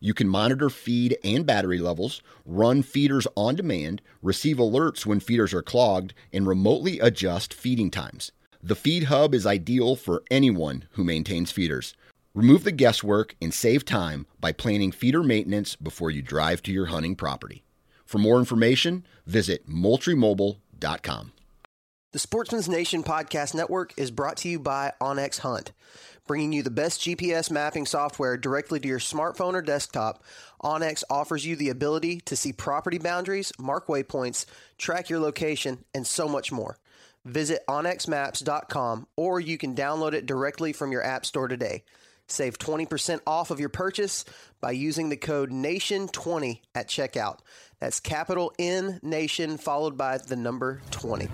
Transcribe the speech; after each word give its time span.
you 0.00 0.14
can 0.14 0.28
monitor 0.28 0.70
feed 0.70 1.16
and 1.24 1.46
battery 1.46 1.78
levels, 1.78 2.22
run 2.44 2.82
feeders 2.82 3.26
on 3.36 3.54
demand, 3.56 4.02
receive 4.22 4.56
alerts 4.56 5.06
when 5.06 5.20
feeders 5.20 5.52
are 5.54 5.62
clogged, 5.62 6.14
and 6.32 6.46
remotely 6.46 7.00
adjust 7.00 7.54
feeding 7.54 7.90
times. 7.90 8.32
The 8.62 8.74
Feed 8.74 9.04
Hub 9.04 9.34
is 9.34 9.46
ideal 9.46 9.96
for 9.96 10.22
anyone 10.30 10.84
who 10.92 11.04
maintains 11.04 11.52
feeders. 11.52 11.94
Remove 12.34 12.64
the 12.64 12.72
guesswork 12.72 13.34
and 13.40 13.54
save 13.54 13.84
time 13.84 14.26
by 14.40 14.52
planning 14.52 14.92
feeder 14.92 15.22
maintenance 15.22 15.76
before 15.76 16.10
you 16.10 16.20
drive 16.20 16.62
to 16.64 16.72
your 16.72 16.86
hunting 16.86 17.16
property. 17.16 17.64
For 18.04 18.18
more 18.18 18.38
information, 18.38 19.06
visit 19.26 19.68
moultriemobile.com. 19.68 21.32
The 22.12 22.18
Sportsman's 22.18 22.68
Nation 22.68 23.02
Podcast 23.02 23.54
Network 23.54 23.92
is 23.96 24.10
brought 24.10 24.38
to 24.38 24.48
you 24.48 24.58
by 24.58 24.92
onX 25.00 25.40
Hunt 25.40 25.72
bringing 26.26 26.52
you 26.52 26.62
the 26.62 26.70
best 26.70 27.00
GPS 27.00 27.50
mapping 27.50 27.86
software 27.86 28.36
directly 28.36 28.80
to 28.80 28.88
your 28.88 28.98
smartphone 28.98 29.54
or 29.54 29.62
desktop. 29.62 30.22
onX 30.62 31.02
offers 31.10 31.46
you 31.46 31.56
the 31.56 31.68
ability 31.68 32.20
to 32.20 32.36
see 32.36 32.52
property 32.52 32.98
boundaries, 32.98 33.52
mark 33.58 33.86
waypoints, 33.86 34.46
track 34.78 35.08
your 35.08 35.20
location, 35.20 35.84
and 35.94 36.06
so 36.06 36.28
much 36.28 36.52
more. 36.52 36.78
Visit 37.24 37.62
onxmaps.com 37.68 39.06
or 39.16 39.40
you 39.40 39.58
can 39.58 39.74
download 39.74 40.12
it 40.12 40.26
directly 40.26 40.72
from 40.72 40.92
your 40.92 41.02
app 41.02 41.26
store 41.26 41.48
today. 41.48 41.82
Save 42.28 42.58
20% 42.58 43.20
off 43.26 43.50
of 43.50 43.60
your 43.60 43.68
purchase 43.68 44.24
by 44.60 44.72
using 44.72 45.08
the 45.08 45.16
code 45.16 45.50
NATION20 45.50 46.60
at 46.74 46.88
checkout. 46.88 47.38
That's 47.80 48.00
capital 48.00 48.52
N 48.58 49.00
Nation 49.02 49.58
followed 49.58 49.96
by 49.96 50.18
the 50.18 50.36
number 50.36 50.80
20. 50.90 51.28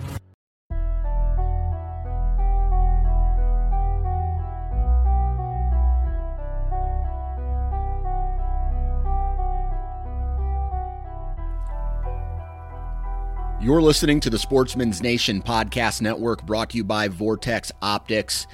You're 13.63 13.81
listening 13.81 14.19
to 14.19 14.29
the 14.29 14.37
Sportsman's 14.37 15.01
Nation 15.01 15.41
Podcast 15.41 16.01
Network 16.01 16.45
brought 16.45 16.71
to 16.71 16.77
you 16.77 16.83
by 16.83 17.07
Vortex 17.07 17.71
Optics. 17.81 18.45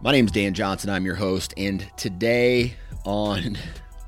My 0.00 0.10
name 0.10 0.24
is 0.24 0.32
Dan 0.32 0.54
Johnson. 0.54 0.90
I'm 0.90 1.04
your 1.04 1.14
host. 1.14 1.54
And 1.56 1.88
today 1.96 2.74
on. 3.04 3.56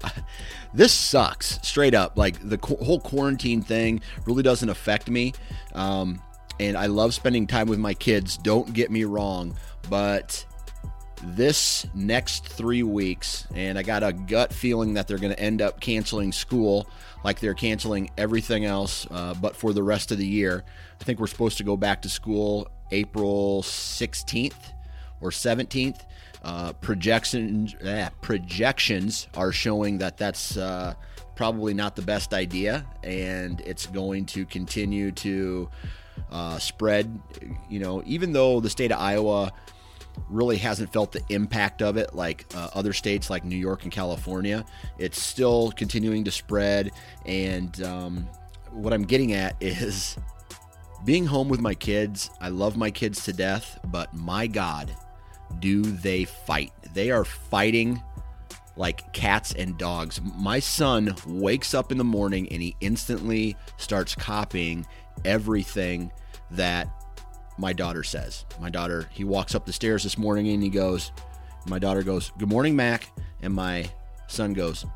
this 0.74 0.92
sucks 0.92 1.60
straight 1.62 1.94
up. 1.94 2.18
Like 2.18 2.40
the 2.42 2.58
whole 2.84 2.98
quarantine 2.98 3.62
thing 3.62 4.00
really 4.26 4.42
doesn't 4.42 4.68
affect 4.68 5.08
me. 5.08 5.32
Um, 5.76 6.20
and 6.58 6.76
I 6.76 6.86
love 6.86 7.14
spending 7.14 7.46
time 7.46 7.68
with 7.68 7.78
my 7.78 7.94
kids. 7.94 8.36
Don't 8.36 8.72
get 8.72 8.90
me 8.90 9.04
wrong. 9.04 9.56
But 9.88 10.44
this 11.22 11.86
next 11.94 12.48
three 12.48 12.82
weeks, 12.82 13.46
and 13.54 13.78
I 13.78 13.84
got 13.84 14.02
a 14.02 14.12
gut 14.12 14.52
feeling 14.52 14.94
that 14.94 15.06
they're 15.06 15.18
going 15.18 15.34
to 15.34 15.40
end 15.40 15.62
up 15.62 15.80
canceling 15.80 16.32
school 16.32 16.88
like 17.24 17.40
they're 17.40 17.54
canceling 17.54 18.10
everything 18.16 18.64
else 18.64 19.06
uh, 19.10 19.34
but 19.34 19.56
for 19.56 19.72
the 19.72 19.82
rest 19.82 20.10
of 20.10 20.18
the 20.18 20.26
year. 20.26 20.64
I 21.00 21.04
think 21.04 21.18
we're 21.20 21.26
supposed 21.26 21.58
to 21.58 21.64
go 21.64 21.76
back 21.76 22.02
to 22.02 22.08
school 22.08 22.68
April 22.90 23.62
16th 23.62 24.72
or 25.20 25.30
17th. 25.30 26.00
Uh, 26.42 26.72
projections, 26.74 27.76
eh, 27.82 28.08
projections 28.22 29.28
are 29.34 29.52
showing 29.52 29.98
that 29.98 30.16
that's 30.16 30.56
uh, 30.56 30.94
probably 31.34 31.74
not 31.74 31.96
the 31.96 32.02
best 32.02 32.32
idea, 32.32 32.86
and 33.02 33.60
it's 33.60 33.84
going 33.84 34.24
to 34.24 34.46
continue 34.46 35.12
to 35.12 35.68
uh, 36.30 36.58
spread. 36.58 37.20
You 37.68 37.80
know, 37.80 38.02
even 38.06 38.32
though 38.32 38.60
the 38.60 38.70
state 38.70 38.90
of 38.90 38.98
Iowa 38.98 39.52
really 40.28 40.56
hasn't 40.56 40.92
felt 40.92 41.12
the 41.12 41.22
impact 41.28 41.82
of 41.82 41.96
it 41.96 42.14
like 42.14 42.46
uh, 42.54 42.68
other 42.74 42.92
states 42.92 43.30
like 43.30 43.44
New 43.44 43.56
York 43.56 43.84
and 43.84 43.92
California. 43.92 44.64
It's 44.98 45.20
still 45.20 45.72
continuing 45.72 46.24
to 46.24 46.30
spread. 46.30 46.90
And 47.26 47.82
um, 47.82 48.28
what 48.70 48.92
I'm 48.92 49.04
getting 49.04 49.32
at 49.32 49.56
is 49.60 50.16
being 51.04 51.26
home 51.26 51.48
with 51.48 51.60
my 51.60 51.74
kids. 51.74 52.30
I 52.40 52.48
love 52.48 52.76
my 52.76 52.90
kids 52.90 53.24
to 53.24 53.32
death, 53.32 53.78
but 53.86 54.12
my 54.14 54.46
God, 54.46 54.94
do 55.58 55.82
they 55.82 56.24
fight? 56.24 56.72
They 56.92 57.10
are 57.10 57.24
fighting 57.24 58.02
like 58.76 59.12
cats 59.12 59.52
and 59.52 59.76
dogs. 59.76 60.20
My 60.36 60.58
son 60.58 61.14
wakes 61.26 61.74
up 61.74 61.92
in 61.92 61.98
the 61.98 62.04
morning 62.04 62.48
and 62.50 62.62
he 62.62 62.76
instantly 62.80 63.56
starts 63.76 64.14
copying 64.14 64.86
everything 65.24 66.12
that 66.52 66.88
my 67.60 67.72
daughter 67.72 68.02
says. 68.02 68.44
My 68.60 68.70
daughter, 68.70 69.08
he 69.12 69.24
walks 69.24 69.54
up 69.54 69.66
the 69.66 69.72
stairs 69.72 70.02
this 70.02 70.18
morning 70.18 70.48
and 70.48 70.62
he 70.62 70.70
goes, 70.70 71.12
my 71.66 71.78
daughter 71.78 72.02
goes, 72.02 72.32
Good 72.38 72.48
morning, 72.48 72.74
Mac. 72.74 73.08
And 73.42 73.54
my 73.54 73.90
son 74.26 74.54
goes, 74.54 74.86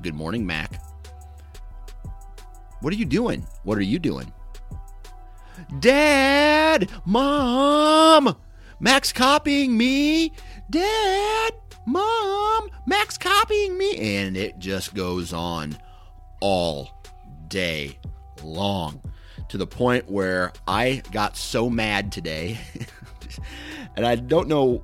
Good 0.00 0.14
morning, 0.14 0.46
Mac. 0.46 0.80
What 2.80 2.92
are 2.92 2.96
you 2.96 3.04
doing? 3.04 3.46
What 3.64 3.78
are 3.78 3.82
you 3.82 3.98
doing? 3.98 4.32
Dad! 5.80 6.90
Mom! 7.04 8.36
Mac's 8.80 9.12
copying 9.12 9.76
me! 9.76 10.32
Dad! 10.68 11.54
Mom! 11.86 12.70
Mac's 12.86 13.16
copying 13.16 13.78
me! 13.78 14.18
And 14.18 14.36
it 14.36 14.58
just 14.58 14.94
goes 14.94 15.32
on 15.32 15.78
all 16.40 17.02
day 17.48 17.98
long 18.42 19.00
to 19.48 19.58
the 19.58 19.66
point 19.66 20.10
where 20.10 20.52
I 20.66 21.02
got 21.12 21.36
so 21.36 21.68
mad 21.70 22.12
today. 22.12 22.58
and 23.96 24.06
I 24.06 24.16
don't 24.16 24.48
know, 24.48 24.82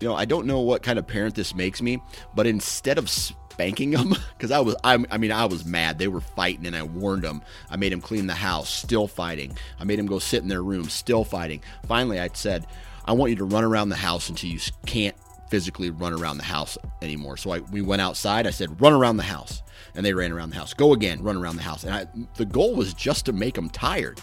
you 0.00 0.08
know, 0.08 0.14
I 0.14 0.24
don't 0.24 0.46
know 0.46 0.60
what 0.60 0.82
kind 0.82 0.98
of 0.98 1.06
parent 1.06 1.34
this 1.34 1.54
makes 1.54 1.82
me, 1.82 2.02
but 2.34 2.46
instead 2.46 2.98
of 2.98 3.08
spanking 3.08 3.90
them, 3.90 4.14
because 4.36 4.50
I 4.50 4.60
was, 4.60 4.76
I, 4.82 5.04
I 5.10 5.18
mean, 5.18 5.32
I 5.32 5.44
was 5.46 5.64
mad. 5.64 5.98
They 5.98 6.08
were 6.08 6.20
fighting 6.20 6.66
and 6.66 6.76
I 6.76 6.82
warned 6.82 7.22
them. 7.22 7.42
I 7.70 7.76
made 7.76 7.92
them 7.92 8.00
clean 8.00 8.26
the 8.26 8.34
house, 8.34 8.70
still 8.70 9.06
fighting. 9.06 9.56
I 9.78 9.84
made 9.84 9.98
them 9.98 10.06
go 10.06 10.18
sit 10.18 10.42
in 10.42 10.48
their 10.48 10.62
room, 10.62 10.88
still 10.88 11.24
fighting. 11.24 11.62
Finally, 11.86 12.20
I 12.20 12.30
said, 12.32 12.66
I 13.04 13.12
want 13.12 13.30
you 13.30 13.36
to 13.36 13.44
run 13.44 13.64
around 13.64 13.88
the 13.88 13.96
house 13.96 14.28
until 14.28 14.50
you 14.50 14.60
can't 14.86 15.16
physically 15.50 15.90
run 15.90 16.12
around 16.12 16.38
the 16.38 16.44
house 16.44 16.78
anymore. 17.02 17.36
So 17.36 17.50
I, 17.50 17.58
we 17.58 17.82
went 17.82 18.00
outside. 18.00 18.46
I 18.46 18.50
said, 18.50 18.80
run 18.80 18.92
around 18.92 19.16
the 19.16 19.24
house. 19.24 19.62
And 19.94 20.04
they 20.04 20.14
ran 20.14 20.32
around 20.32 20.50
the 20.50 20.56
house. 20.56 20.74
Go 20.74 20.92
again, 20.92 21.22
run 21.22 21.36
around 21.36 21.56
the 21.56 21.62
house. 21.62 21.84
And 21.84 21.94
I, 21.94 22.06
the 22.36 22.44
goal 22.44 22.74
was 22.74 22.94
just 22.94 23.26
to 23.26 23.32
make 23.32 23.54
them 23.54 23.70
tired. 23.70 24.20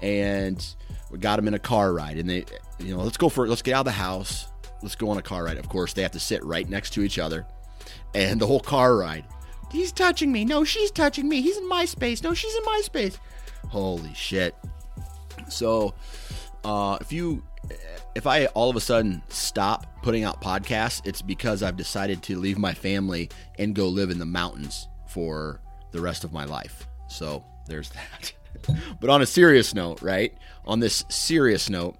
And 0.00 0.64
we 1.10 1.18
got 1.18 1.36
them 1.36 1.48
in 1.48 1.54
a 1.54 1.58
car 1.58 1.92
ride. 1.92 2.18
And 2.18 2.28
they, 2.28 2.44
you 2.78 2.96
know, 2.96 3.02
let's 3.02 3.16
go 3.16 3.28
for. 3.28 3.46
Let's 3.46 3.62
get 3.62 3.74
out 3.74 3.80
of 3.80 3.86
the 3.86 3.92
house. 3.92 4.48
Let's 4.82 4.94
go 4.94 5.08
on 5.10 5.18
a 5.18 5.22
car 5.22 5.44
ride. 5.44 5.58
Of 5.58 5.68
course, 5.68 5.92
they 5.92 6.02
have 6.02 6.12
to 6.12 6.20
sit 6.20 6.44
right 6.44 6.68
next 6.68 6.90
to 6.94 7.02
each 7.02 7.18
other. 7.18 7.46
And 8.14 8.40
the 8.40 8.46
whole 8.46 8.60
car 8.60 8.96
ride, 8.96 9.24
he's 9.70 9.92
touching 9.92 10.32
me. 10.32 10.44
No, 10.44 10.64
she's 10.64 10.90
touching 10.90 11.28
me. 11.28 11.42
He's 11.42 11.56
in 11.56 11.68
my 11.68 11.84
space. 11.84 12.22
No, 12.22 12.34
she's 12.34 12.54
in 12.54 12.64
my 12.64 12.80
space. 12.82 13.18
Holy 13.68 14.14
shit. 14.14 14.54
So, 15.48 15.94
uh, 16.64 16.98
if 17.00 17.12
you 17.12 17.42
if 18.16 18.26
I 18.26 18.46
all 18.46 18.70
of 18.70 18.76
a 18.76 18.80
sudden 18.80 19.22
stop 19.28 20.02
putting 20.02 20.24
out 20.24 20.40
podcasts, 20.40 21.06
it's 21.06 21.20
because 21.20 21.62
I've 21.62 21.76
decided 21.76 22.22
to 22.24 22.38
leave 22.38 22.56
my 22.56 22.72
family 22.72 23.28
and 23.58 23.74
go 23.74 23.88
live 23.88 24.08
in 24.08 24.18
the 24.18 24.24
mountains 24.24 24.88
for 25.06 25.60
the 25.92 26.00
rest 26.00 26.24
of 26.24 26.32
my 26.32 26.46
life. 26.46 26.88
So 27.08 27.44
there's 27.66 27.90
that. 27.90 28.32
but 29.00 29.10
on 29.10 29.20
a 29.20 29.26
serious 29.26 29.74
note, 29.74 30.00
right? 30.00 30.32
On 30.64 30.80
this 30.80 31.04
serious 31.10 31.68
note, 31.68 31.96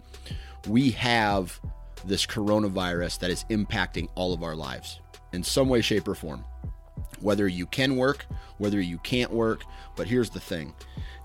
we 0.67 0.91
have 0.93 1.61
this 2.07 2.25
coronavirus 2.25 3.19
that 3.19 3.31
is 3.31 3.45
impacting 3.51 4.09
all 4.15 4.33
of 4.33 4.43
our 4.43 4.57
lives 4.57 5.01
in 5.35 5.43
some 5.43 5.69
way, 5.69 5.83
shape, 5.83 6.09
or 6.09 6.15
form. 6.15 6.47
Whether 7.21 7.47
you 7.47 7.67
can 7.67 7.95
work, 7.95 8.25
whether 8.57 8.81
you 8.81 8.97
can't 8.99 9.33
work. 9.33 9.65
But 9.97 10.07
here's 10.07 10.31
the 10.31 10.41
thing 10.41 10.73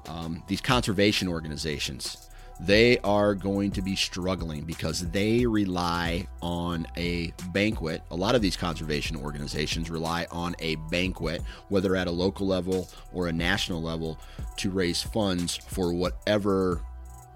um, 0.09 0.43
these 0.47 0.59
conservation 0.59 1.29
organizations, 1.29 2.29
they 2.61 2.99
are 2.99 3.33
going 3.33 3.71
to 3.71 3.81
be 3.81 3.95
struggling 3.95 4.63
because 4.63 5.09
they 5.09 5.45
rely 5.47 6.27
on 6.41 6.85
a 6.95 7.33
banquet. 7.51 8.03
A 8.11 8.15
lot 8.15 8.35
of 8.35 8.41
these 8.41 8.55
conservation 8.55 9.17
organizations 9.17 9.89
rely 9.89 10.27
on 10.29 10.55
a 10.59 10.75
banquet, 10.91 11.41
whether 11.69 11.95
at 11.95 12.07
a 12.07 12.11
local 12.11 12.45
level 12.45 12.87
or 13.13 13.27
a 13.27 13.33
national 13.33 13.81
level, 13.81 14.19
to 14.57 14.69
raise 14.69 15.01
funds 15.01 15.57
for 15.57 15.91
whatever 15.91 16.81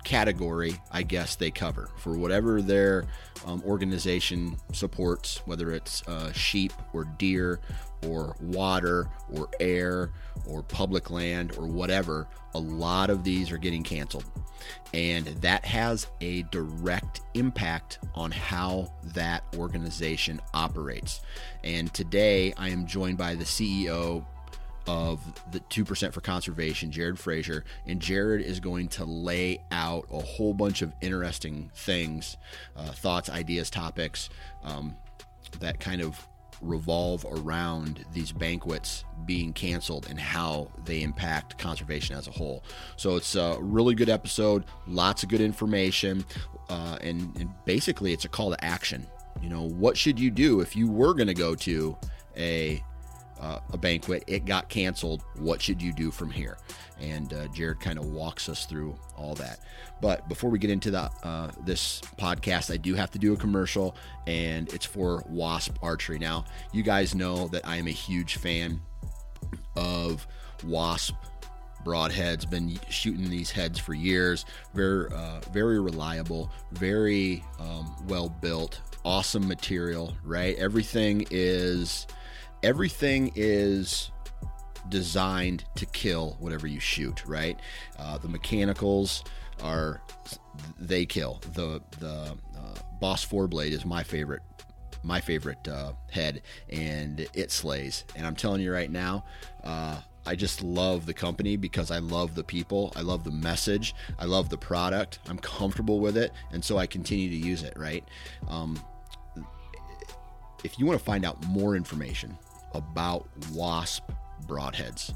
category, 0.05 0.79
I 0.91 1.03
guess 1.03 1.35
they 1.35 1.51
cover 1.51 1.89
for 1.97 2.17
whatever 2.17 2.61
their 2.61 3.05
um, 3.45 3.61
organization 3.65 4.55
supports, 4.71 5.41
whether 5.45 5.71
it's 5.71 6.07
uh, 6.07 6.31
sheep 6.31 6.71
or 6.93 7.03
deer 7.17 7.59
or 8.07 8.35
water 8.39 9.09
or 9.33 9.49
air 9.59 10.11
or 10.47 10.63
public 10.63 11.09
land 11.09 11.57
or 11.57 11.65
whatever. 11.65 12.27
A 12.53 12.59
lot 12.59 13.09
of 13.09 13.23
these 13.25 13.51
are 13.51 13.57
getting 13.57 13.83
canceled. 13.83 14.25
And 14.93 15.25
that 15.41 15.65
has 15.65 16.07
a 16.21 16.43
direct 16.43 17.21
impact 17.33 17.99
on 18.13 18.31
how 18.31 18.93
that 19.13 19.43
organization 19.57 20.39
operates. 20.53 21.21
And 21.63 21.93
today 21.93 22.53
I 22.57 22.69
am 22.69 22.85
joined 22.85 23.17
by 23.17 23.35
the 23.35 23.43
CEO 23.43 24.25
of 24.87 25.21
the 25.51 25.59
2% 25.59 26.13
for 26.13 26.21
conservation, 26.21 26.91
Jared 26.91 27.19
Frazier. 27.19 27.63
And 27.85 27.99
Jared 27.99 28.41
is 28.41 28.59
going 28.59 28.87
to 28.89 29.05
lay 29.05 29.59
out 29.71 30.07
a 30.11 30.19
whole 30.19 30.53
bunch 30.53 30.81
of 30.81 30.93
interesting 31.01 31.71
things, 31.73 32.37
uh, 32.75 32.91
thoughts, 32.91 33.29
ideas, 33.29 33.69
topics 33.69 34.29
um, 34.63 34.95
that 35.59 35.79
kind 35.79 36.01
of 36.01 36.27
revolve 36.61 37.25
around 37.29 38.05
these 38.13 38.31
banquets 38.31 39.03
being 39.25 39.53
canceled 39.53 40.07
and 40.09 40.19
how 40.19 40.71
they 40.85 41.01
impact 41.01 41.57
conservation 41.57 42.15
as 42.15 42.27
a 42.27 42.31
whole. 42.31 42.63
So 42.95 43.15
it's 43.15 43.35
a 43.35 43.57
really 43.59 43.95
good 43.95 44.09
episode, 44.09 44.65
lots 44.87 45.23
of 45.23 45.29
good 45.29 45.41
information, 45.41 46.25
uh, 46.69 46.97
and, 47.01 47.35
and 47.37 47.49
basically 47.65 48.13
it's 48.13 48.25
a 48.25 48.29
call 48.29 48.51
to 48.51 48.63
action. 48.63 49.05
You 49.41 49.49
know, 49.49 49.67
what 49.69 49.97
should 49.97 50.19
you 50.19 50.31
do 50.31 50.61
if 50.61 50.75
you 50.75 50.89
were 50.89 51.13
going 51.13 51.27
to 51.27 51.33
go 51.33 51.55
to 51.55 51.97
a 52.37 52.81
uh, 53.45 53.59
a 53.71 53.77
banquet. 53.77 54.23
It 54.25 54.45
got 54.45 54.69
canceled. 54.69 55.23
What 55.35 55.61
should 55.61 55.81
you 55.81 55.93
do 55.93 56.09
from 56.09 56.31
here? 56.31 56.57
And 56.99 57.31
uh, 57.33 57.47
Jared 57.49 57.79
kind 57.79 57.99
of 57.99 58.05
walks 58.05 58.49
us 58.49 58.65
through 58.65 58.97
all 59.15 59.35
that. 59.35 59.59
But 60.01 60.27
before 60.27 60.49
we 60.49 60.57
get 60.57 60.71
into 60.71 60.89
the, 60.89 61.11
uh, 61.23 61.51
this 61.63 62.01
podcast, 62.17 62.73
I 62.73 62.77
do 62.77 62.95
have 62.95 63.11
to 63.11 63.19
do 63.19 63.33
a 63.33 63.37
commercial, 63.37 63.95
and 64.25 64.71
it's 64.73 64.85
for 64.85 65.23
Wasp 65.29 65.77
Archery. 65.83 66.17
Now, 66.17 66.45
you 66.73 66.81
guys 66.81 67.13
know 67.13 67.47
that 67.49 67.67
I 67.67 67.75
am 67.77 67.87
a 67.87 67.91
huge 67.91 68.37
fan 68.37 68.81
of 69.75 70.25
Wasp 70.65 71.15
broadheads. 71.83 72.49
Been 72.49 72.79
shooting 72.89 73.29
these 73.29 73.51
heads 73.51 73.77
for 73.77 73.93
years. 73.93 74.45
Very, 74.73 75.11
uh, 75.13 75.41
very 75.51 75.79
reliable. 75.79 76.49
Very 76.71 77.43
um, 77.59 77.95
well 78.07 78.29
built. 78.29 78.81
Awesome 79.03 79.47
material. 79.47 80.15
Right. 80.23 80.57
Everything 80.57 81.27
is 81.29 82.07
everything 82.65 83.31
is 83.35 84.09
designed 84.89 85.63
to 85.75 85.85
kill 85.85 86.35
whatever 86.39 86.65
you 86.65 86.79
shoot, 86.79 87.23
right? 87.27 87.59
Uh, 87.99 88.17
the 88.17 88.27
mechanicals 88.27 89.23
are 89.61 90.01
they 90.79 91.05
kill. 91.05 91.39
The 91.53 91.81
the 91.99 92.35
uh, 92.57 92.75
Boss 92.99 93.23
Four 93.23 93.47
Blade 93.47 93.71
is 93.71 93.85
my 93.85 94.03
favorite 94.03 94.41
my 95.03 95.21
favorite 95.21 95.67
uh, 95.67 95.93
head, 96.09 96.41
and 96.69 97.27
it 97.35 97.51
slays. 97.51 98.03
And 98.15 98.25
I'm 98.25 98.35
telling 98.35 98.61
you 98.61 98.73
right 98.73 98.91
now. 98.91 99.23
Uh, 99.63 100.01
I 100.27 100.35
just 100.35 100.63
love 100.63 101.05
the 101.05 101.13
company 101.13 101.55
because 101.55 101.91
I 101.91 101.99
love 101.99 102.33
the 102.33 102.43
people. 102.43 102.91
I 102.95 103.01
love 103.01 103.23
the 103.23 103.29
message. 103.29 103.93
I 104.17 104.25
love 104.25 104.49
the 104.49 104.57
product. 104.57 105.19
I'm 105.29 105.37
comfortable 105.37 105.99
with 105.99 106.17
it. 106.17 106.31
And 106.51 106.65
so 106.65 106.79
I 106.79 106.87
continue 106.87 107.29
to 107.29 107.35
use 107.35 107.61
it, 107.61 107.73
right? 107.77 108.03
Um, 108.47 108.83
if 110.63 110.79
you 110.79 110.87
want 110.87 110.97
to 110.97 111.05
find 111.05 111.25
out 111.25 111.45
more 111.45 111.75
information 111.75 112.35
about 112.75 113.27
wasp 113.51 114.11
broadheads. 114.47 115.13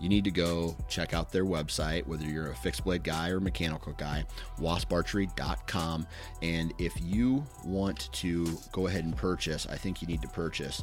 You 0.00 0.08
need 0.08 0.24
to 0.24 0.32
go 0.32 0.76
check 0.88 1.14
out 1.14 1.30
their 1.30 1.44
website, 1.44 2.06
whether 2.08 2.24
you're 2.24 2.50
a 2.50 2.56
fixed 2.56 2.82
blade 2.82 3.04
guy 3.04 3.28
or 3.28 3.38
mechanical 3.38 3.92
guy, 3.92 4.24
wasparchery.com. 4.58 6.06
And 6.42 6.74
if 6.78 6.92
you 7.00 7.44
want 7.64 8.12
to 8.14 8.58
go 8.72 8.88
ahead 8.88 9.04
and 9.04 9.16
purchase, 9.16 9.66
I 9.70 9.76
think 9.76 10.02
you 10.02 10.08
need 10.08 10.20
to 10.22 10.28
purchase 10.28 10.82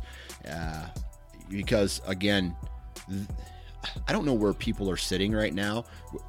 uh, 0.50 0.88
because, 1.50 2.02
again, 2.08 2.56
th- 3.10 3.28
I 4.08 4.12
don't 4.12 4.26
know 4.26 4.34
where 4.34 4.54
people 4.54 4.90
are 4.90 4.98
sitting 4.98 5.32
right 5.32 5.54
now. 5.54 5.86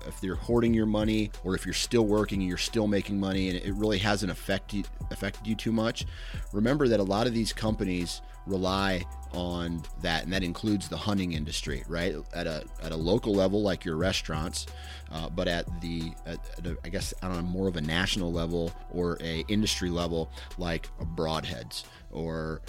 If 0.06 0.20
they're 0.20 0.35
hoarding 0.35 0.73
your 0.73 0.87
money, 0.87 1.31
or 1.44 1.55
if 1.55 1.64
you're 1.64 1.73
still 1.73 2.06
working 2.06 2.41
and 2.41 2.49
you're 2.49 2.58
still 2.58 2.87
making 2.87 3.19
money, 3.19 3.49
and 3.49 3.58
it 3.58 3.75
really 3.75 3.99
hasn't 3.99 4.31
affected 4.31 4.87
affected 5.11 5.47
you 5.47 5.55
too 5.55 5.73
much. 5.73 6.06
Remember 6.52 6.87
that 6.88 7.00
a 7.00 7.02
lot 7.02 7.26
of 7.26 7.35
these 7.35 7.52
companies 7.52 8.23
rely 8.47 9.05
on 9.32 9.82
that, 10.02 10.25
and 10.25 10.32
that 10.32 10.43
includes 10.43 10.88
the 10.88 10.97
hunting 10.97 11.32
industry, 11.32 11.82
right? 11.88 12.14
At 12.35 12.47
a 12.47 12.64
at 12.82 12.93
a 12.93 12.97
local 12.97 13.35
level, 13.35 13.62
like 13.62 13.85
your 13.85 13.96
restaurants, 13.96 14.67
uh, 15.11 15.29
but 15.29 15.49
at 15.49 15.81
the 15.81 16.12
at, 16.26 16.38
at 16.58 16.67
a, 16.67 16.76
I 16.85 16.88
guess 16.88 17.12
on 17.23 17.37
a 17.37 17.43
more 17.43 17.69
of 17.69 17.76
a 17.76 17.81
national 17.81 18.32
level 18.32 18.73
or 18.93 19.19
a 19.20 19.44
industry 19.49 19.91
level, 19.91 20.31
like 20.58 20.88
broadheads 21.17 21.85
or 22.12 22.62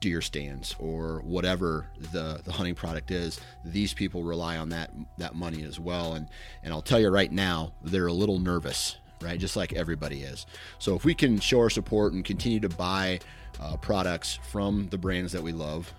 deer 0.00 0.20
stands 0.20 0.74
or 0.78 1.20
whatever 1.24 1.86
the, 2.12 2.40
the 2.44 2.52
hunting 2.52 2.74
product 2.74 3.10
is, 3.10 3.40
these 3.64 3.92
people 3.92 4.22
rely 4.22 4.56
on 4.56 4.68
that 4.70 4.90
that 5.18 5.34
money 5.34 5.62
as 5.64 5.80
well. 5.80 6.14
And 6.14 6.28
and 6.62 6.72
I'll 6.72 6.82
tell 6.82 7.00
you 7.00 7.08
right 7.08 7.32
now, 7.32 7.72
they're 7.82 8.06
a 8.06 8.12
little 8.12 8.38
nervous, 8.38 8.96
right? 9.20 9.38
Just 9.38 9.56
like 9.56 9.72
everybody 9.72 10.22
is. 10.22 10.46
So 10.78 10.94
if 10.94 11.04
we 11.04 11.14
can 11.14 11.40
show 11.40 11.58
our 11.60 11.70
support 11.70 12.12
and 12.12 12.24
continue 12.24 12.60
to 12.60 12.68
buy 12.68 13.20
uh, 13.60 13.76
products 13.76 14.38
from 14.50 14.88
the 14.88 14.98
brands 14.98 15.32
that 15.32 15.42
we 15.42 15.52
love, 15.52 15.92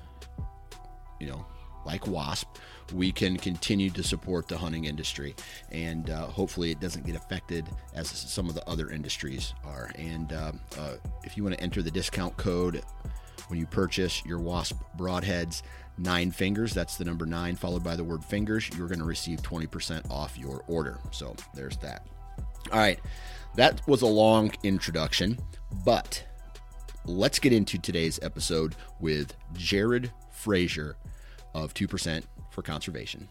you 1.20 1.28
know, 1.28 1.46
like 1.86 2.08
Wasp, 2.08 2.48
we 2.94 3.12
can 3.12 3.38
continue 3.38 3.90
to 3.90 4.04
support 4.04 4.48
the 4.48 4.58
hunting 4.58 4.86
industry, 4.86 5.36
and 5.72 6.10
uh, 6.10 6.28
hopefully 6.28 6.72
it 6.72 6.80
doesn't 6.80 7.06
get 7.06 7.16
affected 7.16 7.68
as 7.94 8.10
some 8.10 8.50
of 8.50 8.56
the 8.56 8.68
other 8.70 8.90
industries 8.90 9.54
are. 9.64 9.92
And 9.96 10.34
uh, 10.34 10.52
uh, 10.78 10.96
if 11.24 11.38
you 11.38 11.44
want 11.44 11.56
to 11.56 11.64
enter 11.64 11.82
the 11.82 11.92
discount 11.92 12.36
code 12.38 12.84
when 13.52 13.60
you 13.60 13.68
purchase 13.68 14.26
your 14.26 14.40
Wasp 14.40 14.82
broadheads, 14.98 15.62
nine 15.98 16.32
fingers, 16.32 16.74
that's 16.74 16.96
the 16.96 17.04
number 17.04 17.26
nine, 17.26 17.58
followed 17.58 17.84
by 17.84 17.98
the 17.98 18.04
word 18.04 18.24
fingers, 18.24 18.70
you're 18.78 18.88
going 18.88 19.00
to 19.00 19.06
receive 19.06 19.42
20% 19.42 20.10
off 20.10 20.38
your 20.38 20.64
order. 20.70 20.98
So 21.12 21.36
there's 21.54 21.76
that. 21.78 22.08
All 22.72 22.80
right, 22.80 23.00
that 23.56 23.86
was 23.88 24.02
a 24.02 24.08
long 24.08 24.54
introduction, 24.64 25.38
but 25.86 26.24
let's 27.06 27.40
get 27.40 27.52
into 27.52 27.78
today's 27.78 28.20
episode 28.22 28.76
with 29.02 29.36
Jared 29.54 30.10
Frazier 30.32 30.96
of 31.54 31.74
2% 31.74 32.24
for 32.52 32.62
Conservation. 32.62 33.28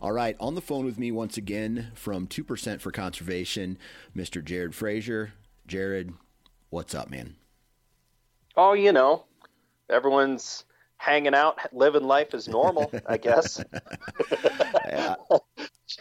All 0.00 0.12
right, 0.12 0.34
on 0.40 0.54
the 0.54 0.62
phone 0.62 0.86
with 0.86 0.98
me 0.98 1.12
once 1.12 1.36
again 1.36 1.90
from 1.94 2.26
2% 2.26 2.80
for 2.80 2.90
Conservation, 2.90 3.76
Mr. 4.16 4.42
Jared 4.42 4.74
Frazier. 4.74 5.34
Jared, 5.66 6.14
what's 6.70 6.94
up, 6.94 7.10
man? 7.10 7.36
Oh, 8.58 8.72
you 8.72 8.92
know, 8.92 9.24
everyone's 9.88 10.64
hanging 10.96 11.34
out, 11.34 11.58
living 11.72 12.02
life 12.02 12.34
as 12.34 12.48
normal, 12.48 12.92
I 13.06 13.16
guess. 13.16 13.64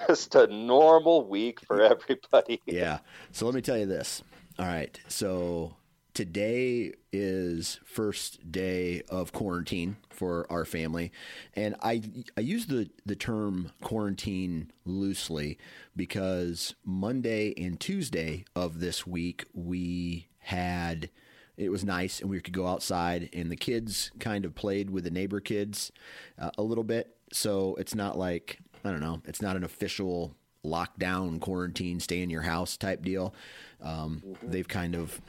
Just 0.07 0.35
a 0.35 0.47
normal 0.47 1.29
week 1.29 1.61
for 1.61 1.81
everybody. 1.81 2.61
yeah. 2.65 2.99
So 3.31 3.45
let 3.45 3.55
me 3.55 3.61
tell 3.61 3.77
you 3.77 3.85
this. 3.85 4.23
All 4.59 4.65
right. 4.65 4.99
So 5.07 5.75
today 6.15 6.93
is 7.13 7.79
first 7.85 8.51
day 8.51 9.03
of 9.07 9.31
quarantine 9.31 9.97
for 10.09 10.51
our 10.51 10.65
family 10.65 11.11
and 11.53 11.75
i 11.83 12.01
i 12.35 12.41
use 12.41 12.65
the 12.65 12.89
the 13.05 13.15
term 13.15 13.71
quarantine 13.81 14.71
loosely 14.83 15.59
because 15.95 16.73
monday 16.83 17.53
and 17.55 17.79
tuesday 17.79 18.43
of 18.55 18.79
this 18.79 19.05
week 19.05 19.45
we 19.53 20.27
had 20.39 21.07
it 21.57 21.69
was 21.69 21.83
nice 21.83 22.21
and 22.21 22.29
we 22.29 22.39
could 22.39 22.53
go 22.53 22.67
outside 22.67 23.29
and 23.33 23.51
the 23.51 23.55
kids 23.55 24.11
kind 24.19 24.45
of 24.45 24.55
played 24.55 24.89
with 24.89 25.03
the 25.03 25.11
neighbor 25.11 25.39
kids 25.39 25.91
uh, 26.39 26.51
a 26.57 26.63
little 26.63 26.83
bit 26.83 27.15
so 27.33 27.75
it's 27.79 27.95
not 27.95 28.17
like 28.17 28.59
i 28.85 28.91
don't 28.91 29.01
know 29.01 29.21
it's 29.25 29.41
not 29.41 29.55
an 29.55 29.63
official 29.63 30.35
lockdown 30.63 31.39
quarantine 31.39 31.99
stay 31.99 32.21
in 32.21 32.29
your 32.29 32.41
house 32.41 32.77
type 32.77 33.03
deal 33.03 33.33
um, 33.81 34.21
mm-hmm. 34.25 34.51
they've 34.51 34.67
kind 34.67 34.95
of 34.95 35.19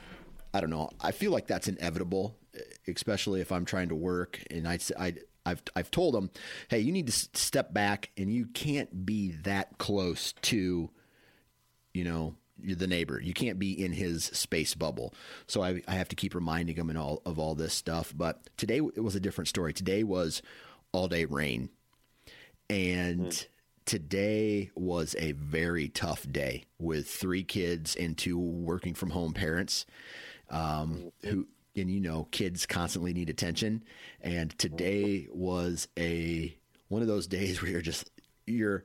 i 0.53 0.61
don't 0.61 0.71
know 0.71 0.91
i 1.01 1.11
feel 1.11 1.33
like 1.33 1.47
that's 1.47 1.69
inevitable 1.69 2.37
especially 2.87 3.41
if 3.41 3.51
i'm 3.51 3.65
trying 3.65 3.89
to 3.89 3.95
work 3.95 4.43
and 4.51 4.69
i, 4.69 4.79
I 4.99 5.15
I've, 5.47 5.63
I've 5.75 5.91
told 5.91 6.15
them, 6.15 6.31
hey, 6.69 6.81
you 6.81 6.93
need 6.93 7.07
to 7.07 7.13
step 7.13 7.73
back 7.73 8.11
and 8.19 8.31
you 8.31 8.47
can't 8.47 9.07
be 9.07 9.31
that 9.45 9.79
close 9.79 10.35
to, 10.43 10.91
you 11.95 12.05
know, 12.05 12.35
the 12.63 12.87
neighbor. 12.87 13.21
You 13.21 13.35
can't 13.35 13.59
be 13.59 13.73
in 13.73 13.93
his 13.93 14.25
space 14.25 14.75
bubble. 14.75 15.15
So 15.47 15.63
I, 15.63 15.83
I 15.87 15.95
have 15.95 16.09
to 16.09 16.17
keep 16.17 16.35
reminding 16.35 16.77
him 16.77 16.91
and 16.91 16.99
all 16.99 17.23
of 17.25 17.39
all 17.39 17.55
this 17.55 17.75
stuff. 17.75 18.13
But 18.17 18.41
today 18.57 18.79
it 18.79 19.03
was 19.03 19.15
a 19.15 19.21
different 19.21 19.49
story. 19.49 19.73
Today 19.73 20.03
was 20.03 20.43
all 20.93 21.09
day 21.09 21.25
rain, 21.25 21.71
and 22.71 23.27
mm. 23.27 23.47
today 23.85 24.71
was 24.75 25.15
a 25.19 25.33
very 25.33 25.89
tough 25.89 26.27
day 26.31 26.65
with 26.79 27.09
three 27.09 27.45
kids 27.45 27.97
and 27.97 28.17
two 28.17 28.39
working 28.39 28.95
from 28.95 29.11
home 29.11 29.33
parents, 29.33 29.87
um, 30.51 31.13
who 31.25 31.47
and 31.77 31.91
you 31.91 32.01
know 32.01 32.27
kids 32.31 32.67
constantly 32.67 33.13
need 33.13 33.31
attention. 33.31 33.85
And 34.21 34.57
today 34.59 35.29
was 35.31 35.89
a 35.99 36.57
one 36.89 37.03
of 37.03 37.09
those 37.09 37.27
days 37.27 37.63
where 37.63 37.71
you're 37.71 37.81
just 37.81 38.11
you're 38.47 38.85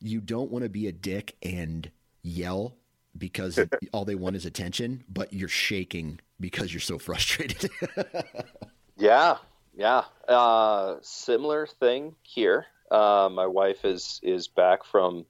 you 0.00 0.20
don't 0.20 0.50
want 0.50 0.62
to 0.62 0.68
be 0.68 0.86
a 0.88 0.92
dick 0.92 1.36
and 1.42 1.90
yell 2.22 2.76
because 3.18 3.58
all 3.92 4.04
they 4.04 4.14
want 4.14 4.36
is 4.36 4.46
attention, 4.46 5.04
but 5.08 5.32
you're 5.32 5.48
shaking 5.48 6.20
because 6.40 6.72
you're 6.72 6.80
so 6.80 6.98
frustrated. 7.08 7.70
yeah, 8.96 9.38
yeah. 9.76 10.04
Uh, 10.28 10.96
similar 11.02 11.66
thing 11.66 12.14
here. 12.22 12.66
Uh, 12.90 13.28
my 13.32 13.46
wife 13.46 13.84
is 13.84 14.20
is 14.22 14.48
back 14.48 14.84
from. 14.84 15.26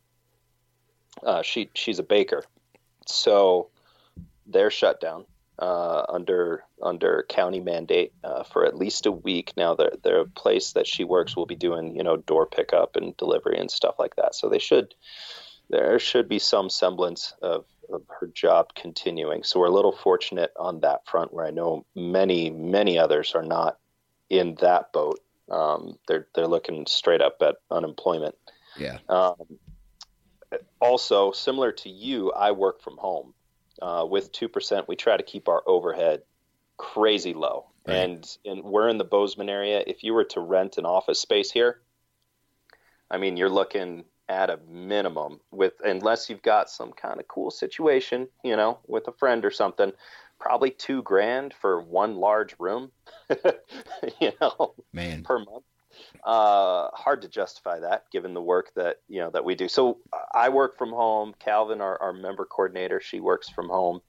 Uh, 1.22 1.42
she 1.42 1.70
she's 1.74 1.98
a 1.98 2.02
baker, 2.02 2.44
so 3.06 3.70
they're 4.46 4.70
shut 4.70 5.00
down 5.00 5.24
uh, 5.58 6.04
under 6.08 6.64
under 6.82 7.24
county 7.28 7.60
mandate 7.60 8.12
uh, 8.22 8.42
for 8.42 8.64
at 8.64 8.76
least 8.76 9.06
a 9.06 9.12
week. 9.12 9.52
Now, 9.56 9.74
the 9.74 9.98
the 10.02 10.30
place 10.34 10.72
that 10.72 10.86
she 10.86 11.04
works 11.04 11.36
will 11.36 11.46
be 11.46 11.56
doing 11.56 11.96
you 11.96 12.02
know 12.02 12.16
door 12.16 12.46
pickup 12.46 12.96
and 12.96 13.16
delivery 13.16 13.58
and 13.58 13.70
stuff 13.70 13.96
like 13.98 14.16
that. 14.16 14.34
So 14.34 14.48
they 14.48 14.58
should 14.58 14.94
there 15.70 15.98
should 15.98 16.28
be 16.28 16.38
some 16.38 16.70
semblance 16.70 17.32
of 17.42 17.64
her 18.20 18.26
job 18.28 18.74
continuing. 18.74 19.42
So 19.42 19.60
we're 19.60 19.66
a 19.66 19.70
little 19.72 19.92
fortunate 19.92 20.52
on 20.58 20.80
that 20.80 21.06
front, 21.06 21.32
where 21.32 21.46
I 21.46 21.50
know 21.50 21.84
many 21.94 22.50
many 22.50 22.98
others 22.98 23.34
are 23.34 23.42
not 23.42 23.78
in 24.30 24.56
that 24.60 24.92
boat. 24.92 25.20
Um, 25.50 25.98
they're 26.08 26.26
they're 26.34 26.46
looking 26.46 26.86
straight 26.86 27.20
up 27.20 27.36
at 27.42 27.56
unemployment. 27.70 28.34
Yeah. 28.78 28.98
Um, 29.08 29.34
also, 30.80 31.32
similar 31.32 31.72
to 31.72 31.88
you, 31.88 32.32
I 32.32 32.52
work 32.52 32.82
from 32.82 32.96
home. 32.96 33.34
Uh, 33.80 34.06
with 34.08 34.32
two 34.32 34.48
percent, 34.48 34.88
we 34.88 34.96
try 34.96 35.16
to 35.16 35.22
keep 35.22 35.48
our 35.48 35.62
overhead 35.66 36.22
crazy 36.78 37.34
low, 37.34 37.66
right. 37.86 37.96
and 37.96 38.38
and 38.44 38.64
we're 38.64 38.88
in 38.88 38.98
the 38.98 39.04
Bozeman 39.04 39.48
area. 39.48 39.82
If 39.86 40.02
you 40.02 40.14
were 40.14 40.24
to 40.24 40.40
rent 40.40 40.78
an 40.78 40.86
office 40.86 41.20
space 41.20 41.50
here, 41.50 41.80
I 43.10 43.18
mean, 43.18 43.36
you're 43.36 43.50
looking 43.50 44.04
at 44.28 44.50
a 44.50 44.58
minimum 44.68 45.40
with 45.50 45.74
unless 45.84 46.28
you've 46.28 46.42
got 46.42 46.68
some 46.68 46.92
kind 46.92 47.20
of 47.20 47.28
cool 47.28 47.50
situation, 47.50 48.28
you 48.42 48.56
know, 48.56 48.78
with 48.86 49.06
a 49.08 49.12
friend 49.12 49.44
or 49.44 49.50
something 49.50 49.92
probably 50.38 50.70
two 50.70 51.02
grand 51.02 51.54
for 51.54 51.80
one 51.80 52.16
large 52.16 52.54
room, 52.58 52.90
you 54.20 54.32
know, 54.40 54.74
man 54.92 55.22
per 55.22 55.38
month. 55.38 55.64
Uh, 56.24 56.90
hard 56.92 57.22
to 57.22 57.28
justify 57.28 57.80
that 57.80 58.04
given 58.12 58.34
the 58.34 58.42
work 58.42 58.70
that 58.76 58.96
you 59.08 59.18
know 59.18 59.30
that 59.30 59.44
we 59.44 59.54
do. 59.54 59.66
So 59.66 59.98
I 60.34 60.50
work 60.50 60.76
from 60.76 60.90
home. 60.90 61.34
Calvin, 61.38 61.80
our, 61.80 62.00
our 62.02 62.12
member 62.12 62.44
coordinator, 62.44 63.00
she 63.00 63.20
works 63.20 63.48
from 63.48 63.68
home. 63.68 64.02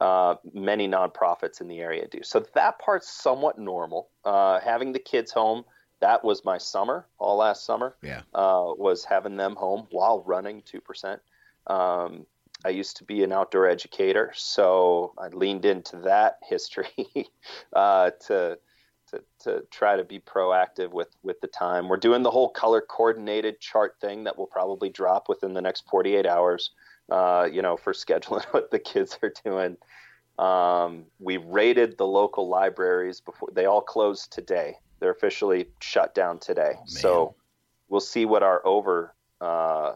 Uh, 0.00 0.36
many 0.52 0.88
nonprofits 0.88 1.60
in 1.60 1.68
the 1.68 1.80
area 1.80 2.06
do. 2.08 2.20
So 2.22 2.44
that 2.54 2.78
part's 2.78 3.08
somewhat 3.08 3.58
normal. 3.58 4.10
Uh, 4.24 4.60
having 4.60 4.92
the 4.92 5.00
kids 5.00 5.32
home, 5.32 5.64
that 6.00 6.24
was 6.24 6.44
my 6.44 6.58
summer 6.58 7.06
all 7.18 7.36
last 7.36 7.64
summer. 7.64 7.96
Yeah, 8.02 8.22
uh, 8.34 8.72
was 8.76 9.04
having 9.04 9.36
them 9.36 9.56
home 9.56 9.86
while 9.90 10.22
running 10.24 10.62
two 10.62 10.80
percent. 10.80 11.20
Um, 11.66 12.26
I 12.64 12.70
used 12.70 12.96
to 12.96 13.04
be 13.04 13.22
an 13.22 13.32
outdoor 13.32 13.68
educator, 13.68 14.32
so 14.34 15.12
I 15.18 15.28
leaned 15.28 15.64
into 15.64 15.96
that 15.98 16.38
history 16.48 17.28
uh, 17.72 18.10
to, 18.26 18.58
to 19.10 19.22
to 19.40 19.62
try 19.70 19.96
to 19.96 20.04
be 20.04 20.18
proactive 20.18 20.90
with 20.90 21.08
with 21.22 21.40
the 21.40 21.48
time. 21.48 21.88
We're 21.88 21.96
doing 21.96 22.22
the 22.22 22.30
whole 22.30 22.50
color 22.50 22.80
coordinated 22.80 23.60
chart 23.60 23.96
thing 24.00 24.24
that 24.24 24.36
will 24.36 24.46
probably 24.46 24.88
drop 24.88 25.28
within 25.28 25.54
the 25.54 25.62
next 25.62 25.88
48 25.88 26.26
hours. 26.26 26.70
Uh, 27.10 27.48
you 27.50 27.62
know, 27.62 27.76
for 27.76 27.92
scheduling 27.94 28.44
what 28.50 28.70
the 28.70 28.78
kids 28.78 29.18
are 29.22 29.32
doing. 29.44 29.76
Um, 30.38 31.06
we 31.18 31.36
raided 31.36 31.98
the 31.98 32.06
local 32.06 32.48
libraries 32.48 33.20
before 33.20 33.48
they 33.52 33.64
all 33.64 33.80
closed 33.80 34.30
today. 34.30 34.76
They're 35.00 35.12
officially 35.12 35.68
shut 35.80 36.14
down 36.14 36.38
today. 36.38 36.72
Oh, 36.76 36.82
so 36.86 37.34
we'll 37.88 38.00
see 38.00 38.24
what 38.24 38.42
our 38.42 38.64
over 38.66 39.14
uh, 39.40 39.94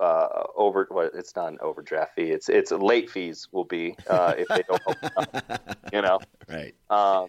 uh, 0.00 0.44
over 0.56 0.86
what 0.90 1.12
well, 1.12 1.18
it's 1.18 1.36
not 1.36 1.48
an 1.52 1.58
overdraft 1.60 2.14
fee. 2.14 2.30
It's 2.30 2.48
it's 2.48 2.72
late 2.72 3.10
fees 3.10 3.48
will 3.52 3.64
be 3.64 3.96
uh, 4.08 4.34
if 4.36 4.48
they 4.48 4.62
don't 4.68 4.82
open 4.86 5.10
up, 5.16 5.78
you 5.92 6.02
know. 6.02 6.20
Right. 6.48 6.74
Um, 6.90 7.28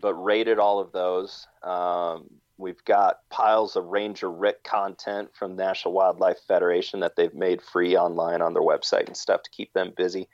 but 0.00 0.14
rated 0.14 0.58
all 0.58 0.80
of 0.80 0.92
those. 0.92 1.46
Um, 1.62 2.28
we've 2.56 2.82
got 2.84 3.20
piles 3.30 3.76
of 3.76 3.86
Ranger 3.86 4.30
Rick 4.30 4.64
content 4.64 5.30
from 5.34 5.56
National 5.56 5.94
Wildlife 5.94 6.38
Federation 6.46 7.00
that 7.00 7.16
they've 7.16 7.34
made 7.34 7.60
free 7.60 7.96
online 7.96 8.40
on 8.40 8.54
their 8.54 8.62
website 8.62 9.06
and 9.06 9.16
stuff 9.16 9.42
to 9.42 9.50
keep 9.50 9.72
them 9.72 9.92
busy. 9.96 10.28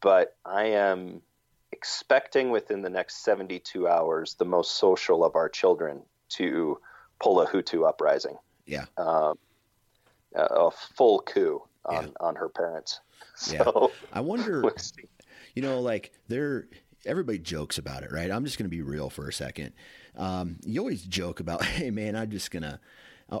But 0.00 0.36
I 0.44 0.64
am 0.64 1.22
expecting 1.72 2.50
within 2.50 2.82
the 2.82 2.90
next 2.90 3.24
72 3.24 3.88
hours 3.88 4.34
the 4.34 4.44
most 4.44 4.76
social 4.76 5.24
of 5.24 5.34
our 5.34 5.48
children 5.48 6.02
to 6.30 6.78
pull 7.20 7.40
a 7.40 7.46
Hutu 7.46 7.88
uprising. 7.88 8.36
Yeah. 8.66 8.84
Um, 8.96 9.38
a 10.34 10.70
full 10.70 11.20
coup 11.20 11.62
on, 11.84 12.04
yeah. 12.04 12.10
on 12.20 12.36
her 12.36 12.48
parents. 12.48 13.00
So 13.34 13.54
yeah. 13.54 14.06
I 14.12 14.20
wonder, 14.20 14.62
you 15.54 15.62
know, 15.62 15.80
like 15.80 16.12
they're 16.28 16.66
everybody 17.06 17.38
jokes 17.38 17.78
about 17.78 18.02
it, 18.02 18.12
right? 18.12 18.30
I'm 18.30 18.44
just 18.44 18.58
going 18.58 18.66
to 18.66 18.76
be 18.76 18.82
real 18.82 19.08
for 19.10 19.28
a 19.28 19.32
second. 19.32 19.72
Um, 20.16 20.58
you 20.64 20.80
always 20.80 21.02
joke 21.02 21.40
about, 21.40 21.64
hey 21.64 21.90
man, 21.90 22.14
I'm 22.14 22.30
just 22.30 22.50
gonna. 22.50 22.78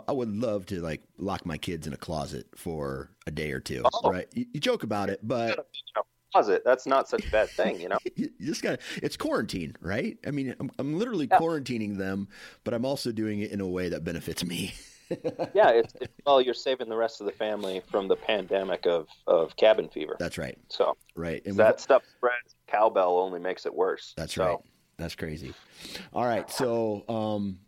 I 0.08 0.12
would 0.12 0.34
love 0.34 0.64
to 0.66 0.80
like 0.80 1.02
lock 1.18 1.44
my 1.44 1.58
kids 1.58 1.86
in 1.86 1.92
a 1.92 1.98
closet 1.98 2.46
for 2.56 3.10
a 3.26 3.30
day 3.30 3.52
or 3.52 3.60
two, 3.60 3.82
oh. 3.92 4.10
right? 4.10 4.26
You, 4.32 4.46
you, 4.54 4.60
joke 4.60 4.84
about 4.84 5.10
it, 5.10 5.20
but 5.22 5.66
closet. 6.32 6.62
That's 6.64 6.86
not 6.86 7.08
such 7.08 7.26
a 7.26 7.30
bad 7.30 7.50
thing, 7.50 7.80
you 7.80 7.88
know. 7.88 7.98
just 8.40 8.62
got 8.62 8.80
it's 9.02 9.16
quarantine, 9.16 9.76
right? 9.80 10.18
I 10.26 10.30
mean, 10.30 10.54
I'm, 10.58 10.70
I'm 10.78 10.98
literally 10.98 11.28
yeah. 11.30 11.38
quarantining 11.38 11.98
them, 11.98 12.28
but 12.64 12.74
I'm 12.74 12.84
also 12.84 13.12
doing 13.12 13.40
it 13.40 13.50
in 13.50 13.60
a 13.60 13.66
way 13.66 13.88
that 13.88 14.04
benefits 14.04 14.44
me. 14.44 14.74
yeah, 15.54 15.70
it's, 15.70 15.94
it's, 16.00 16.12
well, 16.24 16.40
you're 16.40 16.54
saving 16.54 16.88
the 16.88 16.96
rest 16.96 17.20
of 17.20 17.26
the 17.26 17.32
family 17.32 17.82
from 17.90 18.08
the 18.08 18.16
pandemic 18.16 18.86
of, 18.86 19.08
of 19.26 19.54
cabin 19.56 19.88
fever. 19.88 20.16
That's 20.18 20.38
right. 20.38 20.58
So 20.68 20.96
right, 21.14 21.44
and 21.44 21.56
that 21.56 21.80
stuff 21.80 22.02
spreads. 22.16 22.56
Cowbell 22.66 23.18
only 23.18 23.38
makes 23.40 23.66
it 23.66 23.74
worse. 23.74 24.14
That's 24.16 24.34
so. 24.34 24.44
right. 24.44 24.58
That's 24.98 25.14
crazy. 25.14 25.52
All 26.12 26.24
right, 26.24 26.48
so 26.50 27.04
um, 27.08 27.58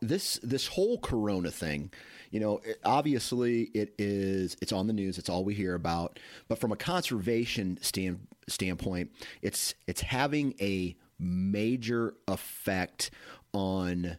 this 0.00 0.38
this 0.42 0.66
whole 0.66 0.98
Corona 0.98 1.50
thing, 1.50 1.92
you 2.34 2.40
know, 2.40 2.60
it, 2.64 2.80
obviously 2.84 3.70
it 3.74 3.94
is 3.96 4.56
it's 4.60 4.72
on 4.72 4.88
the 4.88 4.92
news. 4.92 5.18
It's 5.18 5.28
all 5.28 5.44
we 5.44 5.54
hear 5.54 5.76
about. 5.76 6.18
But 6.48 6.58
from 6.58 6.72
a 6.72 6.76
conservation 6.76 7.78
stand, 7.80 8.26
standpoint, 8.48 9.12
it's 9.40 9.76
it's 9.86 10.00
having 10.00 10.54
a 10.60 10.96
major 11.16 12.14
effect 12.26 13.12
on 13.52 14.18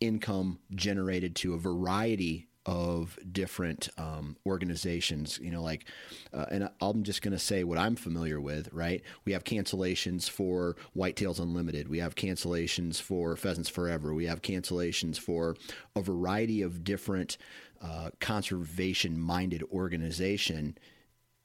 income 0.00 0.58
generated 0.74 1.36
to 1.36 1.52
a 1.52 1.58
variety 1.58 2.48
of 2.66 3.18
different 3.32 3.88
um, 3.96 4.36
organizations. 4.46 5.38
You 5.42 5.50
know, 5.50 5.62
like, 5.62 5.86
uh, 6.32 6.46
and 6.50 6.68
I'm 6.80 7.02
just 7.02 7.22
going 7.22 7.32
to 7.32 7.38
say 7.38 7.64
what 7.64 7.78
I'm 7.78 7.96
familiar 7.96 8.40
with, 8.40 8.72
right? 8.72 9.02
We 9.24 9.32
have 9.32 9.44
cancellations 9.44 10.28
for 10.28 10.76
Whitetails 10.96 11.40
Unlimited. 11.40 11.88
We 11.88 11.98
have 11.98 12.14
cancellations 12.14 13.00
for 13.00 13.36
Pheasants 13.36 13.70
Forever. 13.70 14.14
We 14.14 14.26
have 14.26 14.42
cancellations 14.42 15.18
for 15.18 15.56
a 15.96 16.02
variety 16.02 16.62
of 16.62 16.84
different 16.84 17.38
uh, 17.82 18.10
conservation 18.20 19.18
minded 19.18 19.62
organization. 19.72 20.76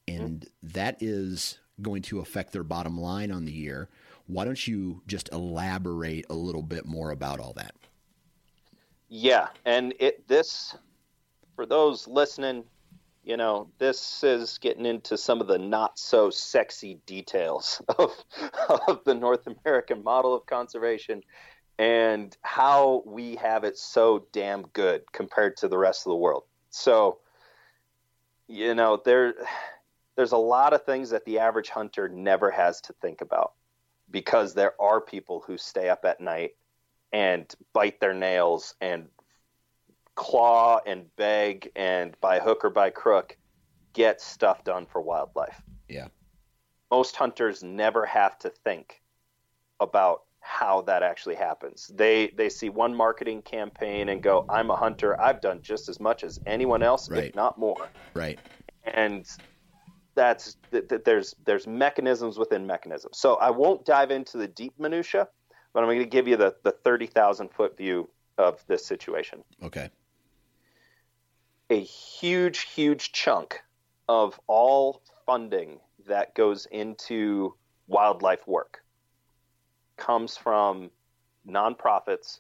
And 0.08 0.48
that 0.62 1.02
is 1.02 1.60
going 1.82 2.02
to 2.04 2.20
affect 2.20 2.54
their 2.54 2.64
bottom 2.64 3.00
line 3.00 3.32
on 3.32 3.46
the 3.46 3.52
year. 3.52 3.90
Why 4.28 4.46
don't 4.46 4.68
you 4.68 5.02
just 5.08 5.30
elaborate 5.32 6.26
a 6.30 6.34
little 6.34 6.62
bit 6.62 6.86
more 6.86 7.12
about 7.12 7.40
all 7.40 7.54
that? 7.54 7.76
Yeah, 9.08 9.48
and 9.66 9.94
it 10.00 10.28
this 10.28 10.76
for 11.56 11.66
those 11.66 12.08
listening, 12.08 12.64
you 13.24 13.38
know, 13.38 13.70
this 13.80 14.24
is 14.24 14.58
getting 14.60 14.86
into 14.86 15.18
some 15.18 15.42
of 15.42 15.48
the 15.48 15.58
not 15.58 15.98
so 15.98 16.30
sexy 16.30 17.00
details 17.06 17.82
of 17.98 18.12
of 18.88 19.04
the 19.06 19.16
North 19.16 19.48
American 19.48 20.04
model 20.04 20.34
of 20.34 20.46
conservation 20.46 21.24
and 21.78 22.38
how 22.42 23.04
we 23.06 23.36
have 23.36 23.64
it 23.64 23.78
so 23.78 24.26
damn 24.32 24.64
good 24.68 25.12
compared 25.12 25.58
to 25.58 25.68
the 25.68 25.78
rest 25.78 26.06
of 26.06 26.12
the 26.12 26.16
world. 26.16 26.44
So, 26.70 27.20
you 28.48 28.76
know, 28.76 29.02
there 29.04 29.34
there's 30.16 30.32
a 30.32 30.38
lot 30.38 30.74
of 30.74 30.86
things 30.86 31.10
that 31.10 31.26
the 31.26 31.40
average 31.40 31.70
hunter 31.70 32.08
never 32.08 32.52
has 32.52 32.80
to 32.82 32.94
think 32.94 33.22
about 33.22 33.54
because 34.12 34.54
there 34.54 34.80
are 34.80 35.02
people 35.02 35.44
who 35.46 35.58
stay 35.58 35.90
up 35.90 36.06
at 36.06 36.22
night 36.22 36.52
and 37.12 37.54
bite 37.74 38.00
their 38.00 38.14
nails 38.14 38.76
and 38.82 39.08
claw 40.16 40.80
and 40.86 41.14
beg 41.18 41.72
and 41.76 42.20
by 42.22 42.40
hook 42.40 42.64
or 42.64 42.70
by 42.70 42.90
crook 42.90 43.38
get 43.94 44.22
stuff 44.22 44.64
done 44.64 44.86
for 44.86 45.02
wildlife. 45.02 45.62
Yeah. 45.88 46.08
Most 46.92 47.16
hunters 47.16 47.64
never 47.64 48.06
have 48.06 48.38
to 48.40 48.50
think 48.50 49.02
about 49.80 50.22
how 50.40 50.82
that 50.82 51.02
actually 51.02 51.36
happens. 51.36 51.92
They 51.94 52.28
they 52.28 52.50
see 52.50 52.70
one 52.70 52.94
marketing 52.94 53.42
campaign 53.42 54.10
and 54.10 54.22
go, 54.22 54.46
"I'm 54.48 54.70
a 54.70 54.76
hunter. 54.76 55.20
I've 55.20 55.42
done 55.42 55.60
just 55.62 55.90
as 55.90 56.00
much 56.00 56.24
as 56.24 56.40
anyone 56.46 56.84
else, 56.84 57.10
right. 57.10 57.26
if 57.26 57.36
not 57.36 57.58
more." 57.58 57.90
Right. 58.14 58.40
And 58.84 59.28
that's 60.14 60.58
that 60.70 61.04
there's 61.04 61.36
there's 61.46 61.66
mechanisms 61.66 62.38
within 62.38 62.68
mechanisms. 62.68 63.18
So 63.18 63.36
I 63.36 63.50
won't 63.50 63.86
dive 63.86 64.12
into 64.12 64.38
the 64.38 64.48
deep 64.48 64.74
minutia, 64.80 65.28
but 65.74 65.80
I'm 65.80 65.88
going 65.88 66.00
to 66.00 66.06
give 66.06 66.28
you 66.28 66.38
the 66.38 66.56
the 66.64 66.72
thirty 66.72 67.08
thousand 67.08 67.52
foot 67.52 67.76
view 67.76 68.08
of 68.38 68.64
this 68.68 68.86
situation. 68.86 69.44
Okay. 69.64 69.90
A 71.70 71.82
huge, 71.82 72.62
huge 72.62 73.12
chunk 73.12 73.62
of 74.08 74.40
all 74.48 75.02
funding 75.26 75.80
that 76.08 76.36
goes 76.36 76.68
into 76.68 77.56
wildlife 77.88 78.48
work 78.48 78.84
comes 79.98 80.38
from 80.38 80.92
nonprofits 81.48 82.40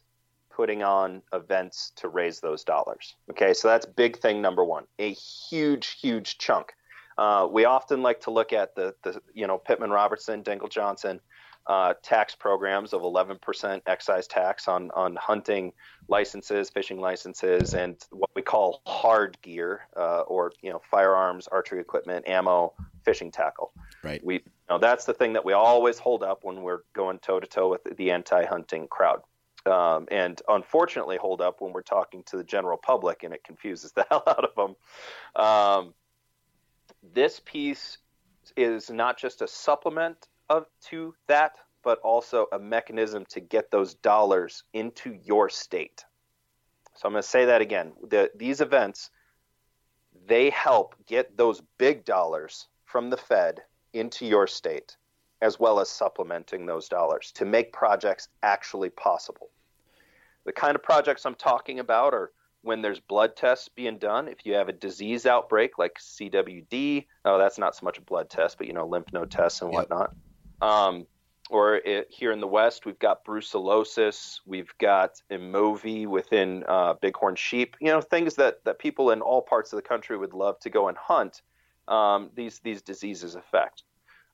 putting 0.50 0.84
on 0.84 1.22
events 1.34 1.92
to 1.98 2.08
raise 2.08 2.40
those 2.40 2.64
dollars. 2.64 3.16
Okay, 3.30 3.54
so 3.54 3.68
that's 3.68 3.86
big 3.86 4.18
thing 4.18 4.42
number 4.42 4.64
one, 4.64 4.86
a 5.00 5.12
huge, 5.12 6.00
huge 6.00 6.38
chunk. 6.38 6.74
Uh, 7.18 7.48
we 7.50 7.66
often 7.66 8.02
like 8.02 8.22
to 8.22 8.32
look 8.32 8.54
at 8.54 8.76
the, 8.76 8.94
the 9.04 9.22
you 9.34 9.48
know 9.48 9.58
Pittman 9.58 9.90
Robertson, 9.90 10.44
Dingell 10.44 10.70
Johnson 10.70 11.20
uh, 11.68 11.94
tax 12.04 12.36
programs 12.36 12.94
of 12.94 13.02
11% 13.02 13.82
excise 13.88 14.28
tax 14.28 14.68
on 14.68 14.92
on 14.92 15.16
hunting 15.16 15.74
licenses, 16.08 16.70
fishing 16.70 17.00
licenses, 17.00 17.74
and 17.74 17.98
what 18.12 18.30
we 18.36 18.42
call 18.42 18.82
hard 18.86 19.38
gear 19.42 19.82
uh, 19.98 20.22
or 20.22 20.52
you 20.62 20.72
know 20.72 20.82
firearms, 20.92 21.48
archery 21.48 21.80
equipment, 21.80 22.28
ammo, 22.28 22.74
fishing 23.04 23.32
tackle. 23.32 23.72
Right. 24.04 24.24
We 24.24 24.36
you 24.36 24.42
know, 24.70 24.78
that's 24.80 25.06
the 25.06 25.14
thing 25.14 25.34
that 25.34 25.46
we 25.46 25.54
always 25.54 25.98
hold 25.98 26.24
up 26.24 26.44
when 26.44 26.62
we're 26.62 26.82
going 26.94 27.20
toe 27.20 27.40
to 27.40 27.48
toe 27.48 27.70
with 27.70 27.84
the 27.98 28.12
anti-hunting 28.12 28.88
crowd. 28.88 29.22
Um, 29.66 30.08
and 30.12 30.40
unfortunately 30.48 31.18
hold 31.18 31.42
up 31.42 31.60
when 31.60 31.74
we're 31.74 31.82
talking 31.82 32.22
to 32.28 32.38
the 32.38 32.44
general 32.44 32.78
public, 32.78 33.24
and 33.24 33.34
it 33.34 33.44
confuses 33.44 33.92
the 33.94 34.06
hell 34.10 34.24
out 34.28 34.44
of 34.44 34.56
them. 34.56 35.44
Um, 35.44 35.94
this 37.14 37.42
piece 37.44 37.98
is 38.56 38.90
not 38.90 39.18
just 39.18 39.42
a 39.42 39.48
supplement 39.48 40.28
of 40.50 40.66
to 40.90 41.14
that, 41.28 41.58
but 41.84 42.00
also 42.00 42.48
a 42.52 42.60
mechanism 42.60 43.26
to 43.30 43.40
get 43.40 43.72
those 43.72 43.94
dollars 43.96 44.64
into 44.74 45.18
your 45.24 45.50
state. 45.50 46.04
So 46.96 47.08
I'm 47.08 47.14
going 47.14 47.24
to 47.24 47.28
say 47.28 47.46
that 47.46 47.62
again. 47.62 47.94
The, 48.08 48.32
these 48.36 48.62
events, 48.62 49.10
they 50.28 50.50
help 50.50 50.96
get 51.06 51.38
those 51.38 51.62
big 51.78 52.06
dollars 52.06 52.68
from 52.86 53.10
the 53.10 53.18
Fed 53.18 53.62
into 53.94 54.26
your 54.26 54.48
state, 54.48 54.96
as 55.42 55.60
well 55.60 55.80
as 55.80 55.90
supplementing 55.90 56.66
those 56.66 56.88
dollars 56.88 57.32
to 57.34 57.46
make 57.46 57.74
projects 57.74 58.30
actually 58.44 58.90
possible. 58.90 59.50
The 60.46 60.54
kind 60.54 60.76
of 60.76 60.84
projects 60.84 61.26
I'm 61.26 61.36
talking 61.36 61.80
about 61.80 62.14
are 62.14 62.32
when 62.62 62.82
there's 62.82 63.00
blood 63.00 63.36
tests 63.36 63.70
being 63.70 63.98
done. 63.98 64.28
If 64.28 64.46
you 64.46 64.54
have 64.54 64.70
a 64.70 64.74
disease 64.74 65.26
outbreak 65.26 65.78
like 65.78 65.98
CWD, 66.00 67.06
oh, 67.26 67.38
that's 67.38 67.58
not 67.58 67.76
so 67.76 67.86
much 67.86 67.98
a 67.98 68.02
blood 68.02 68.30
test, 68.30 68.58
but 68.58 68.68
you 68.68 68.74
know, 68.74 68.88
lymph 68.88 69.12
node 69.14 69.32
tests 69.32 69.62
and 69.62 69.72
whatnot. 69.72 70.16
Um, 70.62 71.08
or 71.50 71.76
it, 71.76 72.08
here 72.10 72.32
in 72.32 72.40
the 72.40 72.48
West, 72.48 72.86
we've 72.86 73.00
got 73.00 73.24
brucellosis, 73.24 74.40
we've 74.46 74.74
got 74.80 75.22
M. 75.30 75.54
ovi 75.54 76.08
within 76.08 76.64
uh, 76.68 76.96
bighorn 76.96 77.36
sheep. 77.36 77.76
You 77.80 77.90
know, 77.90 78.02
things 78.02 78.36
that, 78.36 78.64
that 78.66 78.80
people 78.80 79.12
in 79.12 79.22
all 79.22 79.42
parts 79.42 79.72
of 79.72 79.78
the 79.78 79.88
country 79.88 80.18
would 80.18 80.34
love 80.34 80.60
to 80.62 80.70
go 80.70 80.88
and 80.88 80.98
hunt. 80.98 81.42
Um, 81.88 82.32
these 82.36 82.60
these 82.60 82.82
diseases 82.82 83.36
affect. 83.36 83.84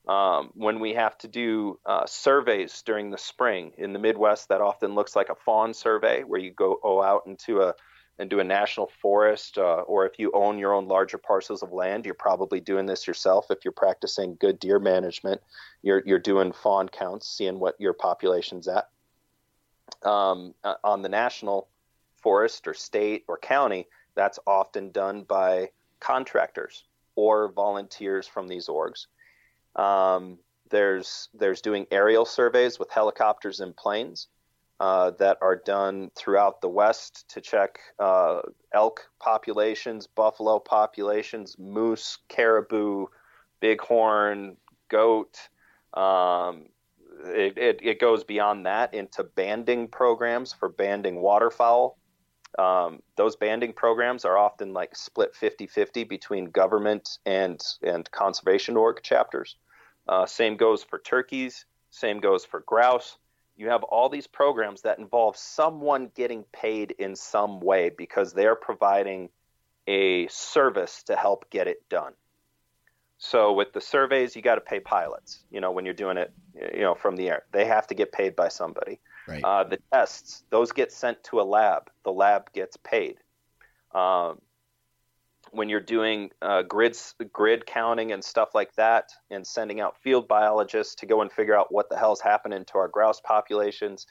Um, 0.08 0.50
when 0.54 0.80
we 0.80 0.94
have 0.94 1.16
to 1.18 1.28
do 1.28 1.78
uh, 1.86 2.06
surveys 2.06 2.82
during 2.82 3.10
the 3.10 3.18
spring 3.18 3.72
in 3.76 3.92
the 3.92 3.98
Midwest, 3.98 4.48
that 4.48 4.60
often 4.60 4.94
looks 4.94 5.14
like 5.14 5.28
a 5.28 5.34
fawn 5.34 5.74
survey, 5.74 6.22
where 6.22 6.40
you 6.40 6.50
go 6.50 6.80
out 7.02 7.26
into 7.26 7.60
a 7.60 7.74
and 8.18 8.28
do 8.28 8.40
a 8.40 8.44
national 8.44 8.90
forest, 9.00 9.58
uh, 9.58 9.82
or 9.86 10.06
if 10.06 10.18
you 10.18 10.30
own 10.32 10.58
your 10.58 10.74
own 10.74 10.86
larger 10.86 11.18
parcels 11.18 11.62
of 11.62 11.72
land, 11.72 12.04
you're 12.04 12.14
probably 12.14 12.60
doing 12.60 12.86
this 12.86 13.06
yourself. 13.06 13.50
If 13.50 13.64
you're 13.64 13.72
practicing 13.72 14.36
good 14.38 14.58
deer 14.58 14.78
management, 14.78 15.40
you're 15.82 16.02
you're 16.04 16.18
doing 16.18 16.52
fawn 16.52 16.88
counts, 16.88 17.26
seeing 17.26 17.58
what 17.58 17.80
your 17.80 17.94
population's 17.94 18.68
at. 18.68 18.88
Um, 20.02 20.54
uh, 20.62 20.74
on 20.84 21.02
the 21.02 21.08
national 21.08 21.68
forest 22.22 22.66
or 22.68 22.74
state 22.74 23.24
or 23.28 23.38
county, 23.38 23.88
that's 24.14 24.38
often 24.46 24.90
done 24.90 25.22
by 25.22 25.70
contractors 26.00 26.84
or 27.14 27.52
volunteers 27.52 28.26
from 28.26 28.48
these 28.48 28.68
orgs. 28.68 29.06
Um, 29.76 30.38
there's 30.70 31.28
there's 31.34 31.60
doing 31.60 31.86
aerial 31.90 32.24
surveys 32.24 32.78
with 32.78 32.90
helicopters 32.90 33.60
and 33.60 33.76
planes 33.76 34.28
uh, 34.82 35.12
that 35.12 35.38
are 35.40 35.54
done 35.54 36.10
throughout 36.16 36.60
the 36.60 36.68
West 36.68 37.24
to 37.28 37.40
check 37.40 37.78
uh, 38.00 38.40
elk 38.74 39.08
populations, 39.20 40.08
buffalo 40.08 40.58
populations, 40.58 41.56
moose, 41.56 42.18
caribou, 42.28 43.06
bighorn, 43.60 44.56
goat. 44.88 45.38
Um, 45.94 46.64
it, 47.24 47.56
it, 47.56 47.78
it, 47.80 48.00
goes 48.00 48.24
beyond 48.24 48.66
that 48.66 48.92
into 48.92 49.22
banding 49.22 49.86
programs 49.86 50.52
for 50.52 50.68
banding 50.68 51.22
waterfowl. 51.22 51.96
Um, 52.58 53.04
those 53.16 53.36
banding 53.36 53.74
programs 53.74 54.24
are 54.24 54.36
often 54.36 54.72
like 54.72 54.96
split 54.96 55.36
50 55.36 55.68
50 55.68 56.02
between 56.02 56.46
government 56.46 57.18
and, 57.24 57.62
and 57.84 58.10
conservation 58.10 58.76
org 58.76 59.00
chapters. 59.04 59.54
Uh, 60.08 60.26
same 60.26 60.56
goes 60.56 60.82
for 60.82 60.98
turkeys, 60.98 61.66
same 61.90 62.18
goes 62.18 62.44
for 62.44 62.64
grouse 62.66 63.18
you 63.56 63.68
have 63.68 63.82
all 63.82 64.08
these 64.08 64.26
programs 64.26 64.82
that 64.82 64.98
involve 64.98 65.36
someone 65.36 66.10
getting 66.14 66.44
paid 66.52 66.92
in 66.98 67.14
some 67.14 67.60
way 67.60 67.90
because 67.90 68.32
they're 68.32 68.56
providing 68.56 69.28
a 69.86 70.26
service 70.28 71.02
to 71.04 71.16
help 71.16 71.50
get 71.50 71.66
it 71.66 71.88
done. 71.88 72.12
So 73.18 73.52
with 73.52 73.72
the 73.72 73.80
surveys, 73.80 74.34
you 74.34 74.42
got 74.42 74.56
to 74.56 74.60
pay 74.60 74.80
pilots. 74.80 75.44
You 75.50 75.60
know, 75.60 75.70
when 75.70 75.84
you're 75.84 75.94
doing 75.94 76.16
it, 76.16 76.32
you 76.74 76.80
know, 76.80 76.94
from 76.94 77.16
the 77.16 77.28
air, 77.28 77.44
they 77.52 77.66
have 77.66 77.86
to 77.88 77.94
get 77.94 78.10
paid 78.10 78.34
by 78.34 78.48
somebody. 78.48 78.98
Right. 79.28 79.44
Uh, 79.44 79.64
the 79.64 79.78
tests, 79.92 80.42
those 80.50 80.72
get 80.72 80.90
sent 80.90 81.22
to 81.24 81.40
a 81.40 81.42
lab. 81.42 81.88
The 82.04 82.12
lab 82.12 82.52
gets 82.52 82.76
paid. 82.76 83.18
Um, 83.94 84.40
when 85.52 85.68
you're 85.68 85.80
doing 85.80 86.30
uh, 86.40 86.62
grids, 86.62 87.14
grid 87.32 87.66
counting 87.66 88.12
and 88.12 88.24
stuff 88.24 88.54
like 88.54 88.74
that, 88.76 89.10
and 89.30 89.46
sending 89.46 89.80
out 89.80 89.96
field 90.02 90.26
biologists 90.26 90.94
to 90.96 91.06
go 91.06 91.20
and 91.20 91.30
figure 91.30 91.54
out 91.54 91.70
what 91.70 91.88
the 91.90 91.96
hell's 91.96 92.20
happening 92.20 92.64
to 92.64 92.78
our 92.78 92.88
grouse 92.88 93.20
populations, 93.20 94.06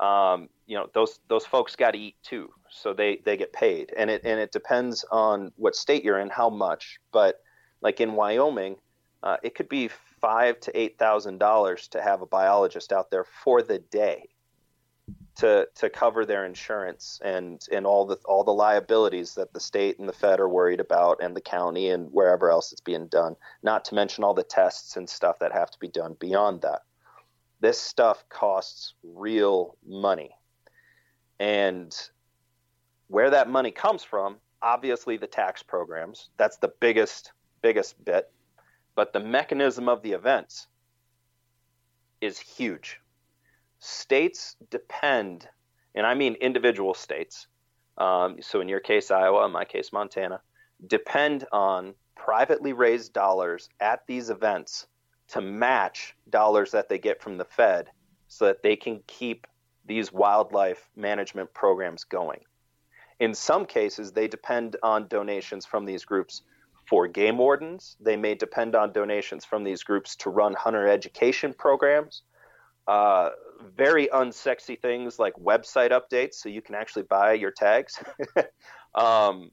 um, 0.00 0.48
you 0.66 0.76
know 0.76 0.88
those 0.94 1.20
those 1.28 1.44
folks 1.44 1.76
got 1.76 1.92
to 1.92 1.98
eat 1.98 2.16
too, 2.22 2.50
so 2.70 2.94
they 2.94 3.20
they 3.24 3.36
get 3.36 3.52
paid, 3.52 3.92
and 3.96 4.10
it 4.10 4.22
and 4.24 4.40
it 4.40 4.52
depends 4.52 5.04
on 5.12 5.52
what 5.56 5.76
state 5.76 6.02
you're 6.02 6.18
in, 6.18 6.30
how 6.30 6.48
much. 6.48 6.98
But 7.12 7.36
like 7.82 8.00
in 8.00 8.14
Wyoming, 8.14 8.76
uh, 9.22 9.36
it 9.42 9.54
could 9.54 9.68
be 9.68 9.90
five 10.20 10.58
to 10.60 10.78
eight 10.78 10.98
thousand 10.98 11.38
dollars 11.38 11.88
to 11.88 12.00
have 12.00 12.22
a 12.22 12.26
biologist 12.26 12.92
out 12.92 13.10
there 13.10 13.24
for 13.24 13.60
the 13.60 13.78
day 13.78 14.30
to 15.40 15.66
to 15.74 15.88
cover 15.88 16.26
their 16.26 16.44
insurance 16.44 17.18
and 17.24 17.66
and 17.72 17.86
all 17.86 18.04
the 18.04 18.16
all 18.26 18.44
the 18.44 18.52
liabilities 18.52 19.34
that 19.34 19.54
the 19.54 19.60
state 19.60 19.98
and 19.98 20.06
the 20.06 20.12
Fed 20.12 20.38
are 20.38 20.48
worried 20.48 20.80
about, 20.80 21.22
and 21.22 21.34
the 21.34 21.40
county 21.40 21.88
and 21.88 22.12
wherever 22.12 22.50
else 22.50 22.72
it's 22.72 22.82
being 22.82 23.06
done. 23.06 23.36
Not 23.62 23.86
to 23.86 23.94
mention 23.94 24.22
all 24.22 24.34
the 24.34 24.42
tests 24.42 24.96
and 24.98 25.08
stuff 25.08 25.38
that 25.38 25.52
have 25.52 25.70
to 25.70 25.78
be 25.78 25.88
done 25.88 26.14
beyond 26.20 26.60
that. 26.62 26.82
This 27.60 27.80
stuff 27.80 28.22
costs 28.28 28.92
real 29.02 29.76
money, 29.86 30.30
and 31.38 31.96
where 33.08 33.30
that 33.30 33.48
money 33.48 33.70
comes 33.70 34.04
from, 34.04 34.36
obviously 34.60 35.16
the 35.16 35.26
tax 35.26 35.62
programs. 35.62 36.28
That's 36.36 36.58
the 36.58 36.72
biggest 36.80 37.32
biggest 37.62 38.02
bit, 38.04 38.30
but 38.94 39.14
the 39.14 39.20
mechanism 39.20 39.88
of 39.88 40.02
the 40.02 40.12
events 40.12 40.66
is 42.20 42.38
huge 42.38 42.99
states 43.80 44.56
depend, 44.70 45.48
and 45.94 46.06
I 46.06 46.14
mean 46.14 46.34
individual 46.34 46.94
states, 46.94 47.48
um, 47.98 48.36
so 48.40 48.60
in 48.60 48.68
your 48.68 48.80
case, 48.80 49.10
Iowa, 49.10 49.44
in 49.44 49.52
my 49.52 49.64
case, 49.64 49.92
Montana, 49.92 50.40
depend 50.86 51.46
on 51.52 51.94
privately 52.16 52.72
raised 52.72 53.12
dollars 53.12 53.68
at 53.80 54.06
these 54.06 54.30
events 54.30 54.86
to 55.28 55.40
match 55.40 56.14
dollars 56.28 56.70
that 56.72 56.88
they 56.88 56.98
get 56.98 57.22
from 57.22 57.36
the 57.36 57.44
Fed 57.44 57.90
so 58.28 58.46
that 58.46 58.62
they 58.62 58.76
can 58.76 59.00
keep 59.06 59.46
these 59.86 60.12
wildlife 60.12 60.88
management 60.96 61.52
programs 61.52 62.04
going. 62.04 62.40
In 63.18 63.34
some 63.34 63.66
cases, 63.66 64.12
they 64.12 64.28
depend 64.28 64.76
on 64.82 65.08
donations 65.08 65.66
from 65.66 65.84
these 65.84 66.04
groups 66.04 66.42
for 66.88 67.06
game 67.06 67.38
wardens. 67.38 67.96
They 68.00 68.16
may 68.16 68.34
depend 68.34 68.74
on 68.74 68.92
donations 68.92 69.44
from 69.44 69.62
these 69.62 69.82
groups 69.82 70.16
to 70.16 70.30
run 70.30 70.54
hunter 70.54 70.88
education 70.88 71.52
programs. 71.52 72.22
Uh, 72.90 73.30
very 73.76 74.08
unsexy 74.08 74.76
things 74.76 75.20
like 75.20 75.32
website 75.34 75.92
updates, 75.92 76.34
so 76.34 76.48
you 76.48 76.60
can 76.60 76.74
actually 76.74 77.04
buy 77.04 77.34
your 77.34 77.52
tags. 77.52 78.02
um, 78.96 79.52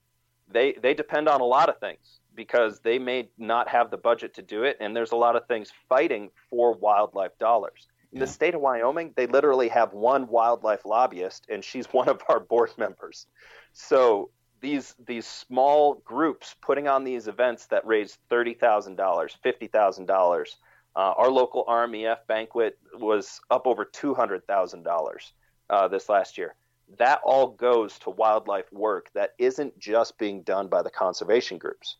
they 0.52 0.73
they 0.82 0.95
depend 0.95 1.30
on 1.30 1.39
a 1.39 1.43
lot 1.45 1.69
of 1.69 1.80
things 1.80 2.19
because 2.34 2.80
they 2.80 2.97
may 2.97 3.30
not 3.38 3.67
have 3.67 3.91
the 3.91 3.97
budget 3.97 4.34
to 4.34 4.41
do 4.41 4.63
it, 4.63 4.76
and 4.80 4.95
there's 4.95 5.12
a 5.12 5.15
lot 5.15 5.36
of 5.36 5.45
things 5.45 5.71
fighting 5.88 6.32
for 6.50 6.73
wildlife 6.73 7.38
dollars. 7.38 7.88
In 8.12 8.17
yeah. 8.17 8.26
the 8.26 8.32
state 8.32 8.56
of 8.56 8.62
Wyoming, 8.62 9.13
they 9.15 9.28
literally 9.28 9.67
have 9.67 9.93
one 9.93 10.26
wildlife 10.30 10.84
lobbyist, 10.84 11.45
and 11.47 11.63
she's 11.63 11.86
one 11.91 12.10
of 12.10 12.19
our 12.30 12.39
board 12.39 12.71
members. 12.76 13.28
So 13.73 14.32
these 14.62 14.95
these 15.06 15.28
small 15.28 16.02
groups 16.04 16.56
putting 16.60 16.88
on 16.88 17.04
these 17.04 17.28
events 17.28 17.67
that 17.67 17.86
raise 17.86 18.17
thirty 18.32 18.56
thousand 18.56 18.95
dollars, 18.95 19.38
fifty 19.43 19.67
thousand 19.67 20.08
dollars 20.08 20.58
uh, 20.97 21.13
our 21.15 21.29
local 21.29 21.63
RMEF 21.65 22.17
banquet 22.27 22.79
was 22.95 23.39
up 23.51 23.67
over 23.67 23.86
$200,000 23.86 25.31
uh, 25.69 25.88
this 25.88 26.10
last 26.10 26.38
year. 26.38 26.55
that 26.97 27.19
all 27.23 27.47
goes 27.47 27.99
to 27.99 28.10
wildlife 28.10 28.71
work 28.71 29.10
that 29.13 29.33
isn't 29.38 29.77
just 29.77 30.17
being 30.17 30.41
done 30.43 30.69
by 30.69 30.81
the 30.81 30.89
conservation 30.89 31.57
groups. 31.57 31.97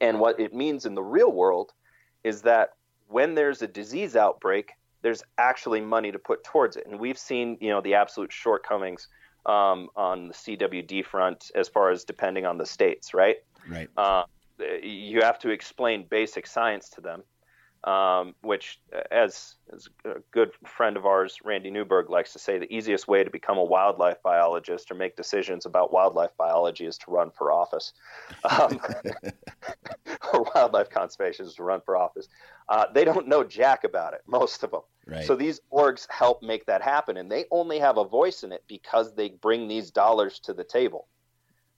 And 0.00 0.20
what 0.20 0.38
it 0.38 0.54
means 0.54 0.86
in 0.86 0.94
the 0.94 1.02
real 1.02 1.32
world 1.32 1.72
is 2.22 2.42
that 2.42 2.74
when 3.08 3.34
there's 3.34 3.62
a 3.62 3.66
disease 3.66 4.14
outbreak, 4.14 4.70
there's 5.02 5.22
actually 5.36 5.80
money 5.80 6.12
to 6.12 6.18
put 6.18 6.44
towards 6.44 6.76
it. 6.76 6.86
And 6.86 7.00
we've 7.00 7.18
seen, 7.18 7.58
you 7.60 7.70
know, 7.70 7.80
the 7.80 7.94
absolute 7.94 8.32
shortcomings 8.32 9.08
um, 9.46 9.88
on 9.96 10.28
the 10.28 10.34
CWD 10.34 11.04
front 11.04 11.50
as 11.54 11.68
far 11.68 11.90
as 11.90 12.04
depending 12.04 12.46
on 12.46 12.56
the 12.56 12.66
states, 12.66 13.12
right? 13.12 13.36
Right. 13.68 13.90
Uh, 13.96 14.24
you 14.82 15.22
have 15.22 15.40
to 15.40 15.50
explain 15.50 16.06
basic 16.08 16.46
science 16.46 16.88
to 16.90 17.00
them 17.00 17.24
um, 17.86 18.34
which, 18.42 18.80
uh, 18.94 19.02
as, 19.12 19.54
as 19.72 19.88
a 20.04 20.14
good 20.32 20.50
friend 20.64 20.96
of 20.96 21.06
ours, 21.06 21.38
Randy 21.44 21.70
Newberg, 21.70 22.10
likes 22.10 22.32
to 22.32 22.38
say, 22.38 22.58
the 22.58 22.72
easiest 22.74 23.06
way 23.06 23.22
to 23.22 23.30
become 23.30 23.58
a 23.58 23.64
wildlife 23.64 24.20
biologist 24.24 24.90
or 24.90 24.96
make 24.96 25.16
decisions 25.16 25.66
about 25.66 25.92
wildlife 25.92 26.36
biology 26.36 26.84
is 26.84 26.98
to 26.98 27.10
run 27.12 27.30
for 27.30 27.52
office, 27.52 27.92
um, 28.44 28.80
or 30.32 30.44
wildlife 30.54 30.90
conservation 30.90 31.46
is 31.46 31.54
to 31.54 31.62
run 31.62 31.80
for 31.80 31.96
office. 31.96 32.26
Uh, 32.68 32.86
they 32.92 33.04
don't 33.04 33.28
know 33.28 33.44
jack 33.44 33.84
about 33.84 34.14
it, 34.14 34.22
most 34.26 34.64
of 34.64 34.72
them. 34.72 34.82
Right. 35.06 35.24
So 35.24 35.36
these 35.36 35.60
orgs 35.72 36.08
help 36.10 36.42
make 36.42 36.66
that 36.66 36.82
happen, 36.82 37.16
and 37.16 37.30
they 37.30 37.44
only 37.52 37.78
have 37.78 37.98
a 37.98 38.04
voice 38.04 38.42
in 38.42 38.50
it 38.50 38.64
because 38.66 39.14
they 39.14 39.28
bring 39.28 39.68
these 39.68 39.92
dollars 39.92 40.40
to 40.40 40.52
the 40.52 40.64
table. 40.64 41.06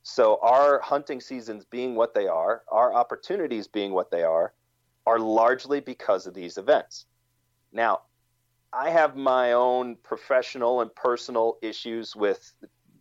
So 0.02 0.38
our 0.40 0.80
hunting 0.80 1.20
seasons 1.20 1.66
being 1.66 1.94
what 1.94 2.14
they 2.14 2.28
are, 2.28 2.62
our 2.68 2.94
opportunities 2.94 3.66
being 3.66 3.92
what 3.92 4.10
they 4.10 4.22
are, 4.22 4.54
are 5.08 5.18
largely 5.18 5.80
because 5.80 6.26
of 6.26 6.34
these 6.34 6.58
events. 6.58 7.06
Now, 7.72 8.02
I 8.74 8.90
have 8.90 9.16
my 9.16 9.52
own 9.52 9.96
professional 10.02 10.82
and 10.82 10.94
personal 10.94 11.56
issues 11.62 12.14
with 12.14 12.52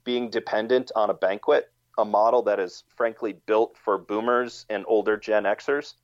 being 0.05 0.29
dependent 0.29 0.89
on 0.95 1.09
a 1.09 1.13
banquet, 1.13 1.69
a 1.97 2.05
model 2.05 2.41
that 2.43 2.61
is 2.61 2.85
frankly 2.95 3.33
built 3.45 3.75
for 3.83 3.97
boomers 3.97 4.65
and 4.69 4.85
older 4.87 5.17
Gen 5.17 5.43
Xers 5.43 5.95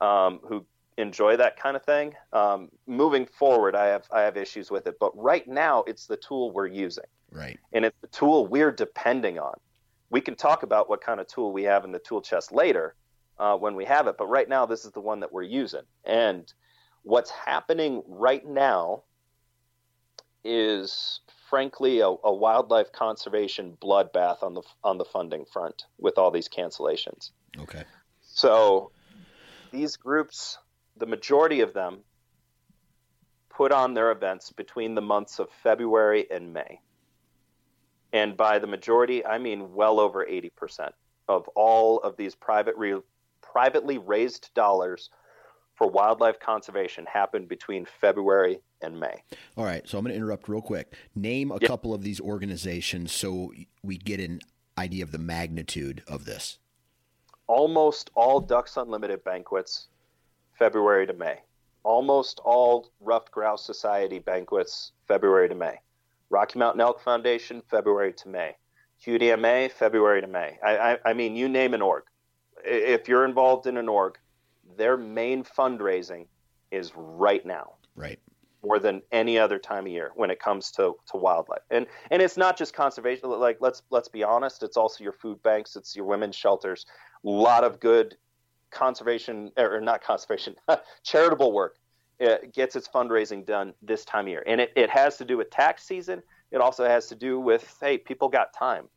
um, 0.00 0.38
who 0.44 0.64
enjoy 0.96 1.36
that 1.36 1.58
kind 1.58 1.74
of 1.74 1.84
thing. 1.84 2.14
Um, 2.32 2.70
moving 2.86 3.26
forward, 3.26 3.74
I 3.74 3.86
have 3.86 4.06
I 4.12 4.20
have 4.20 4.36
issues 4.36 4.70
with 4.70 4.86
it, 4.86 4.96
but 5.00 5.10
right 5.16 5.46
now 5.48 5.82
it's 5.88 6.06
the 6.06 6.16
tool 6.16 6.52
we're 6.52 6.68
using, 6.68 7.10
right? 7.32 7.58
And 7.72 7.84
it's 7.84 7.98
the 8.00 8.06
tool 8.08 8.46
we're 8.46 8.70
depending 8.70 9.40
on. 9.40 9.54
We 10.10 10.20
can 10.20 10.36
talk 10.36 10.62
about 10.62 10.88
what 10.88 11.00
kind 11.00 11.18
of 11.18 11.26
tool 11.26 11.52
we 11.52 11.64
have 11.64 11.84
in 11.84 11.90
the 11.90 11.98
tool 11.98 12.22
chest 12.22 12.52
later, 12.52 12.94
uh, 13.42 13.56
when 13.56 13.74
we 13.74 13.84
have 13.84 14.06
it. 14.06 14.16
But 14.16 14.28
right 14.28 14.48
now, 14.48 14.66
this 14.66 14.84
is 14.84 14.92
the 14.92 15.00
one 15.00 15.18
that 15.20 15.32
we're 15.32 15.42
using. 15.42 15.82
And 16.04 16.50
what's 17.02 17.30
happening 17.30 18.04
right 18.06 18.46
now 18.46 19.02
is, 20.44 21.20
frankly, 21.50 22.00
a, 22.00 22.06
a 22.06 22.32
wildlife 22.32 22.92
conservation 22.92 23.76
bloodbath 23.82 24.44
on 24.44 24.54
the 24.54 24.62
on 24.84 24.96
the 24.96 25.04
funding 25.04 25.44
front 25.44 25.82
with 25.98 26.18
all 26.18 26.30
these 26.30 26.48
cancellations. 26.48 27.32
Okay. 27.58 27.82
So 28.20 28.92
these 29.72 29.96
groups, 29.96 30.58
the 30.96 31.06
majority 31.06 31.62
of 31.62 31.74
them, 31.74 32.04
put 33.50 33.72
on 33.72 33.92
their 33.92 34.12
events 34.12 34.52
between 34.52 34.94
the 34.94 35.02
months 35.02 35.40
of 35.40 35.48
February 35.64 36.28
and 36.30 36.52
May. 36.52 36.80
And 38.12 38.36
by 38.36 38.60
the 38.60 38.68
majority, 38.68 39.26
I 39.26 39.38
mean 39.38 39.74
well 39.74 39.98
over 39.98 40.24
80% 40.24 40.90
of 41.28 41.48
all 41.48 41.98
of 42.00 42.16
these 42.16 42.34
private 42.34 42.76
re- 42.76 43.00
privately 43.52 43.98
raised 43.98 44.50
dollars 44.54 45.10
for 45.74 45.88
wildlife 45.88 46.40
conservation 46.40 47.06
happened 47.06 47.48
between 47.48 47.86
February 48.00 48.60
and 48.82 48.98
May. 48.98 49.22
All 49.56 49.64
right, 49.64 49.86
so 49.88 49.98
I'm 49.98 50.04
going 50.04 50.12
to 50.12 50.16
interrupt 50.16 50.48
real 50.48 50.62
quick. 50.62 50.94
Name 51.14 51.50
a 51.50 51.58
yep. 51.60 51.68
couple 51.68 51.94
of 51.94 52.02
these 52.02 52.20
organizations 52.20 53.12
so 53.12 53.52
we 53.82 53.98
get 53.98 54.20
an 54.20 54.40
idea 54.78 55.04
of 55.04 55.12
the 55.12 55.18
magnitude 55.18 56.02
of 56.08 56.24
this. 56.24 56.58
Almost 57.46 58.10
all 58.14 58.40
Ducks 58.40 58.76
Unlimited 58.76 59.22
banquets, 59.24 59.88
February 60.58 61.06
to 61.06 61.12
May. 61.12 61.38
Almost 61.84 62.40
all 62.44 62.90
Ruffed 63.00 63.30
Grouse 63.30 63.64
Society 63.64 64.18
banquets, 64.18 64.92
February 65.08 65.48
to 65.48 65.54
May. 65.54 65.80
Rocky 66.30 66.58
Mountain 66.58 66.80
Elk 66.80 67.02
Foundation, 67.02 67.62
February 67.68 68.12
to 68.14 68.28
May. 68.28 68.56
QDMA, 69.04 69.70
February 69.72 70.20
to 70.20 70.28
May. 70.28 70.58
I, 70.64 70.76
I, 70.76 70.98
I 71.06 71.12
mean, 71.12 71.34
you 71.34 71.48
name 71.48 71.74
an 71.74 71.82
org 71.82 72.04
if 72.64 73.08
you're 73.08 73.24
involved 73.24 73.66
in 73.66 73.76
an 73.76 73.88
org, 73.88 74.18
their 74.76 74.96
main 74.96 75.44
fundraising 75.44 76.26
is 76.70 76.92
right 76.94 77.44
now. 77.44 77.74
Right. 77.94 78.18
More 78.64 78.78
than 78.78 79.02
any 79.10 79.38
other 79.38 79.58
time 79.58 79.86
of 79.86 79.92
year 79.92 80.12
when 80.14 80.30
it 80.30 80.38
comes 80.38 80.70
to, 80.72 80.94
to 81.10 81.16
wildlife. 81.16 81.62
And 81.70 81.86
and 82.10 82.22
it's 82.22 82.36
not 82.36 82.56
just 82.56 82.74
conservation 82.74 83.28
like 83.28 83.58
let's 83.60 83.82
let's 83.90 84.08
be 84.08 84.22
honest, 84.22 84.62
it's 84.62 84.76
also 84.76 85.02
your 85.02 85.12
food 85.12 85.42
banks, 85.42 85.74
it's 85.74 85.96
your 85.96 86.04
women's 86.04 86.36
shelters. 86.36 86.86
A 87.24 87.28
lot 87.28 87.64
of 87.64 87.80
good 87.80 88.16
conservation 88.70 89.50
or 89.58 89.80
not 89.80 90.02
conservation, 90.02 90.54
charitable 91.02 91.52
work 91.52 91.76
it 92.22 92.54
gets 92.54 92.76
its 92.76 92.88
fundraising 92.88 93.44
done 93.44 93.74
this 93.82 94.04
time 94.04 94.26
of 94.26 94.28
year. 94.28 94.44
And 94.46 94.60
it, 94.60 94.72
it 94.76 94.90
has 94.90 95.16
to 95.18 95.24
do 95.24 95.36
with 95.36 95.50
tax 95.50 95.82
season. 95.82 96.22
It 96.52 96.60
also 96.60 96.84
has 96.84 97.08
to 97.08 97.16
do 97.16 97.40
with 97.40 97.76
hey, 97.80 97.98
people 97.98 98.28
got 98.28 98.52
time. 98.52 98.88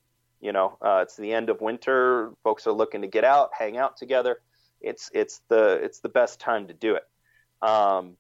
You 0.42 0.52
know, 0.52 0.78
uh, 0.82 1.00
it's 1.04 1.16
the 1.16 1.34
end 1.34 1.50
of 1.50 1.62
winter. 1.62 2.32
Folks 2.44 2.68
are 2.68 2.72
looking 2.72 3.02
to 3.02 3.08
get 3.08 3.24
out, 3.24 3.52
hang 3.58 3.78
out 3.78 3.98
together. 3.98 4.42
It's 4.82 5.10
it's 5.14 5.42
the 5.48 5.80
it's 5.82 6.00
the 6.00 6.10
best 6.10 6.40
time 6.40 6.68
to 6.68 6.74
do 6.74 6.96
it. 6.96 7.04
Um, 7.68 8.18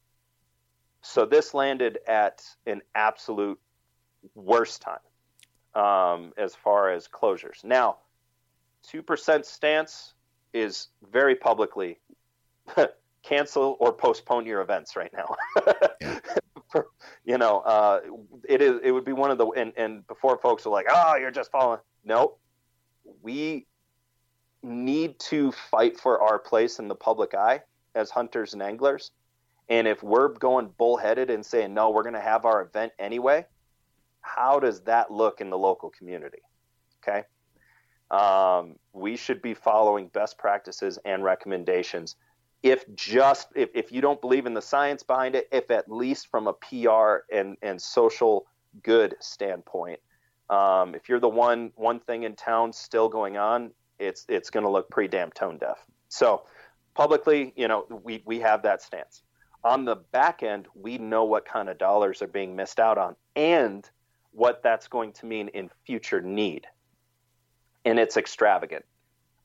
so 1.02 1.26
this 1.26 1.54
landed 1.54 2.00
at 2.08 2.44
an 2.66 2.82
absolute 2.96 3.60
worst 4.34 4.82
time 4.82 5.00
um, 5.84 6.34
as 6.38 6.56
far 6.56 6.92
as 6.92 7.08
closures. 7.08 7.64
Now, 7.64 7.98
two 8.82 9.04
percent 9.04 9.46
stance 9.46 10.14
is 10.54 10.88
very 11.12 11.36
publicly 11.36 12.00
cancel 13.24 13.78
or 13.80 13.92
postpone 13.94 14.46
your 14.46 14.62
events 14.62 14.96
right 14.96 15.12
now. 15.14 15.36
you 17.26 17.38
know, 17.38 17.60
uh, 17.60 18.00
it 18.48 18.62
is. 18.62 18.80
It 18.84 18.92
would 18.92 19.06
be 19.06 19.14
one 19.14 19.32
of 19.32 19.38
the 19.38 19.48
and, 19.48 19.74
and 19.78 20.08
before 20.08 20.38
folks 20.38 20.66
are 20.66 20.70
like, 20.72 20.86
"Oh, 20.90 21.16
you're 21.18 21.32
just 21.32 21.52
following." 21.52 21.80
No, 22.06 22.36
we 23.22 23.66
need 24.64 25.20
to 25.20 25.52
fight 25.52 26.00
for 26.00 26.22
our 26.22 26.40
place 26.40 26.80
in 26.80 26.88
the 26.88 26.96
public 26.96 27.34
eye 27.34 27.62
as 27.94 28.10
hunters 28.10 28.54
and 28.54 28.62
anglers. 28.62 29.12
And 29.70 29.88
if 29.88 30.04
we're 30.04 30.30
going 30.30 30.70
bullheaded 30.78 31.30
and 31.30 31.46
saying, 31.46 31.74
no, 31.74 31.90
we're 31.90 32.04
going 32.04 32.14
to 32.14 32.22
have 32.22 32.46
our 32.46 32.62
event 32.62 32.94
anyway, 33.00 33.46
how 34.22 34.60
does 34.60 34.82
that 34.82 35.12
look 35.12 35.42
in 35.42 35.50
the 35.50 35.58
local 35.58 35.90
community? 35.90 36.40
Okay. 37.02 37.24
Um, 38.12 38.76
we 38.94 39.16
should 39.16 39.42
be 39.42 39.54
following 39.54 40.08
best 40.08 40.38
practices 40.38 41.00
and 41.06 41.24
recommendations. 41.24 42.16
If 42.62 42.84
just 42.96 43.50
if, 43.56 43.70
if 43.74 43.92
you 43.92 44.02
don't 44.02 44.22
believe 44.22 44.46
in 44.46 44.54
the 44.54 44.62
science 44.62 45.04
behind 45.04 45.36
it, 45.36 45.48
if 45.52 45.70
at 45.72 45.90
least 45.92 46.28
from 46.30 46.48
a 46.48 46.54
PR 46.54 47.24
and, 47.32 47.58
and 47.62 47.82
social 47.82 48.48
good 48.84 49.16
standpoint, 49.20 50.00
um, 50.50 50.96
if 50.96 51.10
you're 51.10 51.20
the 51.20 51.30
one 51.30 51.72
one 51.76 52.00
thing 52.00 52.24
in 52.24 52.36
town 52.36 52.74
still 52.74 53.10
going 53.10 53.38
on, 53.38 53.72
it's 54.00 54.26
it's 54.30 54.50
going 54.50 54.64
to 54.64 54.70
look 54.70 54.90
pretty 54.90 55.10
damn 55.10 55.32
tone 55.32 55.58
deaf. 55.58 55.84
So 56.10 56.44
publicly, 56.94 57.54
you 57.56 57.68
know, 57.68 57.86
we 58.04 58.22
we 58.26 58.40
have 58.40 58.64
that 58.64 58.82
stance. 58.82 59.24
On 59.64 59.84
the 59.84 59.96
back 59.96 60.44
end, 60.44 60.68
we 60.76 61.00
know 61.00 61.24
what 61.24 61.46
kind 61.46 61.70
of 61.70 61.78
dollars 61.78 62.22
are 62.22 62.28
being 62.28 62.56
missed 62.56 62.80
out 62.80 63.00
on 63.00 63.16
and 63.36 63.90
what 64.32 64.62
that's 64.62 64.88
going 64.88 65.14
to 65.14 65.26
mean 65.26 65.48
in 65.50 65.70
future 65.86 66.22
need. 66.22 66.68
And 67.84 67.98
it's 67.98 68.18
extravagant. 68.18 68.86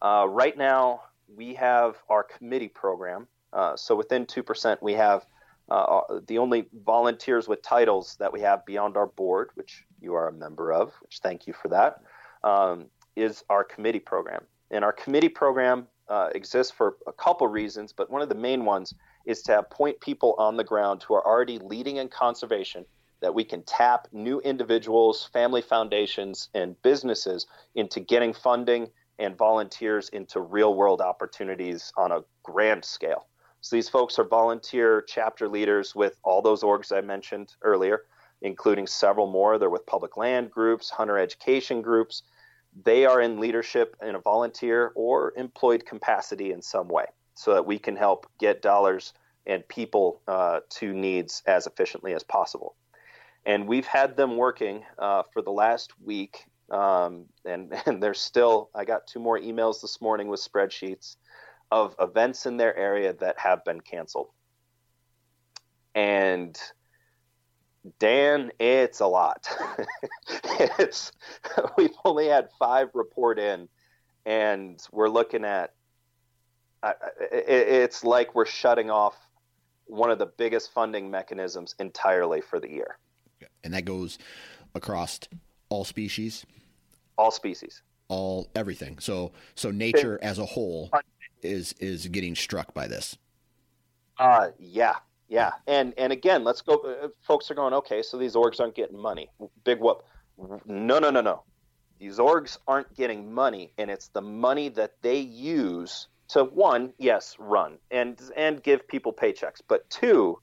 Uh, 0.03 0.27
right 0.29 0.57
now, 0.57 1.03
we 1.35 1.55
have 1.55 1.97
our 2.09 2.23
committee 2.23 2.69
program. 2.69 3.29
Uh, 3.53 3.77
so 3.77 3.95
within 3.95 4.27
2%, 4.27 4.83
we 4.83 4.95
have 4.95 5.25
uh, 5.71 6.01
the 6.27 6.39
only 6.39 6.67
volunteers 6.85 7.47
with 7.47 7.63
titles 7.63 8.17
that 8.19 8.33
we 8.33 8.41
have 8.41 8.67
beyond 8.67 8.97
our 8.97 9.07
board, 9.07 9.51
which 9.55 9.85
you 10.01 10.15
are 10.15 10.29
a 10.29 10.33
member 10.33 10.73
of, 10.73 10.93
which 11.03 11.19
thank 11.23 11.47
you 11.47 11.53
for 11.53 11.69
that, 11.69 12.03
um, 12.43 12.87
is 13.17 13.45
our 13.51 13.65
committee 13.65 14.01
program. 14.01 14.45
And 14.71 14.85
our 14.85 14.93
committee 14.93 15.29
program 15.29 15.87
uh, 16.09 16.31
exists 16.35 16.73
for 16.73 16.97
a 17.07 17.13
couple 17.13 17.47
reasons, 17.49 17.93
but 17.93 18.11
one 18.11 18.23
of 18.23 18.29
the 18.29 18.35
main 18.35 18.65
ones 18.65 18.95
is 19.27 19.43
to 19.43 19.53
have 19.53 19.71
point 19.71 20.01
people 20.01 20.35
on 20.39 20.57
the 20.57 20.65
ground 20.65 21.03
who 21.03 21.15
are 21.15 21.27
already 21.27 21.59
leading 21.59 21.97
in 21.97 22.09
conservation 22.09 22.85
that 23.21 23.35
we 23.35 23.45
can 23.45 23.63
tap 23.65 24.09
new 24.13 24.41
individuals, 24.41 25.29
family 25.33 25.61
foundations, 25.61 26.49
and 26.55 26.81
businesses 26.83 27.47
into 27.75 28.01
getting 28.01 28.33
funding 28.33 28.89
and 29.19 29.37
volunteers 29.37 30.09
into 30.09 30.41
real 30.41 30.75
world 30.75 31.01
opportunities 31.01 31.93
on 31.97 32.11
a 32.11 32.21
grand 32.43 32.85
scale. 32.85 33.27
So 33.61 33.77
these 33.77 33.91
folks 33.91 34.19
are 34.19 34.25
volunteer 34.25 35.05
chapter 35.07 35.47
leaders 35.47 35.95
with 35.95 36.19
all 36.25 36.41
those 36.41 36.63
orgs 36.63 36.97
I 36.97 37.03
mentioned 37.03 37.55
earlier, 37.61 38.05
including 38.43 38.87
several 38.87 39.27
more. 39.27 39.59
They're 39.59 39.71
with 39.71 39.87
public 39.87 40.17
land 40.17 40.51
groups, 40.51 40.91
hunter 40.91 41.19
education 41.19 41.83
groups. 41.83 42.23
They 42.85 43.05
are 43.07 43.21
in 43.21 43.41
leadership 43.41 43.97
in 44.03 44.15
a 44.15 44.21
volunteer 44.21 44.93
or 44.95 45.33
employed 45.37 45.85
capacity 45.87 46.53
in 46.53 46.63
some 46.63 46.89
way 46.89 47.07
so 47.35 47.55
that 47.55 47.67
we 47.67 47.79
can 47.79 47.97
help 47.97 48.27
get 48.39 48.63
dollars 48.63 49.13
and 49.47 49.67
people 49.69 50.21
uh, 50.29 50.61
to 50.71 50.93
needs 50.93 51.43
as 51.47 51.67
efficiently 51.67 52.15
as 52.15 52.23
possible. 52.23 52.77
and 53.47 53.67
we've 53.67 53.87
had 53.87 54.17
them 54.17 54.37
working 54.37 54.85
uh, 54.99 55.23
for 55.33 55.43
the 55.43 55.51
last 55.51 55.93
week. 56.01 56.45
Um, 56.71 57.27
and 57.45 57.73
and 57.87 58.03
there's 58.03 58.21
still 58.21 58.71
I 58.75 58.85
got 58.85 59.07
two 59.07 59.21
more 59.21 59.39
emails 59.39 59.81
this 59.81 60.01
morning 60.01 60.29
with 60.29 60.41
spreadsheets 60.41 61.17
of 61.71 61.95
events 62.01 62.47
in 62.47 62.57
their 62.57 62.77
area 62.77 63.13
that 63.15 63.39
have 63.39 63.65
been 63.65 63.81
canceled. 63.81 64.29
And 65.95 66.59
Dan, 67.99 68.53
it's 68.59 69.01
a 69.01 69.07
lot. 69.07 69.49
it's 70.59 71.13
we've 71.79 71.91
only 72.05 72.29
had 72.29 72.49
five 72.59 72.89
report 72.95 73.39
in, 73.39 73.69
and 74.27 74.81
we're 74.93 75.09
looking 75.09 75.45
at. 75.45 75.75
Uh, 76.83 76.93
it's 77.31 78.05
like 78.05 78.35
we're 78.35 78.47
shutting 78.47 78.91
off 78.91 79.15
one 79.87 80.11
of 80.11 80.19
the 80.19 80.27
biggest 80.27 80.73
funding 80.73 81.11
mechanisms 81.11 81.75
entirely 81.79 82.41
for 82.41 82.59
the 82.59 82.71
year. 82.71 82.97
And 83.65 83.75
that 83.75 83.85
goes 83.85 84.19
across 84.75 85.21
all 85.69 85.85
species. 85.85 86.47
All 87.19 87.31
species. 87.31 87.83
All 88.09 88.49
everything. 88.55 88.99
So 88.99 89.33
so 89.55 89.71
nature 89.71 90.19
as 90.23 90.39
a 90.39 90.47
whole 90.47 90.91
is 91.43 91.75
is 91.75 92.07
getting 92.09 92.35
struck 92.35 92.73
by 92.73 92.87
this. 92.89 93.17
Uh 94.19 94.49
yeah, 94.59 94.97
yeah, 95.31 95.53
and 95.69 95.95
and 95.97 96.13
again, 96.13 96.43
let's 96.43 96.61
go. 96.61 96.75
Uh, 96.75 97.09
folks 97.23 97.51
are 97.53 97.55
going, 97.55 97.73
okay, 97.73 98.03
so 98.03 98.19
these 98.19 98.35
orgs 98.35 98.59
aren't 98.59 98.75
getting 98.75 99.01
money. 99.01 99.31
Big 99.65 99.79
whoop. 99.79 100.03
No, 100.67 100.99
no, 100.99 101.11
no, 101.11 101.21
no. 101.21 101.45
These 102.01 102.19
orgs 102.19 102.59
aren't 102.67 102.93
getting 102.97 103.33
money, 103.33 103.73
and 103.79 103.91
it's 103.91 104.09
the 104.09 104.23
money 104.23 104.71
that 104.71 104.95
they 105.03 105.21
use 105.21 106.09
to 106.31 106.45
one, 106.45 106.93
yes, 106.99 107.37
run 107.39 107.79
and 107.93 108.21
and 108.37 108.61
give 108.61 108.89
people 108.89 109.13
paychecks, 109.13 109.61
but 109.69 109.89
two, 109.89 110.41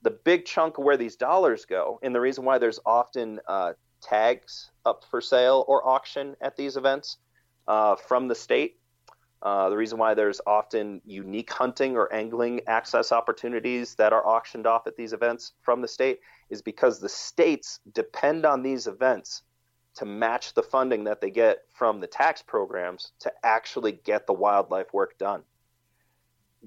the 0.00 0.10
big 0.10 0.46
chunk 0.46 0.78
of 0.78 0.84
where 0.84 0.96
these 0.96 1.16
dollars 1.16 1.66
go, 1.66 2.00
and 2.02 2.14
the 2.14 2.20
reason 2.20 2.44
why 2.44 2.56
there's 2.56 2.80
often 2.86 3.40
uh, 3.46 3.74
tags 4.00 4.70
up 4.86 5.04
for 5.10 5.20
sale 5.20 5.66
or 5.68 5.86
auction 5.86 6.34
at 6.40 6.56
these 6.56 6.78
events 6.78 7.18
uh, 7.66 7.96
from 7.96 8.28
the 8.28 8.34
state 8.34 8.77
uh, 9.42 9.68
the 9.68 9.76
reason 9.76 9.98
why 9.98 10.14
there's 10.14 10.40
often 10.46 11.00
unique 11.04 11.52
hunting 11.52 11.96
or 11.96 12.12
angling 12.12 12.60
access 12.66 13.12
opportunities 13.12 13.94
that 13.94 14.12
are 14.12 14.26
auctioned 14.26 14.66
off 14.66 14.86
at 14.86 14.96
these 14.96 15.12
events 15.12 15.52
from 15.62 15.80
the 15.80 15.88
state 15.88 16.20
is 16.50 16.60
because 16.60 16.98
the 16.98 17.08
states 17.08 17.78
depend 17.92 18.44
on 18.44 18.62
these 18.62 18.86
events 18.88 19.42
to 19.94 20.04
match 20.04 20.54
the 20.54 20.62
funding 20.62 21.04
that 21.04 21.20
they 21.20 21.30
get 21.30 21.58
from 21.72 22.00
the 22.00 22.06
tax 22.06 22.42
programs 22.42 23.12
to 23.20 23.32
actually 23.44 23.92
get 23.92 24.26
the 24.26 24.32
wildlife 24.32 24.92
work 24.92 25.16
done. 25.18 25.42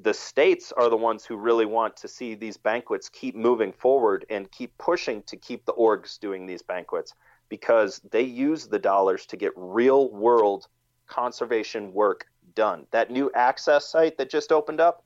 The 0.02 0.14
states 0.14 0.72
are 0.72 0.90
the 0.90 0.98
ones 0.98 1.26
who 1.26 1.36
really 1.36 1.66
want 1.66 1.98
to 1.98 2.08
see 2.08 2.36
these 2.36 2.56
banquets 2.56 3.10
keep 3.10 3.36
moving 3.36 3.74
forward 3.74 4.26
and 4.30 4.50
keep 4.50 4.78
pushing 4.78 5.24
to 5.24 5.36
keep 5.36 5.66
the 5.66 5.74
orgs 5.74 6.18
doing 6.18 6.46
these 6.46 6.62
banquets 6.62 7.14
because 7.50 8.00
they 8.12 8.22
use 8.22 8.68
the 8.68 8.80
dollars 8.80 9.26
to 9.26 9.36
get 9.36 9.52
real 9.58 10.10
world 10.10 10.68
conservation 11.08 11.92
work 11.92 12.31
done. 12.56 12.86
That 12.92 13.12
new 13.12 13.32
access 13.36 13.88
site 13.88 14.18
that 14.18 14.30
just 14.30 14.52
opened 14.52 14.80
up 14.80 15.04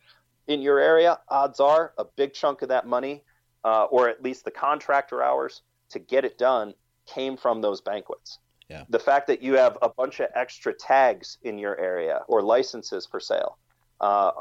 in 0.47 0.61
your 0.61 0.79
area, 0.79 1.19
odds 1.29 1.59
are 1.59 1.93
a 1.97 2.05
big 2.05 2.33
chunk 2.33 2.61
of 2.61 2.69
that 2.69 2.87
money, 2.87 3.23
uh, 3.63 3.85
or 3.85 4.09
at 4.09 4.23
least 4.23 4.45
the 4.45 4.51
contractor 4.51 5.23
hours 5.23 5.61
to 5.89 5.99
get 5.99 6.25
it 6.25 6.37
done, 6.37 6.73
came 7.05 7.37
from 7.37 7.61
those 7.61 7.81
banquets. 7.81 8.39
Yeah. 8.69 8.83
The 8.89 8.99
fact 8.99 9.27
that 9.27 9.43
you 9.43 9.53
have 9.53 9.77
a 9.81 9.89
bunch 9.89 10.19
of 10.19 10.29
extra 10.33 10.73
tags 10.73 11.37
in 11.43 11.57
your 11.57 11.77
area 11.77 12.21
or 12.27 12.41
licenses 12.41 13.05
for 13.05 13.19
sale 13.19 13.57
uh, 14.01 14.31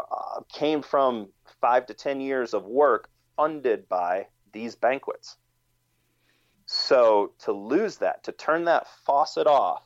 came 0.53 0.83
from 0.83 1.29
five 1.61 1.87
to 1.87 1.95
10 1.95 2.21
years 2.21 2.55
of 2.55 2.65
work 2.65 3.09
funded 3.37 3.89
by 3.89 4.27
these 4.53 4.75
banquets. 4.75 5.37
So 6.67 7.33
to 7.41 7.53
lose 7.53 7.99
that, 7.99 8.25
to 8.25 8.33
turn 8.33 8.65
that 8.65 8.87
faucet 9.05 9.47
off 9.47 9.85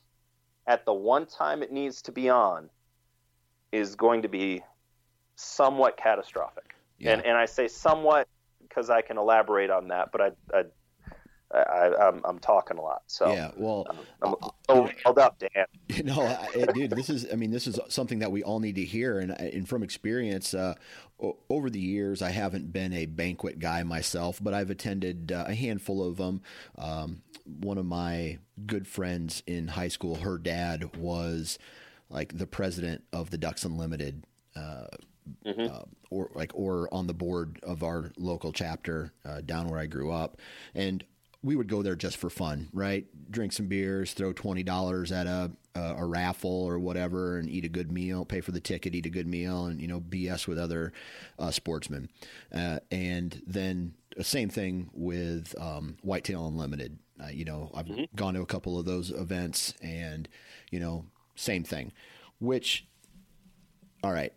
at 0.66 0.85
the 0.85 0.92
one 0.92 1.26
time 1.26 1.62
it 1.62 1.72
needs 1.72 2.02
to 2.02 2.12
be 2.12 2.28
on, 2.28 2.70
is 3.72 3.94
going 3.94 4.22
to 4.22 4.28
be 4.28 4.62
somewhat 5.37 5.96
catastrophic. 5.96 6.74
Yeah. 6.98 7.12
And 7.12 7.24
and 7.24 7.37
I 7.37 7.46
say 7.46 7.68
somewhat 7.68 8.28
because 8.61 8.90
I 8.90 9.02
can 9.02 9.18
elaborate 9.18 9.70
on 9.70 9.88
that, 9.88 10.11
but 10.12 10.20
I, 10.20 10.31
I 10.52 10.64
I, 11.50 12.09
am 12.09 12.20
I'm 12.24 12.38
talking 12.38 12.76
a 12.76 12.83
lot. 12.83 13.02
So 13.07 13.33
yeah, 13.33 13.52
well, 13.57 13.87
I'm, 14.22 14.35
I'm 14.68 14.90
hold 15.04 15.18
up, 15.18 15.38
Dan. 15.38 15.66
You 15.88 16.04
know, 16.04 16.38
dude, 16.74 16.90
this 16.90 17.09
is 17.09 17.26
I 17.33 17.37
mean, 17.37 17.50
this 17.50 17.66
is 17.66 17.81
something 17.88 18.18
that 18.18 18.31
we 18.31 18.42
all 18.42 18.61
need 18.61 18.74
to 18.74 18.85
hear, 18.85 19.18
and 19.18 19.33
and 19.33 19.66
from 19.66 19.83
experience, 19.83 20.52
uh, 20.52 20.74
over 21.48 21.70
the 21.70 21.81
years, 21.81 22.20
I 22.20 22.31
haven't 22.31 22.72
been 22.72 22.92
a 22.92 23.07
banquet 23.07 23.59
guy 23.59 23.83
myself, 23.83 24.38
but 24.42 24.52
I've 24.52 24.70
attended 24.70 25.33
uh, 25.33 25.44
a 25.48 25.54
handful 25.54 26.07
of 26.07 26.18
them. 26.18 26.42
Um, 26.76 27.22
one 27.46 27.78
of 27.78 27.87
my 27.87 28.38
good 28.66 28.87
friends 28.87 29.42
in 29.46 29.68
high 29.68 29.88
school, 29.88 30.16
her 30.16 30.37
dad 30.37 30.96
was 30.96 31.59
like 32.10 32.36
the 32.36 32.46
president 32.46 33.04
of 33.12 33.30
the 33.30 33.38
Ducks 33.38 33.64
Unlimited, 33.64 34.24
uh, 34.56 34.86
mm-hmm. 35.44 35.74
uh, 35.74 35.82
or 36.10 36.30
like 36.34 36.52
or 36.54 36.88
on 36.92 37.06
the 37.06 37.14
board 37.14 37.58
of 37.62 37.82
our 37.82 38.12
local 38.16 38.52
chapter 38.52 39.12
uh, 39.24 39.40
down 39.40 39.68
where 39.68 39.80
I 39.80 39.86
grew 39.86 40.10
up, 40.10 40.38
and 40.74 41.04
we 41.42 41.54
would 41.54 41.68
go 41.68 41.82
there 41.82 41.94
just 41.94 42.16
for 42.16 42.30
fun, 42.30 42.68
right? 42.72 43.06
Drink 43.30 43.52
some 43.52 43.66
beers, 43.66 44.12
throw 44.12 44.32
twenty 44.32 44.62
dollars 44.62 45.12
at 45.12 45.26
a, 45.26 45.50
a, 45.74 45.80
a 45.98 46.04
raffle 46.04 46.64
or 46.64 46.78
whatever, 46.78 47.38
and 47.38 47.48
eat 47.48 47.64
a 47.64 47.68
good 47.68 47.92
meal. 47.92 48.24
Pay 48.24 48.40
for 48.40 48.52
the 48.52 48.60
ticket, 48.60 48.94
eat 48.94 49.06
a 49.06 49.10
good 49.10 49.26
meal, 49.26 49.66
and 49.66 49.80
you 49.80 49.86
know 49.86 50.00
BS 50.00 50.46
with 50.46 50.58
other 50.58 50.92
uh, 51.38 51.50
sportsmen, 51.50 52.08
uh, 52.52 52.78
and 52.90 53.42
then 53.46 53.94
the 54.16 54.24
same 54.24 54.48
thing 54.48 54.90
with 54.92 55.54
um, 55.60 55.96
Whitetail 56.02 56.48
Unlimited. 56.48 56.98
Uh, 57.22 57.28
you 57.28 57.44
know, 57.44 57.70
I've 57.74 57.86
mm-hmm. 57.86 58.04
gone 58.14 58.34
to 58.34 58.40
a 58.40 58.46
couple 58.46 58.78
of 58.78 58.84
those 58.84 59.10
events, 59.10 59.74
and 59.80 60.28
you 60.70 60.80
know, 60.80 61.04
same 61.38 61.64
thing. 61.64 61.92
Which, 62.40 62.87
all 64.03 64.12
right, 64.12 64.33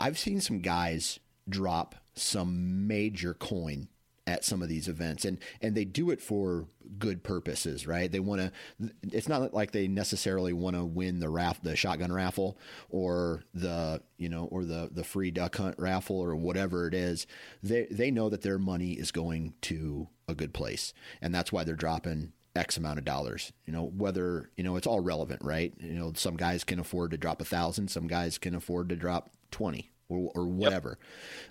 I've 0.00 0.18
seen 0.18 0.40
some 0.40 0.60
guys 0.60 1.20
drop 1.48 1.94
some 2.14 2.86
major 2.86 3.34
coin 3.34 3.88
at 4.26 4.44
some 4.44 4.62
of 4.62 4.68
these 4.68 4.88
events 4.88 5.24
and 5.26 5.38
and 5.60 5.74
they 5.74 5.84
do 5.84 6.10
it 6.10 6.20
for 6.20 6.66
good 6.98 7.22
purposes 7.22 7.86
right 7.86 8.10
they 8.10 8.20
want 8.20 8.40
to 8.40 8.90
it's 9.12 9.28
not 9.28 9.52
like 9.52 9.72
they 9.72 9.86
necessarily 9.86 10.52
want 10.54 10.74
to 10.74 10.84
win 10.84 11.20
the 11.20 11.28
raff 11.28 11.60
the 11.62 11.76
shotgun 11.76 12.10
raffle 12.10 12.56
or 12.88 13.42
the 13.52 14.00
you 14.16 14.28
know 14.28 14.44
or 14.46 14.64
the 14.64 14.88
the 14.92 15.04
free 15.04 15.30
duck 15.30 15.56
hunt 15.56 15.74
raffle 15.78 16.18
or 16.18 16.34
whatever 16.34 16.86
it 16.88 16.94
is 16.94 17.26
they 17.62 17.86
they 17.90 18.10
know 18.10 18.30
that 18.30 18.40
their 18.40 18.58
money 18.58 18.92
is 18.92 19.10
going 19.12 19.52
to 19.60 20.08
a 20.26 20.34
good 20.34 20.54
place 20.54 20.94
and 21.20 21.34
that's 21.34 21.52
why 21.52 21.62
they're 21.62 21.74
dropping 21.74 22.32
X 22.56 22.76
amount 22.76 22.98
of 22.98 23.04
dollars. 23.04 23.52
You 23.66 23.72
know, 23.72 23.84
whether, 23.84 24.50
you 24.56 24.64
know, 24.64 24.76
it's 24.76 24.86
all 24.86 25.00
relevant, 25.00 25.42
right? 25.42 25.72
You 25.78 25.94
know, 25.94 26.12
some 26.14 26.36
guys 26.36 26.64
can 26.64 26.78
afford 26.78 27.10
to 27.10 27.16
drop 27.16 27.40
a 27.40 27.44
thousand, 27.44 27.88
some 27.88 28.06
guys 28.06 28.38
can 28.38 28.54
afford 28.54 28.88
to 28.90 28.96
drop 28.96 29.30
20 29.50 29.90
or, 30.08 30.30
or 30.34 30.46
whatever. 30.46 30.98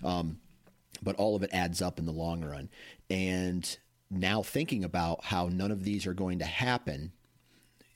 Yep. 0.02 0.12
Um, 0.12 0.38
but 1.02 1.16
all 1.16 1.36
of 1.36 1.42
it 1.42 1.50
adds 1.52 1.82
up 1.82 1.98
in 1.98 2.06
the 2.06 2.12
long 2.12 2.44
run. 2.44 2.70
And 3.10 3.78
now 4.10 4.42
thinking 4.42 4.84
about 4.84 5.24
how 5.24 5.48
none 5.48 5.70
of 5.70 5.84
these 5.84 6.06
are 6.06 6.14
going 6.14 6.38
to 6.38 6.44
happen, 6.44 7.12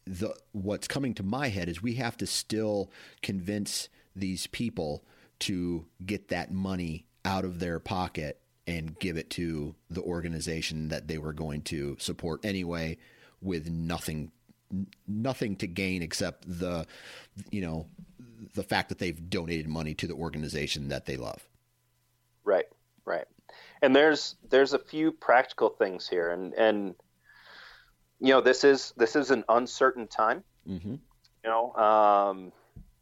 the 0.07 0.35
what's 0.53 0.88
coming 0.88 1.14
to 1.14 1.23
my 1.23 1.49
head 1.49 1.68
is 1.68 1.83
we 1.83 1.94
have 1.94 2.16
to 2.18 2.27
still 2.27 2.90
convince 3.23 3.88
these 4.16 4.47
people 4.49 5.05
to 5.40 5.87
get 6.05 6.29
that 6.29 6.53
money 6.53 7.07
out 7.25 7.44
of 7.44 7.59
their 7.61 7.79
pocket 7.79 8.40
and 8.69 8.99
give 8.99 9.17
it 9.17 9.31
to 9.31 9.75
the 9.91 10.03
organization 10.03 10.89
that 10.89 11.09
they 11.09 11.17
were 11.17 11.33
going 11.33 11.63
to 11.63 11.97
support 11.99 12.45
anyway 12.45 12.99
with 13.41 13.69
nothing 13.71 14.31
nothing 15.07 15.57
to 15.57 15.67
gain 15.67 16.03
except 16.03 16.45
the 16.47 16.87
you 17.51 17.63
know 17.63 17.87
the 18.55 18.63
fact 18.63 18.91
that 18.91 18.99
they've 18.99 19.31
donated 19.31 19.67
money 19.67 19.95
to 19.95 20.07
the 20.07 20.15
organization 20.15 20.89
that 20.89 21.07
they 21.07 21.17
love. 21.17 21.49
Right 22.45 22.67
right. 23.07 23.27
And 23.81 23.97
there's 23.97 24.37
there's 24.51 24.75
a 24.75 24.79
few 24.79 25.11
practical 25.11 25.71
things 25.71 26.07
here. 26.07 26.31
And 26.31 26.53
and 26.55 26.95
you 28.21 28.29
know 28.29 28.43
this 28.43 28.63
is 28.65 28.93
this 28.97 29.17
is 29.17 29.31
an 29.31 29.45
uncertain 29.49 30.07
time. 30.07 30.45
Mm-hmm. 30.69 30.97
you 31.45 31.51
know 31.51 31.73
um, 31.73 32.53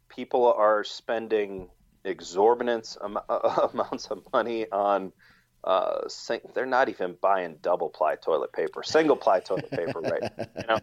people 0.07 0.53
are 0.53 0.85
spending 0.85 1.67
exorbitant 2.05 2.95
am- 3.03 3.19
amounts 3.73 4.07
of 4.07 4.23
money 4.31 4.71
on 4.71 5.11
uh, 5.67 6.07
sing, 6.07 6.39
they're 6.53 6.65
not 6.65 6.87
even 6.87 7.17
buying 7.21 7.57
double 7.61 7.89
ply 7.89 8.15
toilet 8.15 8.53
paper, 8.53 8.83
single 8.83 9.17
ply 9.17 9.41
toilet 9.41 9.69
paper, 9.69 9.99
right? 9.99 10.31
You 10.57 10.63
know, 10.67 10.79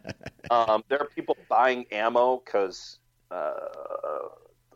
um, 0.51 0.85
there 0.88 1.01
are 1.01 1.07
people 1.07 1.37
buying 1.49 1.87
ammo 1.90 2.42
because 2.44 2.99
uh, 3.31 3.55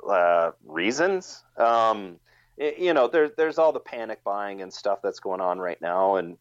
uh, 0.08 0.52
reasons. 0.64 1.44
Um, 1.56 2.18
it, 2.56 2.78
you 2.78 2.94
know, 2.94 3.08
there's 3.08 3.32
there's 3.36 3.58
all 3.58 3.72
the 3.72 3.80
panic 3.80 4.24
buying 4.24 4.62
and 4.62 4.72
stuff 4.72 5.00
that's 5.02 5.20
going 5.20 5.42
on 5.42 5.58
right 5.58 5.80
now, 5.80 6.16
and 6.16 6.38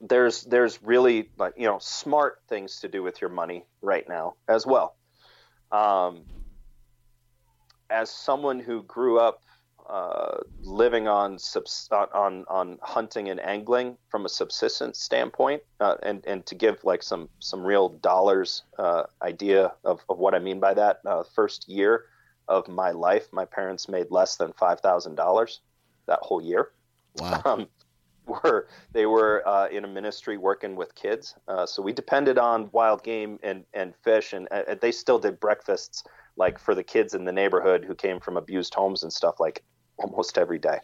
there's 0.00 0.42
there's 0.44 0.82
really 0.82 1.28
like 1.38 1.54
you 1.58 1.66
know 1.66 1.78
smart 1.80 2.38
things 2.48 2.80
to 2.80 2.88
do 2.88 3.02
with 3.02 3.20
your 3.20 3.30
money 3.30 3.66
right 3.82 4.08
now 4.08 4.34
as 4.48 4.66
well. 4.66 4.96
Um, 5.70 6.22
as 7.90 8.10
someone 8.10 8.58
who 8.58 8.82
grew 8.82 9.20
up 9.20 9.42
uh, 9.88 10.38
living 10.62 11.08
on, 11.08 11.38
subs- 11.38 11.88
on 11.92 12.44
on 12.48 12.78
hunting 12.82 13.28
and 13.28 13.38
angling 13.40 13.96
from 14.08 14.24
a 14.24 14.28
subsistence 14.28 14.98
standpoint, 14.98 15.62
uh, 15.80 15.96
and 16.02 16.24
and 16.26 16.46
to 16.46 16.54
give 16.54 16.82
like 16.84 17.02
some 17.02 17.28
some 17.38 17.62
real 17.62 17.90
dollars 17.90 18.62
uh, 18.78 19.04
idea 19.22 19.72
of, 19.84 20.04
of 20.08 20.18
what 20.18 20.34
I 20.34 20.38
mean 20.38 20.58
by 20.58 20.74
that. 20.74 21.00
Uh, 21.04 21.22
first 21.22 21.68
year 21.68 22.06
of 22.48 22.66
my 22.68 22.90
life, 22.92 23.28
my 23.32 23.44
parents 23.44 23.88
made 23.88 24.10
less 24.10 24.36
than 24.36 24.52
five 24.54 24.80
thousand 24.80 25.16
dollars 25.16 25.60
that 26.06 26.20
whole 26.22 26.42
year. 26.42 26.70
Wow. 27.16 27.42
Um, 27.44 27.68
were 28.26 28.68
they 28.92 29.04
were 29.04 29.46
uh, 29.46 29.68
in 29.68 29.84
a 29.84 29.88
ministry 29.88 30.38
working 30.38 30.76
with 30.76 30.94
kids, 30.94 31.34
uh, 31.46 31.66
so 31.66 31.82
we 31.82 31.92
depended 31.92 32.38
on 32.38 32.70
wild 32.72 33.02
game 33.02 33.38
and 33.42 33.64
and 33.74 33.94
fish, 34.02 34.32
and 34.32 34.48
they 34.80 34.92
still 34.92 35.18
did 35.18 35.38
breakfasts 35.40 36.04
like 36.36 36.58
for 36.58 36.74
the 36.74 36.82
kids 36.82 37.14
in 37.14 37.24
the 37.24 37.32
neighborhood 37.32 37.84
who 37.84 37.94
came 37.94 38.18
from 38.18 38.36
abused 38.36 38.74
homes 38.74 39.02
and 39.02 39.12
stuff 39.12 39.38
like 39.38 39.62
almost 39.98 40.38
every 40.38 40.58
day. 40.58 40.78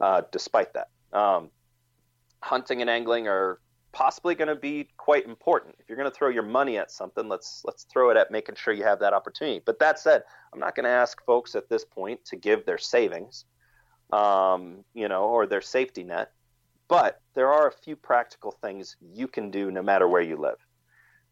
Uh, 0.00 0.22
despite 0.32 0.72
that, 0.74 0.88
um, 1.12 1.50
hunting 2.42 2.80
and 2.80 2.90
angling 2.90 3.28
are 3.28 3.60
possibly 3.92 4.34
going 4.34 4.48
to 4.48 4.54
be 4.54 4.88
quite 4.96 5.26
important. 5.26 5.74
If 5.78 5.88
you're 5.88 5.98
going 5.98 6.10
to 6.10 6.14
throw 6.16 6.28
your 6.28 6.42
money 6.42 6.78
at 6.78 6.90
something, 6.90 7.28
let's 7.28 7.62
let's 7.64 7.84
throw 7.84 8.10
it 8.10 8.16
at 8.16 8.30
making 8.30 8.54
sure 8.54 8.72
you 8.72 8.84
have 8.84 9.00
that 9.00 9.12
opportunity. 9.12 9.60
But 9.64 9.78
that 9.80 9.98
said, 9.98 10.22
I'm 10.52 10.60
not 10.60 10.74
going 10.74 10.84
to 10.84 10.90
ask 10.90 11.24
folks 11.24 11.54
at 11.54 11.68
this 11.68 11.84
point 11.84 12.24
to 12.26 12.36
give 12.36 12.66
their 12.66 12.78
savings, 12.78 13.44
um, 14.12 14.84
you 14.94 15.08
know, 15.08 15.24
or 15.24 15.46
their 15.46 15.60
safety 15.60 16.04
net. 16.04 16.32
But 16.88 17.20
there 17.34 17.52
are 17.52 17.68
a 17.68 17.72
few 17.72 17.94
practical 17.94 18.50
things 18.50 18.96
you 19.00 19.28
can 19.28 19.50
do 19.50 19.70
no 19.70 19.82
matter 19.82 20.08
where 20.08 20.22
you 20.22 20.36
live. 20.36 20.58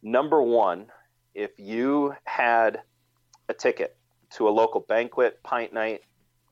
Number 0.02 0.40
one, 0.40 0.86
if 1.34 1.50
you 1.58 2.14
had 2.24 2.80
a 3.48 3.54
ticket 3.54 3.96
to 4.30 4.48
a 4.48 4.50
local 4.50 4.80
banquet, 4.80 5.42
pint 5.42 5.72
night, 5.72 6.02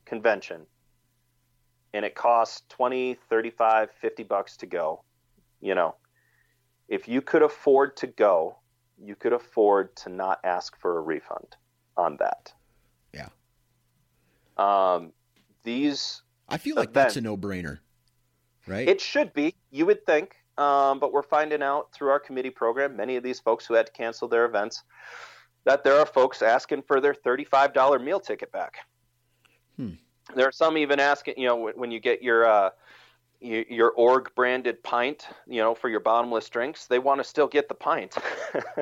convention 0.07 0.65
and 1.93 2.05
it 2.05 2.15
costs 2.15 2.63
20 2.69 3.17
35 3.29 3.91
50 3.91 4.23
bucks 4.23 4.57
to 4.57 4.65
go 4.65 5.03
you 5.59 5.73
know. 5.75 5.95
If 6.87 7.07
you 7.07 7.21
could 7.21 7.41
afford 7.41 7.97
to 7.97 8.07
go 8.07 8.57
you 8.99 9.15
could 9.15 9.33
afford 9.33 9.95
to 9.97 10.09
not 10.09 10.39
ask 10.43 10.79
for 10.79 10.97
a 10.97 11.01
refund 11.01 11.55
on 11.95 12.17
that. 12.17 12.53
Yeah. 13.13 13.29
Um 14.57 15.13
these 15.63 16.21
i 16.49 16.57
feel 16.57 16.77
like 16.77 16.89
events, 16.89 17.15
that's 17.15 17.17
a 17.17 17.21
no-brainer 17.21 17.79
right? 18.67 18.87
It 18.87 19.01
should 19.01 19.33
be 19.33 19.55
you 19.71 19.85
would 19.85 20.05
think 20.05 20.35
um, 20.57 20.99
but 20.99 21.13
we're 21.13 21.23
finding 21.23 21.61
out 21.61 21.91
through 21.93 22.09
our 22.09 22.19
committee 22.19 22.49
program 22.49 22.95
many 22.95 23.15
of 23.15 23.23
these 23.23 23.39
folks 23.39 23.65
who 23.65 23.73
had 23.73 23.85
to 23.85 23.91
cancel 23.91 24.27
their 24.27 24.45
events 24.45 24.83
that 25.65 25.83
there 25.83 25.99
are 25.99 26.05
folks 26.05 26.41
asking 26.41 26.81
for 26.81 27.01
their 27.01 27.13
$35 27.13 28.03
meal 28.03 28.19
ticket 28.19 28.51
back 28.51 28.77
Hmm. 29.77 29.91
There 30.35 30.47
are 30.47 30.51
some 30.51 30.77
even 30.77 30.99
asking, 30.99 31.35
you 31.37 31.47
know, 31.47 31.71
when 31.75 31.91
you 31.91 31.99
get 31.99 32.21
your 32.21 32.45
uh, 32.45 32.69
your 33.39 33.91
org 33.91 34.31
branded 34.35 34.83
pint, 34.83 35.27
you 35.47 35.61
know, 35.61 35.75
for 35.75 35.89
your 35.89 35.99
bottomless 35.99 36.49
drinks, 36.49 36.87
they 36.87 36.99
want 36.99 37.19
to 37.19 37.23
still 37.23 37.47
get 37.47 37.69
the 37.69 37.75
pint, 37.75 38.15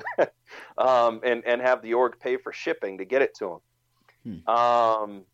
um, 0.78 1.20
and 1.24 1.44
and 1.46 1.62
have 1.62 1.82
the 1.82 1.94
org 1.94 2.20
pay 2.20 2.38
for 2.38 2.52
shipping 2.52 2.98
to 2.98 3.06
get 3.06 3.22
it 3.22 3.36
to 3.36 3.60
them. 4.26 4.42
Hmm. 4.46 4.50
Um, 4.50 5.26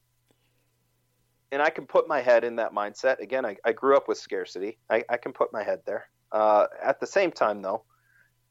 and 1.52 1.62
I 1.62 1.70
can 1.70 1.86
put 1.86 2.08
my 2.08 2.22
head 2.22 2.44
in 2.44 2.56
that 2.58 2.74
mindset. 2.74 3.20
Again, 3.20 3.46
I, 3.46 3.58
I 3.66 3.74
grew 3.74 3.96
up 3.96 4.08
with 4.08 4.18
scarcity. 4.18 4.78
I, 4.90 5.04
I 5.10 5.18
can 5.18 5.34
put 5.34 5.52
my 5.52 5.64
head 5.64 5.82
there. 5.86 6.08
Uh, 6.32 6.68
at 6.82 7.00
the 7.00 7.08
same 7.08 7.32
time, 7.32 7.62
though, 7.62 7.84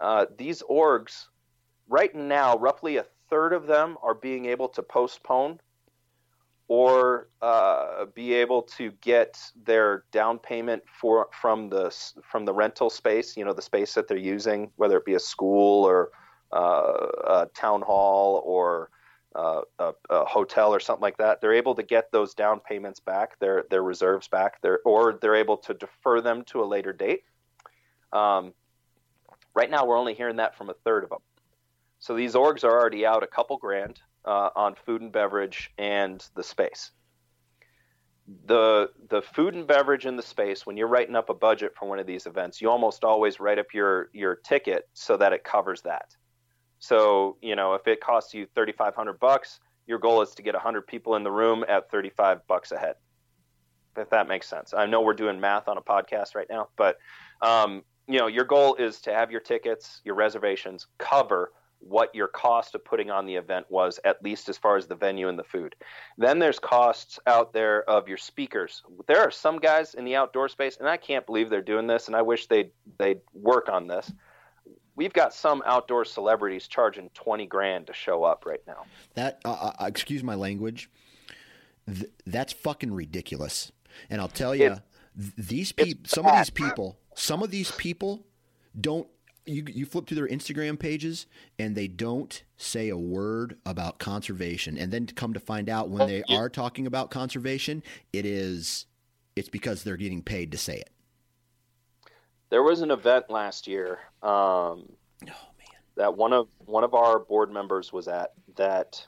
uh, 0.00 0.26
these 0.36 0.62
orgs, 0.62 1.26
right 1.88 2.14
now, 2.14 2.58
roughly 2.58 2.98
a 2.98 3.06
third 3.30 3.52
of 3.54 3.66
them 3.66 3.96
are 4.02 4.14
being 4.14 4.46
able 4.46 4.68
to 4.68 4.82
postpone 4.82 5.60
or 6.70 7.26
uh, 7.42 8.04
be 8.14 8.32
able 8.32 8.62
to 8.62 8.92
get 9.00 9.36
their 9.64 10.04
down 10.12 10.38
payment 10.38 10.80
for 10.86 11.28
from 11.32 11.68
the 11.68 11.90
from 12.22 12.44
the 12.44 12.54
rental 12.54 12.88
space, 12.88 13.36
you 13.36 13.44
know, 13.44 13.52
the 13.52 13.60
space 13.60 13.92
that 13.92 14.06
they're 14.06 14.16
using, 14.16 14.70
whether 14.76 14.96
it 14.96 15.04
be 15.04 15.14
a 15.14 15.20
school 15.20 15.84
or 15.84 16.10
uh, 16.52 17.08
a 17.24 17.48
town 17.54 17.82
hall 17.82 18.40
or 18.46 18.88
uh, 19.34 19.62
a, 19.80 19.92
a, 20.10 20.24
hotel 20.24 20.72
or 20.72 20.78
something 20.78 21.02
like 21.02 21.16
that. 21.16 21.40
They're 21.40 21.54
able 21.54 21.74
to 21.74 21.82
get 21.82 22.12
those 22.12 22.34
down 22.34 22.60
payments 22.60 23.00
back, 23.00 23.36
their 23.40 23.64
their 23.68 23.82
reserves 23.82 24.28
back, 24.28 24.62
their, 24.62 24.78
or 24.84 25.18
they're 25.20 25.34
able 25.34 25.56
to 25.56 25.74
defer 25.74 26.20
them 26.20 26.44
to 26.44 26.62
a 26.62 26.66
later 26.66 26.92
date. 26.92 27.24
Um, 28.12 28.54
right 29.54 29.68
now, 29.68 29.86
we're 29.86 29.98
only 29.98 30.14
hearing 30.14 30.36
that 30.36 30.56
from 30.56 30.70
a 30.70 30.74
third 30.84 31.02
of 31.02 31.10
them. 31.10 31.22
So 31.98 32.14
these 32.14 32.34
orgs 32.34 32.62
are 32.62 32.70
already 32.70 33.04
out 33.04 33.24
a 33.24 33.26
couple 33.26 33.56
grand 33.56 34.00
uh, 34.24 34.50
on 34.54 34.74
food 34.74 35.02
and 35.02 35.12
beverage 35.12 35.70
and 35.78 36.24
the 36.34 36.42
space. 36.42 36.92
The 38.46 38.90
the 39.08 39.22
food 39.22 39.54
and 39.54 39.66
beverage 39.66 40.06
in 40.06 40.16
the 40.16 40.22
space 40.22 40.64
when 40.64 40.76
you're 40.76 40.88
writing 40.88 41.16
up 41.16 41.30
a 41.30 41.34
budget 41.34 41.72
for 41.76 41.88
one 41.88 41.98
of 41.98 42.06
these 42.06 42.26
events, 42.26 42.60
you 42.60 42.70
almost 42.70 43.02
always 43.02 43.40
write 43.40 43.58
up 43.58 43.74
your 43.74 44.08
your 44.12 44.36
ticket 44.36 44.88
so 44.92 45.16
that 45.16 45.32
it 45.32 45.42
covers 45.42 45.82
that. 45.82 46.14
So 46.78 47.38
you 47.42 47.56
know 47.56 47.74
if 47.74 47.86
it 47.88 48.00
costs 48.00 48.32
you 48.32 48.46
3,500 48.54 49.18
bucks, 49.18 49.58
your 49.86 49.98
goal 49.98 50.22
is 50.22 50.30
to 50.36 50.42
get 50.42 50.54
100 50.54 50.86
people 50.86 51.16
in 51.16 51.24
the 51.24 51.30
room 51.32 51.64
at 51.68 51.90
35 51.90 52.46
bucks 52.46 52.70
a 52.70 52.78
head. 52.78 52.94
If 53.96 54.10
that 54.10 54.28
makes 54.28 54.48
sense. 54.48 54.72
I 54.72 54.86
know 54.86 55.00
we're 55.00 55.14
doing 55.14 55.40
math 55.40 55.66
on 55.66 55.76
a 55.76 55.82
podcast 55.82 56.36
right 56.36 56.46
now, 56.48 56.68
but 56.76 56.98
um, 57.42 57.82
you 58.06 58.20
know 58.20 58.28
your 58.28 58.44
goal 58.44 58.76
is 58.76 59.00
to 59.02 59.12
have 59.12 59.32
your 59.32 59.40
tickets, 59.40 60.00
your 60.04 60.14
reservations 60.14 60.86
cover 60.98 61.50
what 61.80 62.14
your 62.14 62.28
cost 62.28 62.74
of 62.74 62.84
putting 62.84 63.10
on 63.10 63.26
the 63.26 63.34
event 63.34 63.66
was, 63.70 63.98
at 64.04 64.22
least 64.22 64.48
as 64.48 64.58
far 64.58 64.76
as 64.76 64.86
the 64.86 64.94
venue 64.94 65.28
and 65.28 65.38
the 65.38 65.44
food. 65.44 65.74
Then 66.18 66.38
there's 66.38 66.58
costs 66.58 67.18
out 67.26 67.52
there 67.52 67.88
of 67.88 68.06
your 68.06 68.18
speakers. 68.18 68.82
There 69.06 69.20
are 69.20 69.30
some 69.30 69.58
guys 69.58 69.94
in 69.94 70.04
the 70.04 70.14
outdoor 70.14 70.48
space, 70.48 70.76
and 70.76 70.88
I 70.88 70.96
can't 70.96 71.26
believe 71.26 71.50
they're 71.50 71.62
doing 71.62 71.86
this, 71.86 72.06
and 72.06 72.14
I 72.14 72.22
wish 72.22 72.46
they'd 72.46 72.70
they'd 72.98 73.20
work 73.32 73.68
on 73.68 73.86
this. 73.86 74.12
We've 74.94 75.12
got 75.12 75.32
some 75.32 75.62
outdoor 75.64 76.04
celebrities 76.04 76.68
charging 76.68 77.08
twenty 77.14 77.46
grand 77.46 77.86
to 77.86 77.94
show 77.94 78.24
up 78.24 78.44
right 78.44 78.62
now. 78.66 78.84
That 79.14 79.40
uh, 79.44 79.72
uh, 79.78 79.86
excuse 79.86 80.22
my 80.22 80.34
language. 80.34 80.90
Th- 81.86 82.10
that's 82.26 82.52
fucking 82.52 82.92
ridiculous. 82.92 83.72
And 84.10 84.20
I'll 84.20 84.28
tell 84.28 84.54
you, 84.54 84.76
these 85.16 85.72
people, 85.72 86.04
some 86.04 86.26
of 86.26 86.36
these 86.36 86.50
people, 86.50 86.98
some 87.14 87.42
of 87.42 87.50
these 87.50 87.70
people 87.72 88.24
don't 88.78 89.08
you 89.46 89.64
you 89.66 89.86
flip 89.86 90.06
through 90.06 90.16
their 90.16 90.28
Instagram 90.28 90.78
pages 90.78 91.26
and 91.58 91.74
they 91.74 91.88
don't 91.88 92.42
say 92.56 92.88
a 92.88 92.96
word 92.96 93.56
about 93.64 93.98
conservation, 93.98 94.78
and 94.78 94.92
then 94.92 95.06
to 95.06 95.14
come 95.14 95.32
to 95.32 95.40
find 95.40 95.68
out 95.68 95.88
when 95.88 96.06
they 96.06 96.22
are 96.28 96.48
talking 96.48 96.86
about 96.86 97.10
conservation, 97.10 97.82
it 98.12 98.26
is 98.26 98.86
it's 99.36 99.48
because 99.48 99.82
they're 99.82 99.96
getting 99.96 100.22
paid 100.22 100.52
to 100.52 100.58
say 100.58 100.76
it. 100.76 100.90
There 102.50 102.62
was 102.62 102.80
an 102.80 102.90
event 102.90 103.30
last 103.30 103.66
year. 103.66 104.00
Um, 104.22 104.92
oh 105.22 105.50
man, 105.58 105.80
that 105.96 106.16
one 106.16 106.32
of 106.32 106.48
one 106.58 106.84
of 106.84 106.94
our 106.94 107.18
board 107.18 107.50
members 107.50 107.92
was 107.92 108.08
at 108.08 108.32
that. 108.56 109.06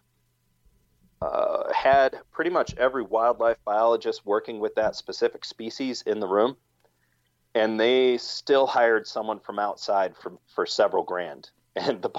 Uh, 1.21 1.73
had 1.73 2.19
pretty 2.33 2.51
much 2.51 2.75
every 2.77 3.05
wildlife 3.05 3.57
biologist 3.65 4.27
working 4.27 4.59
with 4.59 4.75
that 4.75 4.97
specific 4.97 5.45
species 5.45 6.03
in 6.05 6.19
the 6.19 6.27
room 6.27 6.57
and 7.55 7.79
they 7.79 8.19
still 8.19 8.67
hired 8.67 9.07
someone 9.07 9.39
from 9.41 9.59
outside 9.59 10.15
for 10.17 10.33
for 10.55 10.67
several 10.67 11.03
grand. 11.03 11.51
And 11.75 12.03
the, 12.03 12.11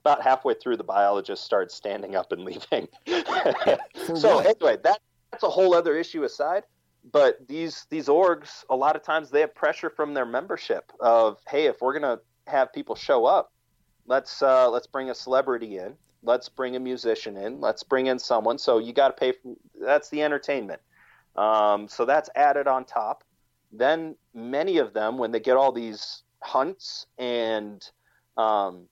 about 0.00 0.22
halfway 0.22 0.54
through, 0.54 0.78
the 0.78 0.84
biologist 0.84 1.44
started 1.44 1.70
standing 1.70 2.16
up 2.16 2.32
and 2.32 2.44
leaving. 2.44 2.88
so 4.16 4.38
anyway, 4.38 4.78
that 4.84 5.00
that's 5.30 5.42
a 5.42 5.50
whole 5.50 5.74
other 5.74 5.94
issue 5.98 6.24
aside. 6.24 6.64
But 7.12 7.46
these 7.46 7.86
these 7.90 8.08
orgs, 8.08 8.64
a 8.70 8.74
lot 8.74 8.96
of 8.96 9.02
times, 9.02 9.30
they 9.30 9.40
have 9.40 9.54
pressure 9.54 9.90
from 9.90 10.14
their 10.14 10.24
membership 10.24 10.90
of, 10.98 11.36
hey, 11.46 11.66
if 11.66 11.82
we're 11.82 11.92
gonna 11.92 12.20
have 12.46 12.72
people 12.72 12.94
show 12.94 13.26
up, 13.26 13.52
let's 14.06 14.40
uh, 14.40 14.70
let's 14.70 14.86
bring 14.86 15.10
a 15.10 15.14
celebrity 15.14 15.76
in, 15.76 15.94
let's 16.22 16.48
bring 16.48 16.76
a 16.76 16.80
musician 16.80 17.36
in, 17.36 17.60
let's 17.60 17.82
bring 17.82 18.06
in 18.06 18.18
someone. 18.18 18.56
So 18.56 18.78
you 18.78 18.94
got 18.94 19.08
to 19.08 19.14
pay. 19.14 19.32
For, 19.32 19.56
that's 19.78 20.08
the 20.08 20.22
entertainment. 20.22 20.80
Um, 21.36 21.86
so 21.86 22.06
that's 22.06 22.30
added 22.34 22.66
on 22.66 22.86
top 22.86 23.24
then 23.72 24.16
many 24.34 24.78
of 24.78 24.92
them, 24.92 25.18
when 25.18 25.30
they 25.30 25.40
get 25.40 25.56
all 25.56 25.72
these 25.72 26.22
hunts 26.42 27.06
and 27.18 27.82
um, 28.36 28.86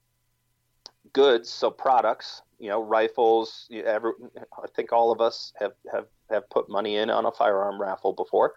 goods, 1.13 1.49
so 1.49 1.69
products, 1.69 2.41
you 2.59 2.69
know, 2.69 2.81
rifles. 2.81 3.67
Every, 3.71 4.11
I 4.37 4.67
think 4.75 4.91
all 4.91 5.11
of 5.11 5.21
us 5.21 5.53
have, 5.59 5.73
have, 5.91 6.05
have 6.29 6.49
put 6.49 6.69
money 6.69 6.97
in 6.97 7.09
on 7.09 7.25
a 7.25 7.31
firearm 7.31 7.79
raffle 7.79 8.13
before, 8.13 8.53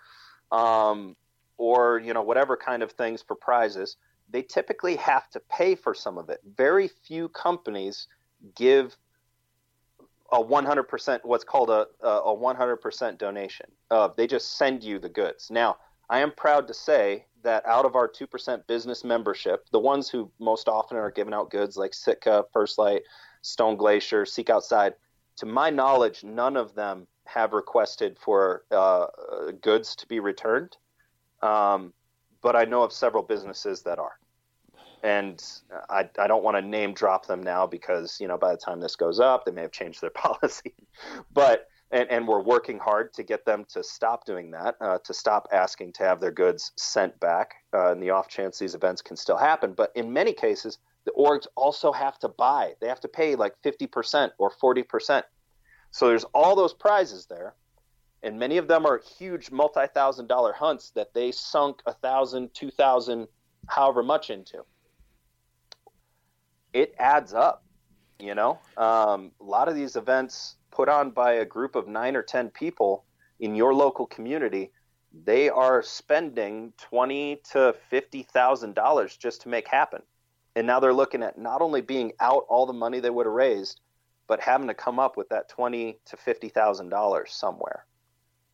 um, 0.50 1.16
or 1.58 1.98
you 1.98 2.14
know, 2.14 2.22
whatever 2.22 2.56
kind 2.56 2.82
of 2.82 2.92
things 2.92 3.22
for 3.22 3.34
prizes. 3.34 3.96
They 4.30 4.42
typically 4.42 4.96
have 4.96 5.28
to 5.30 5.40
pay 5.40 5.74
for 5.74 5.94
some 5.94 6.16
of 6.16 6.30
it. 6.30 6.40
Very 6.56 6.88
few 6.88 7.28
companies 7.28 8.08
give 8.54 8.96
a 10.32 10.42
100% 10.42 11.20
what's 11.22 11.44
called 11.44 11.70
a, 11.70 11.86
a 12.02 12.34
100% 12.34 13.18
donation. 13.18 13.66
They 14.16 14.26
just 14.26 14.56
send 14.56 14.82
you 14.82 14.98
the 14.98 15.10
goods. 15.10 15.50
Now, 15.50 15.76
I 16.08 16.20
am 16.20 16.32
proud 16.32 16.68
to 16.68 16.74
say 16.74 17.26
that 17.42 17.64
out 17.66 17.84
of 17.84 17.94
our 17.94 18.08
2% 18.08 18.66
business 18.66 19.04
membership, 19.04 19.66
the 19.70 19.78
ones 19.78 20.08
who 20.08 20.30
most 20.38 20.68
often 20.68 20.96
are 20.96 21.10
giving 21.10 21.34
out 21.34 21.50
goods 21.50 21.76
like 21.76 21.94
Sitka, 21.94 22.44
First 22.52 22.78
Lite, 22.78 23.02
Stone 23.42 23.76
Glacier, 23.76 24.24
Seek 24.24 24.50
Outside, 24.50 24.94
to 25.36 25.46
my 25.46 25.70
knowledge, 25.70 26.24
none 26.24 26.56
of 26.56 26.74
them 26.74 27.06
have 27.26 27.52
requested 27.52 28.18
for 28.18 28.64
uh, 28.70 29.06
goods 29.60 29.96
to 29.96 30.06
be 30.06 30.20
returned, 30.20 30.76
um, 31.42 31.92
but 32.42 32.54
I 32.54 32.64
know 32.64 32.82
of 32.82 32.92
several 32.92 33.22
businesses 33.22 33.82
that 33.82 33.98
are. 33.98 34.18
And 35.02 35.42
I, 35.90 36.08
I 36.18 36.26
don't 36.26 36.42
want 36.42 36.56
to 36.56 36.62
name 36.62 36.94
drop 36.94 37.26
them 37.26 37.42
now 37.42 37.66
because 37.66 38.18
you 38.20 38.28
know 38.28 38.38
by 38.38 38.52
the 38.52 38.56
time 38.56 38.80
this 38.80 38.96
goes 38.96 39.20
up, 39.20 39.44
they 39.44 39.52
may 39.52 39.62
have 39.62 39.72
changed 39.72 40.00
their 40.00 40.10
policy. 40.14 40.74
but 41.32 41.68
and, 41.94 42.10
and 42.10 42.26
we're 42.26 42.42
working 42.42 42.80
hard 42.80 43.14
to 43.14 43.22
get 43.22 43.46
them 43.46 43.64
to 43.68 43.82
stop 43.82 44.26
doing 44.26 44.50
that, 44.50 44.74
uh, 44.80 44.98
to 45.04 45.14
stop 45.14 45.46
asking 45.52 45.92
to 45.92 46.02
have 46.02 46.20
their 46.20 46.32
goods 46.32 46.72
sent 46.76 47.18
back 47.20 47.54
uh, 47.72 47.92
in 47.92 48.00
the 48.00 48.10
off 48.10 48.28
chance 48.28 48.58
these 48.58 48.74
events 48.74 49.00
can 49.00 49.16
still 49.16 49.36
happen. 49.36 49.72
But 49.72 49.92
in 49.94 50.12
many 50.12 50.32
cases, 50.32 50.78
the 51.04 51.12
orgs 51.12 51.46
also 51.54 51.92
have 51.92 52.18
to 52.18 52.28
buy. 52.28 52.72
They 52.80 52.88
have 52.88 53.00
to 53.00 53.08
pay 53.08 53.36
like 53.36 53.54
50% 53.64 54.30
or 54.38 54.50
40%. 54.50 55.22
So 55.92 56.08
there's 56.08 56.24
all 56.34 56.56
those 56.56 56.74
prizes 56.74 57.26
there. 57.26 57.54
And 58.24 58.40
many 58.40 58.56
of 58.56 58.66
them 58.66 58.86
are 58.86 59.00
huge 59.18 59.52
multi 59.52 59.86
thousand 59.94 60.26
dollar 60.28 60.52
hunts 60.54 60.90
that 60.96 61.12
they 61.12 61.30
sunk 61.30 61.82
a 61.86 61.92
thousand, 61.92 62.54
two 62.54 62.70
thousand, 62.70 63.28
however 63.68 64.02
much 64.02 64.30
into. 64.30 64.64
It 66.72 66.94
adds 66.98 67.34
up, 67.34 67.66
you 68.18 68.34
know. 68.34 68.58
Um, 68.78 69.30
a 69.42 69.44
lot 69.44 69.68
of 69.68 69.74
these 69.74 69.94
events 69.94 70.56
put 70.74 70.88
on 70.88 71.10
by 71.10 71.34
a 71.34 71.44
group 71.44 71.76
of 71.76 71.88
nine 71.88 72.16
or 72.16 72.22
10 72.22 72.50
people 72.50 73.04
in 73.40 73.54
your 73.54 73.72
local 73.74 74.06
community, 74.06 74.70
they 75.24 75.48
are 75.48 75.82
spending 75.82 76.72
twenty 76.76 77.40
to 77.52 77.74
fifty 77.88 78.22
thousand 78.24 78.74
dollars 78.74 79.16
just 79.16 79.42
to 79.42 79.48
make 79.48 79.68
happen. 79.68 80.02
And 80.56 80.66
now 80.66 80.80
they're 80.80 80.92
looking 80.92 81.22
at 81.22 81.38
not 81.38 81.62
only 81.62 81.80
being 81.80 82.12
out 82.20 82.44
all 82.48 82.66
the 82.66 82.72
money 82.72 83.00
they 83.00 83.10
would 83.10 83.26
have 83.26 83.34
raised, 83.34 83.80
but 84.26 84.40
having 84.40 84.68
to 84.68 84.74
come 84.74 84.98
up 84.98 85.16
with 85.16 85.28
that 85.28 85.48
twenty 85.48 85.98
to 86.06 86.16
fifty 86.16 86.48
thousand 86.48 86.88
dollars 86.88 87.32
somewhere 87.32 87.86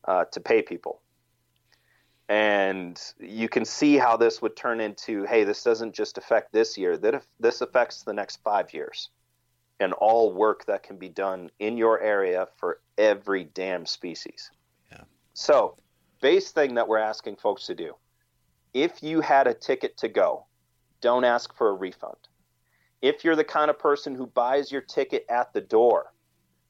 uh, 0.04 0.26
to 0.26 0.40
pay 0.40 0.60
people. 0.60 1.00
And 2.28 3.00
you 3.18 3.48
can 3.48 3.64
see 3.64 3.96
how 3.96 4.16
this 4.16 4.40
would 4.40 4.54
turn 4.54 4.80
into, 4.80 5.24
hey, 5.24 5.44
this 5.44 5.64
doesn't 5.64 5.94
just 5.94 6.18
affect 6.18 6.52
this 6.52 6.76
year; 6.76 6.98
that 6.98 7.24
this 7.40 7.60
affects 7.62 8.02
the 8.02 8.12
next 8.12 8.36
five 8.42 8.74
years 8.74 9.08
and 9.80 9.94
all 9.94 10.32
work 10.32 10.66
that 10.66 10.82
can 10.82 10.96
be 10.96 11.08
done 11.08 11.50
in 11.58 11.76
your 11.76 12.00
area 12.00 12.46
for 12.58 12.80
every 12.98 13.44
damn 13.44 13.86
species. 13.86 14.50
Yeah. 14.92 15.02
So, 15.32 15.76
base 16.20 16.52
thing 16.52 16.74
that 16.74 16.86
we're 16.86 16.98
asking 16.98 17.36
folks 17.36 17.66
to 17.66 17.74
do 17.74 17.96
if 18.72 19.02
you 19.02 19.20
had 19.20 19.46
a 19.46 19.54
ticket 19.54 19.96
to 19.96 20.08
go, 20.08 20.46
don't 21.00 21.24
ask 21.24 21.56
for 21.56 21.70
a 21.70 21.74
refund. 21.74 22.16
If 23.02 23.24
you're 23.24 23.34
the 23.34 23.42
kind 23.42 23.70
of 23.70 23.78
person 23.78 24.14
who 24.14 24.26
buys 24.26 24.70
your 24.70 24.82
ticket 24.82 25.24
at 25.28 25.52
the 25.52 25.60
door, 25.60 26.12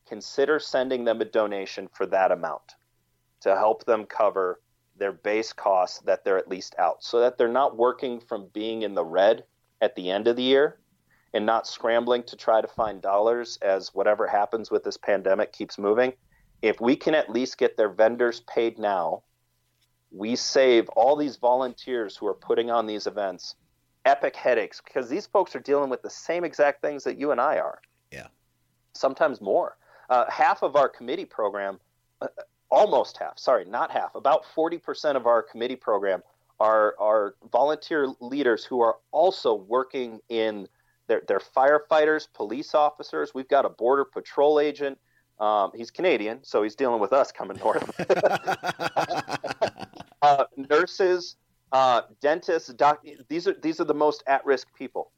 consider 0.07 0.59
sending 0.59 1.05
them 1.05 1.21
a 1.21 1.25
donation 1.25 1.89
for 1.93 2.07
that 2.07 2.33
amount 2.33 2.77
to 3.41 3.57
help 3.57 3.85
them 3.85 4.07
cover 4.07 4.61
their 4.97 5.13
base 5.13 5.53
costs 5.53 6.01
that 6.01 6.25
they're 6.25 6.39
at 6.39 6.49
least 6.49 6.75
out 6.79 7.03
so 7.03 7.21
that 7.21 7.37
they're 7.37 7.49
not 7.49 7.77
working 7.77 8.21
from 8.21 8.49
being 8.53 8.83
in 8.83 8.95
the 8.95 9.05
red 9.05 9.45
at 9.81 9.95
the 9.97 10.11
end 10.11 10.29
of 10.29 10.37
the 10.37 10.43
year 10.43 10.80
and 11.33 11.47
not 11.47 11.67
scrambling 11.67 12.23
to 12.25 12.37
try 12.37 12.61
to 12.61 12.69
find 12.69 13.01
dollars 13.01 13.59
as 13.63 13.95
whatever 13.95 14.27
happens 14.27 14.71
with 14.71 14.85
this 14.85 14.97
pandemic 14.97 15.53
keeps 15.53 15.79
moving, 15.79 16.13
if 16.63 16.81
we 16.81 16.97
can 16.97 17.15
at 17.15 17.31
least 17.31 17.59
get 17.59 17.77
their 17.77 17.89
vendors 17.89 18.41
paid 18.41 18.79
now, 18.79 19.23
we 20.11 20.35
save 20.35 20.89
all 20.91 21.17
these 21.17 21.37
volunteers 21.37 22.17
who 22.17 22.27
are 22.27 22.35
putting 22.35 22.71
on 22.71 22.87
these 22.87 23.07
events 23.07 23.55
epic 24.05 24.35
headaches 24.35 24.81
because 24.85 25.09
these 25.09 25.27
folks 25.27 25.55
are 25.55 25.61
dealing 25.61 25.91
with 25.91 26.03
the 26.03 26.11
same 26.11 26.45
exact 26.45 26.83
things 26.83 27.05
that 27.05 27.19
you 27.19 27.31
and 27.31 27.41
I 27.41 27.59
are. 27.59 27.81
Yeah. 28.11 28.27
Sometimes 28.95 29.41
more. 29.41 29.77
Uh, 30.09 30.29
half 30.29 30.63
of 30.63 30.75
our 30.75 30.89
committee 30.89 31.25
program, 31.25 31.79
uh, 32.21 32.27
almost 32.71 33.19
half, 33.19 33.39
sorry, 33.39 33.65
not 33.65 33.91
half, 33.91 34.15
about 34.15 34.45
40% 34.57 35.17
of 35.17 35.27
our 35.27 35.43
committee 35.43 35.77
program 35.77 36.23
are, 36.59 36.95
are 36.99 37.37
volunteer 37.53 38.09
leaders 38.21 38.65
who 38.65 38.81
are 38.81 38.97
also 39.13 39.55
working 39.55 40.21
in 40.29 40.69
they're, 41.11 41.23
they're 41.27 41.41
firefighters, 41.41 42.29
police 42.33 42.73
officers. 42.73 43.35
We've 43.35 43.49
got 43.49 43.65
a 43.65 43.69
border 43.69 44.05
patrol 44.05 44.61
agent. 44.61 44.97
Um, 45.41 45.73
he's 45.75 45.91
Canadian, 45.91 46.45
so 46.45 46.63
he's 46.63 46.77
dealing 46.77 47.01
with 47.01 47.13
us 47.13 47.33
coming 47.33 47.57
north. 47.57 47.91
uh, 50.23 50.45
nurses, 50.57 51.35
uh, 51.73 52.03
dentists, 52.21 52.73
doc- 52.75 53.05
these 53.29 53.49
are 53.49 53.55
these 53.55 53.81
are 53.81 53.85
the 53.85 53.95
most 53.95 54.23
at-risk 54.29 54.69
people, 54.79 55.11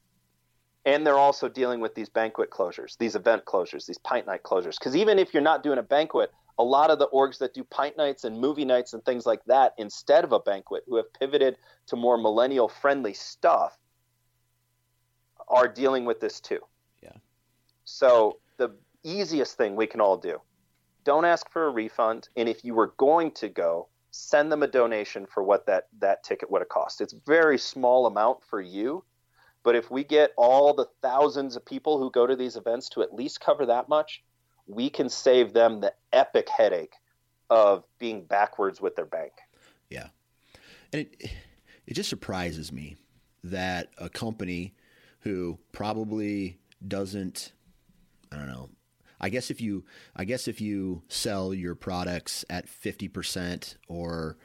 and 0.83 1.05
they're 1.05 1.19
also 1.19 1.47
dealing 1.47 1.79
with 1.79 1.93
these 1.93 2.09
banquet 2.09 2.49
closures, 2.49 2.97
these 2.97 3.15
event 3.15 3.45
closures, 3.45 3.85
these 3.85 3.99
pint 3.99 4.25
night 4.25 4.41
closures. 4.41 4.79
Because 4.79 4.95
even 4.95 5.19
if 5.19 5.31
you're 5.31 5.43
not 5.43 5.61
doing 5.61 5.77
a 5.77 5.83
banquet, 5.83 6.31
a 6.57 6.63
lot 6.63 6.89
of 6.89 6.97
the 6.97 7.07
orgs 7.09 7.37
that 7.37 7.53
do 7.53 7.63
pint 7.65 7.97
nights 7.97 8.23
and 8.23 8.39
movie 8.39 8.65
nights 8.65 8.93
and 8.93 9.05
things 9.05 9.27
like 9.27 9.45
that 9.45 9.75
instead 9.77 10.23
of 10.23 10.31
a 10.31 10.39
banquet, 10.39 10.81
who 10.87 10.95
have 10.95 11.13
pivoted 11.13 11.55
to 11.87 11.95
more 11.95 12.17
millennial-friendly 12.17 13.13
stuff, 13.13 13.77
are 15.53 15.67
dealing 15.67 16.03
with 16.03 16.19
this 16.19 16.39
too. 16.39 16.59
Yeah. 17.01 17.15
So 17.85 18.39
the 18.57 18.71
easiest 19.03 19.55
thing 19.55 19.75
we 19.75 19.87
can 19.87 20.01
all 20.01 20.17
do, 20.17 20.41
don't 21.03 21.25
ask 21.25 21.49
for 21.49 21.67
a 21.67 21.69
refund, 21.69 22.29
and 22.35 22.49
if 22.49 22.65
you 22.65 22.73
were 22.73 22.93
going 22.97 23.31
to 23.31 23.49
go, 23.49 23.87
send 24.11 24.51
them 24.51 24.63
a 24.63 24.67
donation 24.67 25.25
for 25.25 25.43
what 25.43 25.65
that 25.67 25.87
that 25.99 26.23
ticket 26.23 26.49
would 26.49 26.61
have 26.61 26.69
cost. 26.69 27.01
It's 27.01 27.13
very 27.25 27.57
small 27.57 28.05
amount 28.07 28.43
for 28.43 28.59
you, 28.59 29.03
but 29.63 29.75
if 29.75 29.91
we 29.91 30.03
get 30.03 30.31
all 30.37 30.73
the 30.73 30.87
thousands 31.01 31.55
of 31.55 31.65
people 31.65 31.99
who 31.99 32.09
go 32.11 32.25
to 32.25 32.35
these 32.35 32.55
events 32.55 32.89
to 32.89 33.01
at 33.01 33.13
least 33.13 33.39
cover 33.39 33.65
that 33.67 33.87
much, 33.89 34.23
we 34.67 34.89
can 34.89 35.09
save 35.09 35.53
them 35.53 35.81
the 35.81 35.93
epic 36.11 36.49
headache 36.49 36.95
of 37.49 37.83
being 37.99 38.23
backwards 38.23 38.81
with 38.81 38.95
their 38.95 39.05
bank. 39.05 39.33
Yeah. 39.89 40.07
And 40.91 41.01
it 41.01 41.31
it 41.85 41.93
just 41.93 42.09
surprises 42.09 42.71
me 42.71 42.95
that 43.43 43.89
a 43.97 44.09
company 44.09 44.73
who 45.23 45.57
probably 45.71 46.59
doesn't 46.87 47.51
I 48.31 48.37
don't 48.37 48.47
know. 48.47 48.69
I 49.21 49.29
guess 49.29 49.51
if 49.51 49.61
you 49.61 49.85
I 50.15 50.25
guess 50.25 50.47
if 50.47 50.61
you 50.61 51.03
sell 51.07 51.53
your 51.53 51.75
products 51.75 52.45
at 52.49 52.67
50% 52.67 53.75
or 53.87 54.37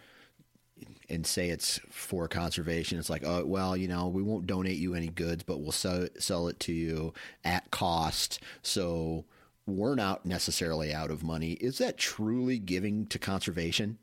and 1.08 1.26
say 1.26 1.48
it's 1.48 1.80
for 1.90 2.28
conservation, 2.28 2.98
it's 2.98 3.10
like, 3.10 3.24
oh, 3.24 3.44
well, 3.44 3.76
you 3.76 3.88
know, 3.88 4.06
we 4.06 4.22
won't 4.22 4.46
donate 4.46 4.78
you 4.78 4.94
any 4.94 5.08
goods, 5.08 5.42
but 5.42 5.58
we'll 5.58 5.72
sell, 5.72 6.06
sell 6.18 6.48
it 6.48 6.60
to 6.60 6.72
you 6.72 7.12
at 7.44 7.68
cost. 7.70 8.40
So 8.62 9.24
we're 9.66 9.94
not 9.94 10.24
necessarily 10.24 10.92
out 10.92 11.10
of 11.10 11.24
money. 11.24 11.52
Is 11.52 11.78
that 11.78 11.96
truly 11.96 12.58
giving 12.58 13.06
to 13.06 13.18
conservation? 13.18 13.98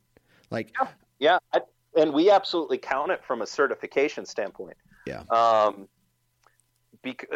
Like, 0.49 0.73
yeah, 0.79 0.87
yeah. 1.19 1.37
I, 1.53 1.61
and 1.95 2.13
we 2.13 2.29
absolutely 2.29 2.77
count 2.77 3.11
it 3.11 3.23
from 3.23 3.41
a 3.41 3.47
certification 3.47 4.25
standpoint. 4.25 4.75
Yeah. 5.05 5.23
Um, 5.29 5.87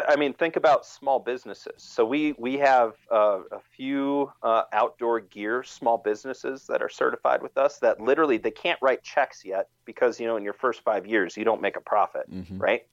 I 0.08 0.16
mean, 0.16 0.34
think 0.34 0.56
about 0.56 0.86
small 0.86 1.20
businesses. 1.20 1.76
So 1.78 2.06
we 2.06 2.34
we 2.38 2.58
have 2.58 2.94
uh, 3.12 3.40
a 3.52 3.60
few 3.76 4.32
uh, 4.42 4.64
outdoor 4.74 5.20
gear 5.20 5.64
small 5.64 5.98
businesses 5.98 6.66
that 6.68 6.82
are 6.82 6.90
certified 6.90 7.42
with 7.42 7.58
us. 7.58 7.78
That 7.80 8.00
literally 8.00 8.38
they 8.38 8.52
can't 8.52 8.80
write 8.82 9.04
checks 9.04 9.44
yet 9.46 9.70
because 9.86 10.20
you 10.20 10.28
know 10.28 10.38
in 10.38 10.44
your 10.44 10.54
first 10.54 10.82
five 10.82 11.06
years 11.06 11.38
you 11.38 11.44
don't 11.44 11.62
make 11.62 11.78
a 11.78 11.82
profit, 11.82 12.32
mm-hmm. 12.32 12.58
right? 12.58 12.86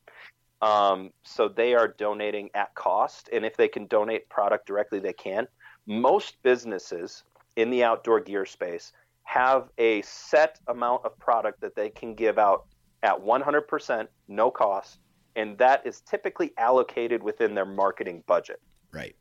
Um, 0.63 1.13
so 1.23 1.49
they 1.49 1.75
are 1.75 1.89
donating 1.89 2.51
at 2.55 2.75
cost, 2.75 3.29
and 3.33 3.45
if 3.45 3.57
they 3.57 3.69
can 3.69 3.87
donate 3.87 4.29
product 4.29 4.67
directly, 4.67 4.99
they 4.99 5.13
can. 5.13 5.47
Most 5.87 6.43
businesses 6.43 7.25
in 7.57 7.71
the 7.71 7.85
outdoor 7.85 8.21
gear 8.21 8.45
space 8.45 8.93
have 9.23 9.69
a 9.79 10.03
set 10.03 10.61
amount 10.69 11.05
of 11.05 11.19
product 11.19 11.61
that 11.61 11.75
they 11.75 11.91
can 11.91 12.15
give 12.15 12.39
out 12.39 12.67
at 13.03 13.19
100% 13.19 14.09
no 14.29 14.51
cost 14.51 14.99
and 15.37 15.57
that 15.59 15.87
is 15.87 16.01
typically 16.01 16.53
allocated 16.57 17.23
within 17.23 17.55
their 17.55 17.67
marketing 17.67 18.25
budget. 18.27 18.61
Right. 18.93 19.15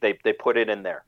They 0.00 0.18
they 0.22 0.32
put 0.32 0.56
it 0.56 0.68
in 0.68 0.82
there. 0.82 1.04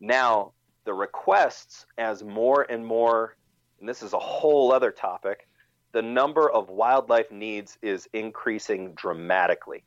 Now 0.00 0.52
the 0.84 0.94
requests, 0.94 1.86
as 1.98 2.22
more 2.22 2.66
and 2.68 2.84
more, 2.84 3.36
and 3.80 3.88
this 3.88 4.02
is 4.02 4.12
a 4.12 4.18
whole 4.18 4.72
other 4.72 4.90
topic, 4.90 5.48
the 5.92 6.02
number 6.02 6.50
of 6.50 6.68
wildlife 6.68 7.30
needs 7.30 7.78
is 7.82 8.08
increasing 8.12 8.92
dramatically 8.94 9.84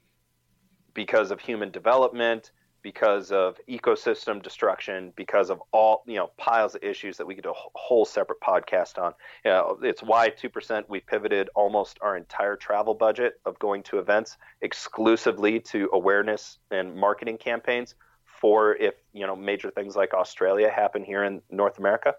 because 0.93 1.31
of 1.31 1.39
human 1.39 1.71
development, 1.71 2.51
because 2.85 3.31
of 3.31 3.59
ecosystem 3.67 4.43
destruction, 4.43 5.11
because 5.15 5.49
of 5.49 5.59
all 5.71 6.03
you 6.05 6.17
know 6.17 6.29
piles 6.37 6.75
of 6.75 6.83
issues 6.83 7.17
that 7.17 7.25
we 7.25 7.33
could 7.33 7.43
do 7.43 7.49
a 7.49 7.69
whole 7.73 8.05
separate 8.05 8.39
podcast 8.41 9.01
on. 9.01 9.11
You 9.43 9.49
know, 9.49 9.79
it's 9.81 10.03
why 10.03 10.29
two 10.29 10.49
percent 10.49 10.87
we 10.87 10.99
pivoted 10.99 11.49
almost 11.55 11.97
our 12.03 12.15
entire 12.15 12.55
travel 12.55 12.93
budget 12.93 13.39
of 13.43 13.57
going 13.57 13.81
to 13.89 13.97
events 13.97 14.37
exclusively 14.61 15.59
to 15.61 15.89
awareness 15.93 16.59
and 16.69 16.95
marketing 16.95 17.39
campaigns 17.39 17.95
for 18.23 18.75
if 18.75 18.93
you 19.13 19.25
know 19.25 19.35
major 19.35 19.71
things 19.71 19.95
like 19.95 20.13
Australia 20.13 20.69
happen 20.69 21.03
here 21.03 21.23
in 21.23 21.41
North 21.49 21.79
America. 21.79 22.13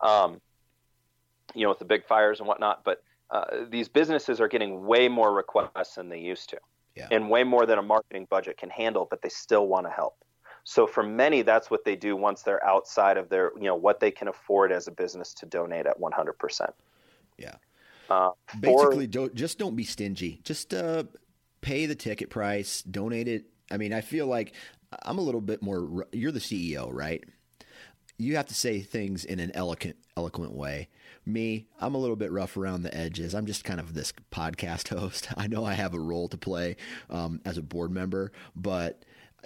Um, 0.00 0.40
you 1.52 1.64
know, 1.64 1.70
with 1.70 1.80
the 1.80 1.84
big 1.84 2.06
fires 2.06 2.38
and 2.38 2.46
whatnot, 2.46 2.84
but 2.84 3.02
uh, 3.30 3.64
these 3.68 3.88
businesses 3.88 4.40
are 4.40 4.46
getting 4.46 4.86
way 4.86 5.08
more 5.08 5.34
requests 5.34 5.96
than 5.96 6.08
they 6.08 6.20
used 6.20 6.50
to 6.50 6.58
yeah. 6.96 7.08
and 7.10 7.30
way 7.30 7.44
more 7.44 7.66
than 7.66 7.78
a 7.78 7.82
marketing 7.82 8.26
budget 8.30 8.56
can 8.56 8.70
handle, 8.70 9.06
but 9.08 9.22
they 9.22 9.28
still 9.28 9.66
want 9.66 9.86
to 9.86 9.90
help. 9.90 10.16
So 10.64 10.86
for 10.86 11.04
many, 11.04 11.42
that's 11.42 11.70
what 11.70 11.84
they 11.84 11.94
do 11.94 12.16
once 12.16 12.42
they're 12.42 12.64
outside 12.66 13.18
of 13.18 13.28
their, 13.28 13.52
you 13.56 13.64
know, 13.64 13.76
what 13.76 14.00
they 14.00 14.10
can 14.10 14.26
afford 14.26 14.72
as 14.72 14.88
a 14.88 14.90
business 14.90 15.32
to 15.34 15.46
donate 15.46 15.86
at 15.86 16.00
100%. 16.00 16.70
Yeah. 17.38 17.54
Uh, 18.10 18.30
Basically, 18.58 19.06
don't, 19.06 19.32
just 19.34 19.58
don't 19.58 19.76
be 19.76 19.84
stingy. 19.84 20.40
Just 20.42 20.74
uh, 20.74 21.04
pay 21.60 21.86
the 21.86 21.94
ticket 21.94 22.30
price, 22.30 22.82
donate 22.82 23.28
it. 23.28 23.44
I 23.70 23.76
mean, 23.76 23.92
I 23.92 24.00
feel 24.00 24.26
like 24.26 24.54
I'm 25.02 25.18
a 25.18 25.22
little 25.22 25.40
bit 25.40 25.62
more. 25.62 26.06
You're 26.12 26.32
the 26.32 26.40
CEO, 26.40 26.88
right? 26.92 27.22
You 28.18 28.36
have 28.36 28.46
to 28.46 28.54
say 28.54 28.80
things 28.80 29.24
in 29.24 29.38
an 29.38 29.52
eloquent, 29.54 29.96
eloquent 30.16 30.52
way. 30.52 30.88
Me, 31.28 31.66
I'm 31.80 31.96
a 31.96 31.98
little 31.98 32.16
bit 32.16 32.30
rough 32.30 32.56
around 32.56 32.82
the 32.82 32.96
edges. 32.96 33.34
I'm 33.34 33.46
just 33.46 33.64
kind 33.64 33.80
of 33.80 33.94
this 33.94 34.12
podcast 34.30 34.88
host. 34.96 35.28
I 35.36 35.48
know 35.48 35.64
I 35.64 35.74
have 35.74 35.92
a 35.92 35.98
role 35.98 36.28
to 36.28 36.36
play 36.36 36.76
um, 37.10 37.40
as 37.44 37.58
a 37.58 37.62
board 37.62 37.90
member, 37.90 38.32
but 38.54 39.02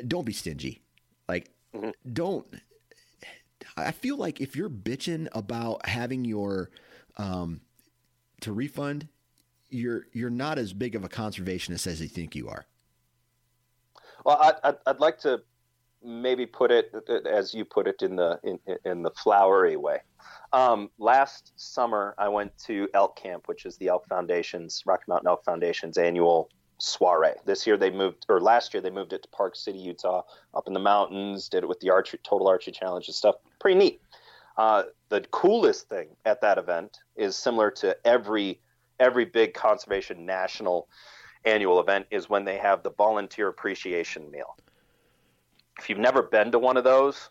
don't 0.07 0.27
be 0.27 0.33
stingy. 0.33 0.83
Like, 1.29 1.51
mm-hmm. 1.75 1.91
don't. 2.13 2.47
I 3.77 3.93
feel 3.93 4.17
like 4.17 4.41
if 4.41 4.57
you're 4.57 4.71
bitching 4.71 5.29
about 5.33 5.87
having 5.87 6.25
your 6.25 6.71
um, 7.17 7.61
to 8.41 8.53
refund, 8.53 9.09
you're 9.71 10.07
you're 10.13 10.31
not 10.31 10.59
as 10.59 10.73
big 10.73 10.95
of 10.95 11.05
a 11.05 11.09
conservationist 11.09 11.87
as 11.87 12.01
you 12.01 12.09
think 12.09 12.35
you 12.35 12.49
are. 12.49 12.67
Well, 14.25 14.59
I'd, 14.63 14.77
I'd 14.87 15.01
like 15.01 15.19
to 15.21 15.43
maybe 16.03 16.47
put 16.47 16.71
it 16.71 16.93
as 17.27 17.55
you 17.55 17.65
put 17.65 17.87
it 17.87 18.03
in 18.03 18.17
the 18.17 18.39
in, 18.43 18.59
in 18.85 19.03
the 19.03 19.11
flowery 19.11 19.77
way. 19.77 19.99
Um, 20.53 20.91
last 20.99 21.53
summer, 21.57 22.15
I 22.19 22.29
went 22.29 22.57
to 22.67 22.89
Elk 22.95 23.17
Camp, 23.17 23.47
which 23.47 23.67
is 23.67 23.77
the 23.77 23.89
Elk 23.89 24.07
Foundation's 24.09 24.83
Rocky 24.85 25.05
Mountain 25.09 25.29
Elk 25.29 25.45
Foundation's 25.45 25.97
annual 25.97 26.51
soiree. 26.79 27.35
This 27.45 27.67
year 27.67 27.77
they 27.77 27.91
moved, 27.91 28.27
or 28.29 28.41
last 28.41 28.75
year 28.75 28.81
they 28.81 28.91
moved 28.91 29.13
it 29.13 29.23
to 29.23 29.29
Park 29.29 29.55
City, 29.55 29.79
Utah, 29.79 30.23
up 30.55 30.67
in 30.67 30.73
the 30.73 30.81
mountains. 30.81 31.49
Did 31.49 31.63
it 31.63 31.69
with 31.69 31.81
the 31.81 31.91
archery, 31.91 32.19
total 32.25 32.49
archery 32.49 32.73
challenge 32.73 33.07
and 33.07 33.15
stuff. 33.15 33.37
Pretty 33.61 33.79
neat. 33.79 34.03
Uh, 34.57 34.85
the 35.09 35.21
coolest 35.31 35.89
thing 35.89 36.09
at 36.27 36.41
that 36.41 36.59
event 36.59 36.99
is 37.17 37.37
similar 37.37 37.71
to 37.71 37.97
every 38.07 38.61
every 38.99 39.25
big 39.25 39.55
conservation 39.55 40.27
national 40.27 40.89
annual 41.47 41.81
event 41.81 42.07
is 42.11 42.29
when 42.29 42.45
they 42.45 42.59
have 42.59 42.83
the 42.83 42.91
volunteer 42.91 43.49
appreciation 43.49 44.31
meal. 44.31 44.57
If 45.79 45.89
you've 45.89 45.99
never 45.99 46.23
been 46.23 46.53
to 46.53 46.59
one 46.59 46.77
of 46.77 46.85
those, 46.85 47.31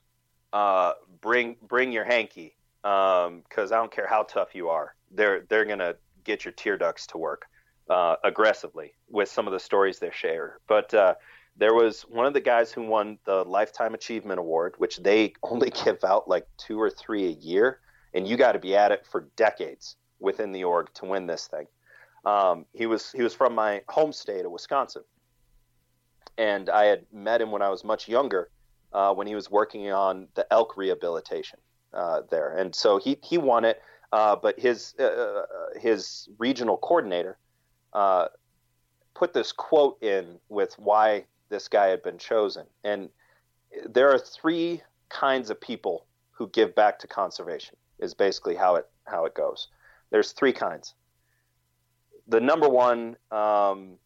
uh, 0.53 0.93
bring 1.21 1.57
bring 1.67 1.91
your 1.91 2.05
hanky 2.05 2.55
because 2.81 3.27
um, 3.27 3.73
I 3.73 3.77
don't 3.77 3.91
care 3.91 4.07
how 4.07 4.23
tough 4.23 4.55
you 4.55 4.69
are, 4.69 4.95
they're 5.11 5.45
they're 5.49 5.65
gonna 5.65 5.95
get 6.23 6.45
your 6.45 6.51
tear 6.53 6.77
ducts 6.77 7.07
to 7.07 7.17
work 7.17 7.45
uh, 7.89 8.15
aggressively 8.23 8.93
with 9.09 9.29
some 9.29 9.47
of 9.47 9.53
the 9.53 9.59
stories 9.59 9.99
they 9.99 10.11
share. 10.11 10.59
But 10.67 10.93
uh, 10.93 11.15
there 11.57 11.73
was 11.73 12.03
one 12.03 12.25
of 12.25 12.33
the 12.33 12.41
guys 12.41 12.71
who 12.71 12.83
won 12.83 13.17
the 13.25 13.43
Lifetime 13.43 13.93
Achievement 13.93 14.39
Award, 14.39 14.75
which 14.77 14.97
they 14.97 15.33
only 15.43 15.69
give 15.83 16.03
out 16.03 16.27
like 16.27 16.47
two 16.57 16.79
or 16.79 16.89
three 16.89 17.25
a 17.25 17.31
year, 17.31 17.79
and 18.13 18.27
you 18.27 18.37
got 18.37 18.53
to 18.53 18.59
be 18.59 18.75
at 18.75 18.91
it 18.91 19.05
for 19.05 19.27
decades 19.35 19.95
within 20.19 20.51
the 20.51 20.63
org 20.63 20.93
to 20.93 21.05
win 21.05 21.27
this 21.27 21.47
thing. 21.47 21.65
Um, 22.25 22.65
he 22.73 22.85
was 22.85 23.11
he 23.11 23.23
was 23.23 23.33
from 23.33 23.55
my 23.55 23.81
home 23.87 24.13
state 24.13 24.45
of 24.45 24.51
Wisconsin, 24.51 25.03
and 26.37 26.69
I 26.69 26.85
had 26.85 27.05
met 27.11 27.41
him 27.41 27.51
when 27.51 27.61
I 27.61 27.69
was 27.69 27.83
much 27.83 28.07
younger, 28.07 28.49
uh, 28.93 29.13
when 29.13 29.25
he 29.25 29.35
was 29.35 29.49
working 29.49 29.91
on 29.91 30.27
the 30.35 30.45
elk 30.51 30.77
rehabilitation 30.77 31.59
uh, 31.93 32.21
there, 32.29 32.55
and 32.55 32.73
so 32.73 32.97
he 32.97 33.17
he 33.23 33.37
won 33.37 33.65
it. 33.65 33.81
Uh, 34.11 34.35
but 34.35 34.59
his 34.59 34.95
uh, 34.99 35.03
uh, 35.03 35.45
his 35.79 36.29
regional 36.39 36.77
coordinator 36.77 37.37
uh, 37.93 38.27
put 39.13 39.33
this 39.33 39.51
quote 39.51 40.01
in 40.01 40.39
with 40.49 40.73
why 40.79 41.25
this 41.49 41.67
guy 41.67 41.87
had 41.87 42.01
been 42.01 42.17
chosen, 42.17 42.65
and 42.83 43.09
there 43.87 44.11
are 44.11 44.19
three 44.19 44.81
kinds 45.09 45.49
of 45.49 45.61
people 45.61 46.05
who 46.31 46.47
give 46.49 46.73
back 46.73 46.99
to 46.99 47.07
conservation. 47.07 47.75
Is 47.99 48.13
basically 48.13 48.55
how 48.55 48.75
it 48.75 48.87
how 49.05 49.25
it 49.25 49.35
goes. 49.35 49.67
There's 50.09 50.31
three 50.31 50.53
kinds. 50.53 50.95
The 52.27 52.39
number 52.39 52.69
one 52.69 53.17
um, 53.31 53.97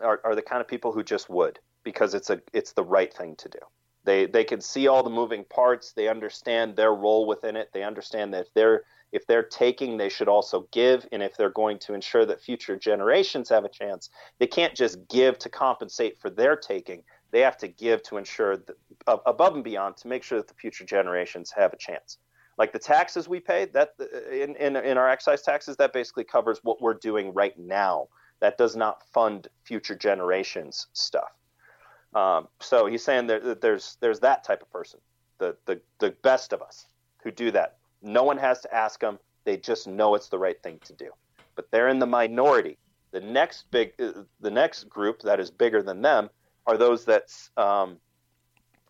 are, 0.00 0.20
are 0.24 0.34
the 0.34 0.42
kind 0.42 0.60
of 0.60 0.68
people 0.68 0.92
who 0.92 1.02
just 1.02 1.30
would 1.30 1.58
because 1.84 2.14
it's 2.14 2.30
a 2.30 2.40
it's 2.52 2.72
the 2.72 2.84
right 2.84 3.12
thing 3.12 3.36
to 3.36 3.48
do. 3.48 3.58
They 4.04 4.26
they 4.26 4.44
can 4.44 4.60
see 4.60 4.88
all 4.88 5.02
the 5.02 5.10
moving 5.10 5.44
parts. 5.44 5.92
They 5.92 6.08
understand 6.08 6.76
their 6.76 6.94
role 6.94 7.26
within 7.26 7.56
it. 7.56 7.70
They 7.72 7.82
understand 7.82 8.32
that 8.34 8.42
if 8.42 8.54
they're 8.54 8.84
if 9.12 9.26
they're 9.26 9.42
taking, 9.42 9.96
they 9.96 10.08
should 10.08 10.28
also 10.28 10.68
give. 10.70 11.06
And 11.12 11.22
if 11.22 11.36
they're 11.36 11.50
going 11.50 11.78
to 11.80 11.94
ensure 11.94 12.24
that 12.26 12.40
future 12.40 12.76
generations 12.76 13.48
have 13.48 13.64
a 13.64 13.68
chance, 13.68 14.10
they 14.38 14.46
can't 14.46 14.74
just 14.74 15.08
give 15.08 15.38
to 15.40 15.48
compensate 15.48 16.18
for 16.18 16.30
their 16.30 16.56
taking. 16.56 17.02
They 17.30 17.40
have 17.40 17.58
to 17.58 17.68
give 17.68 18.02
to 18.04 18.16
ensure 18.16 18.56
that 18.56 18.76
above 19.06 19.54
and 19.54 19.64
beyond 19.64 19.96
to 19.98 20.08
make 20.08 20.22
sure 20.22 20.38
that 20.38 20.48
the 20.48 20.54
future 20.54 20.84
generations 20.84 21.52
have 21.52 21.72
a 21.72 21.76
chance. 21.76 22.18
Like 22.58 22.72
the 22.72 22.78
taxes 22.78 23.28
we 23.28 23.40
pay, 23.40 23.66
that 23.66 23.94
uh, 24.00 24.30
in, 24.30 24.54
in, 24.56 24.76
in 24.76 24.98
our 24.98 25.08
excise 25.08 25.42
taxes, 25.42 25.76
that 25.76 25.92
basically 25.92 26.24
covers 26.24 26.60
what 26.62 26.80
we're 26.80 26.94
doing 26.94 27.32
right 27.32 27.58
now. 27.58 28.08
That 28.40 28.58
does 28.58 28.76
not 28.76 29.02
fund 29.12 29.48
future 29.64 29.94
generations 29.94 30.86
stuff. 30.92 31.39
Um, 32.14 32.48
so 32.60 32.86
he's 32.86 33.04
saying 33.04 33.28
that 33.28 33.60
there's 33.60 33.96
there's 34.00 34.20
that 34.20 34.42
type 34.44 34.62
of 34.62 34.70
person, 34.70 35.00
the, 35.38 35.56
the 35.66 35.80
the 35.98 36.10
best 36.22 36.52
of 36.52 36.62
us 36.62 36.86
who 37.22 37.30
do 37.30 37.50
that. 37.52 37.78
No 38.02 38.24
one 38.24 38.38
has 38.38 38.60
to 38.60 38.74
ask 38.74 39.00
them; 39.00 39.18
they 39.44 39.56
just 39.56 39.86
know 39.86 40.14
it's 40.14 40.28
the 40.28 40.38
right 40.38 40.60
thing 40.62 40.80
to 40.84 40.92
do. 40.92 41.10
But 41.54 41.70
they're 41.70 41.88
in 41.88 41.98
the 41.98 42.06
minority. 42.06 42.78
The 43.12 43.20
next 43.20 43.70
big, 43.70 43.92
uh, 44.00 44.22
the 44.40 44.50
next 44.50 44.88
group 44.88 45.22
that 45.22 45.40
is 45.40 45.50
bigger 45.50 45.82
than 45.82 46.02
them 46.02 46.30
are 46.66 46.76
those 46.76 47.04
that 47.04 47.32
um, 47.56 47.98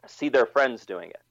see 0.07 0.29
their 0.29 0.47
friends 0.47 0.87
doing 0.87 1.11
it 1.11 1.23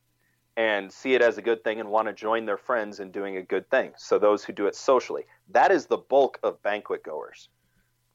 and 0.58 0.92
see 0.92 1.14
it 1.14 1.22
as 1.22 1.38
a 1.38 1.42
good 1.42 1.64
thing 1.64 1.80
and 1.80 1.90
want 1.90 2.08
to 2.08 2.14
join 2.14 2.46
their 2.46 2.58
friends 2.58 3.00
in 3.00 3.12
doing 3.12 3.38
a 3.38 3.42
good 3.42 3.70
thing. 3.70 3.94
So 3.98 4.20
those 4.20 4.44
who 4.44 4.52
do 4.52 4.68
it 4.68 4.76
socially, 4.76 5.24
that 5.52 5.72
is 5.72 5.86
the 5.86 5.98
bulk 5.98 6.40
of 6.44 6.62
banquet 6.62 7.04
goers 7.04 7.50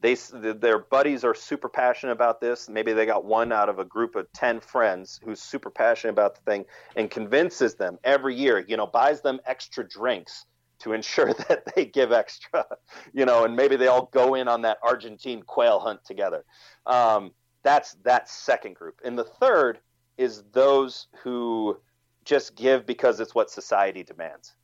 they 0.04 0.16
their 0.52 0.78
buddies 0.78 1.24
are 1.24 1.34
super 1.34 1.70
passionate 1.70 2.12
about 2.12 2.38
this. 2.38 2.68
Maybe 2.68 2.92
they 2.92 3.06
got 3.06 3.24
one 3.24 3.52
out 3.52 3.70
of 3.70 3.78
a 3.78 3.86
group 3.86 4.16
of 4.16 4.30
10 4.34 4.60
friends 4.60 5.18
who's 5.24 5.40
super 5.40 5.70
passionate 5.70 6.12
about 6.12 6.34
the 6.34 6.42
thing 6.42 6.66
and 6.94 7.10
convinces 7.10 7.76
them 7.76 7.98
every 8.04 8.34
year, 8.34 8.62
you 8.68 8.76
know, 8.76 8.86
buys 8.86 9.22
them 9.22 9.40
extra 9.46 9.82
drinks 9.88 10.44
to 10.80 10.92
ensure 10.92 11.32
that 11.48 11.62
they 11.74 11.86
give 11.86 12.12
extra, 12.12 12.66
you 13.14 13.24
know, 13.24 13.46
and 13.46 13.56
maybe 13.56 13.76
they 13.76 13.86
all 13.86 14.10
go 14.12 14.34
in 14.34 14.46
on 14.46 14.60
that 14.60 14.76
Argentine 14.82 15.42
quail 15.42 15.80
hunt 15.80 16.04
together. 16.04 16.44
Um, 16.84 17.32
that's 17.62 17.94
that 18.04 18.28
second 18.28 18.76
group. 18.76 19.00
And 19.06 19.18
the 19.18 19.24
third 19.24 19.78
is 20.18 20.42
those 20.52 21.06
who 21.22 21.78
just 22.26 22.56
give 22.56 22.84
because 22.84 23.20
it's 23.20 23.34
what 23.34 23.50
society 23.50 24.02
demands 24.02 24.54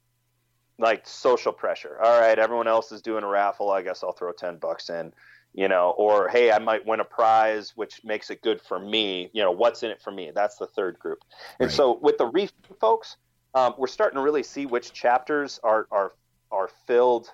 like 0.81 1.07
social 1.07 1.53
pressure. 1.53 1.99
All 2.03 2.21
right, 2.21 2.39
everyone 2.39 2.69
else 2.69 2.93
is 2.93 3.03
doing 3.03 3.25
a 3.25 3.29
raffle. 3.29 3.71
I 3.71 3.83
guess 3.83 4.03
I'll 4.03 4.13
throw 4.13 4.33
10 4.33 4.57
bucks 4.57 4.91
in, 4.91 5.13
you 5.53 5.69
know, 5.69 5.91
or 5.97 6.29
hey, 6.29 6.53
I 6.53 6.59
might 6.59 6.87
win 6.87 7.01
a 7.01 7.05
prize, 7.05 7.73
which 7.77 8.03
makes 8.05 8.31
it 8.31 8.43
good 8.43 8.61
for 8.61 8.79
me. 8.79 9.31
You 9.33 9.43
know, 9.43 9.53
what's 9.53 9.83
in 9.83 9.91
it 9.91 10.01
for 10.01 10.11
me? 10.11 10.33
That's 10.35 10.57
the 10.57 10.67
third 10.67 10.99
group. 10.99 11.19
And 11.59 11.69
right. 11.69 11.77
so 11.77 11.99
with 12.01 12.19
the 12.19 12.27
reef 12.27 12.53
folks, 12.81 13.17
um, 13.55 13.75
we're 13.79 13.89
starting 13.89 14.17
to 14.17 14.23
really 14.23 14.43
see 14.43 14.67
which 14.67 14.93
chapters 14.93 15.61
are, 15.63 15.87
are, 15.91 16.13
are 16.51 16.71
filled 16.87 17.31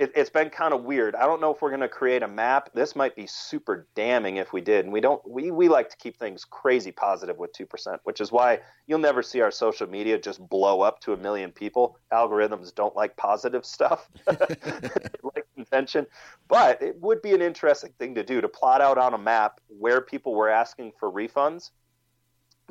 it, 0.00 0.16
has 0.16 0.30
been 0.30 0.48
kind 0.48 0.72
of 0.72 0.84
weird. 0.84 1.14
I 1.14 1.26
don't 1.26 1.42
know 1.42 1.54
if 1.54 1.60
we're 1.60 1.68
going 1.68 1.82
to 1.82 1.88
create 1.88 2.22
a 2.22 2.28
map. 2.28 2.70
This 2.72 2.96
might 2.96 3.14
be 3.14 3.26
super 3.26 3.86
damning 3.94 4.38
if 4.38 4.50
we 4.50 4.62
did. 4.62 4.86
And 4.86 4.92
we 4.92 5.00
don't. 5.00 5.20
We 5.28 5.50
we 5.50 5.68
like 5.68 5.90
to 5.90 5.96
keep 5.98 6.16
things 6.16 6.44
crazy 6.44 6.90
positive 6.90 7.36
with 7.36 7.52
two 7.52 7.66
percent, 7.66 8.00
which 8.04 8.20
is 8.20 8.32
why 8.32 8.60
you'll 8.86 8.98
never 8.98 9.22
see 9.22 9.42
our 9.42 9.50
social 9.50 9.86
media 9.86 10.18
just 10.18 10.40
blow 10.48 10.80
up 10.80 11.00
to 11.00 11.12
a 11.12 11.16
million 11.18 11.52
people. 11.52 11.98
Algorithms 12.12 12.74
don't 12.74 12.96
like 12.96 13.14
positive 13.16 13.66
stuff, 13.66 14.08
like 14.26 15.46
contention. 15.54 16.06
But 16.48 16.80
it 16.80 16.98
would 17.00 17.20
be 17.20 17.34
an 17.34 17.42
interesting 17.42 17.92
thing 17.98 18.14
to 18.14 18.24
do 18.24 18.40
to 18.40 18.48
plot 18.48 18.80
out 18.80 18.96
on 18.96 19.12
a 19.12 19.18
map 19.18 19.60
where 19.68 20.00
people 20.00 20.34
were 20.34 20.48
asking 20.48 20.92
for 20.98 21.12
refunds 21.12 21.72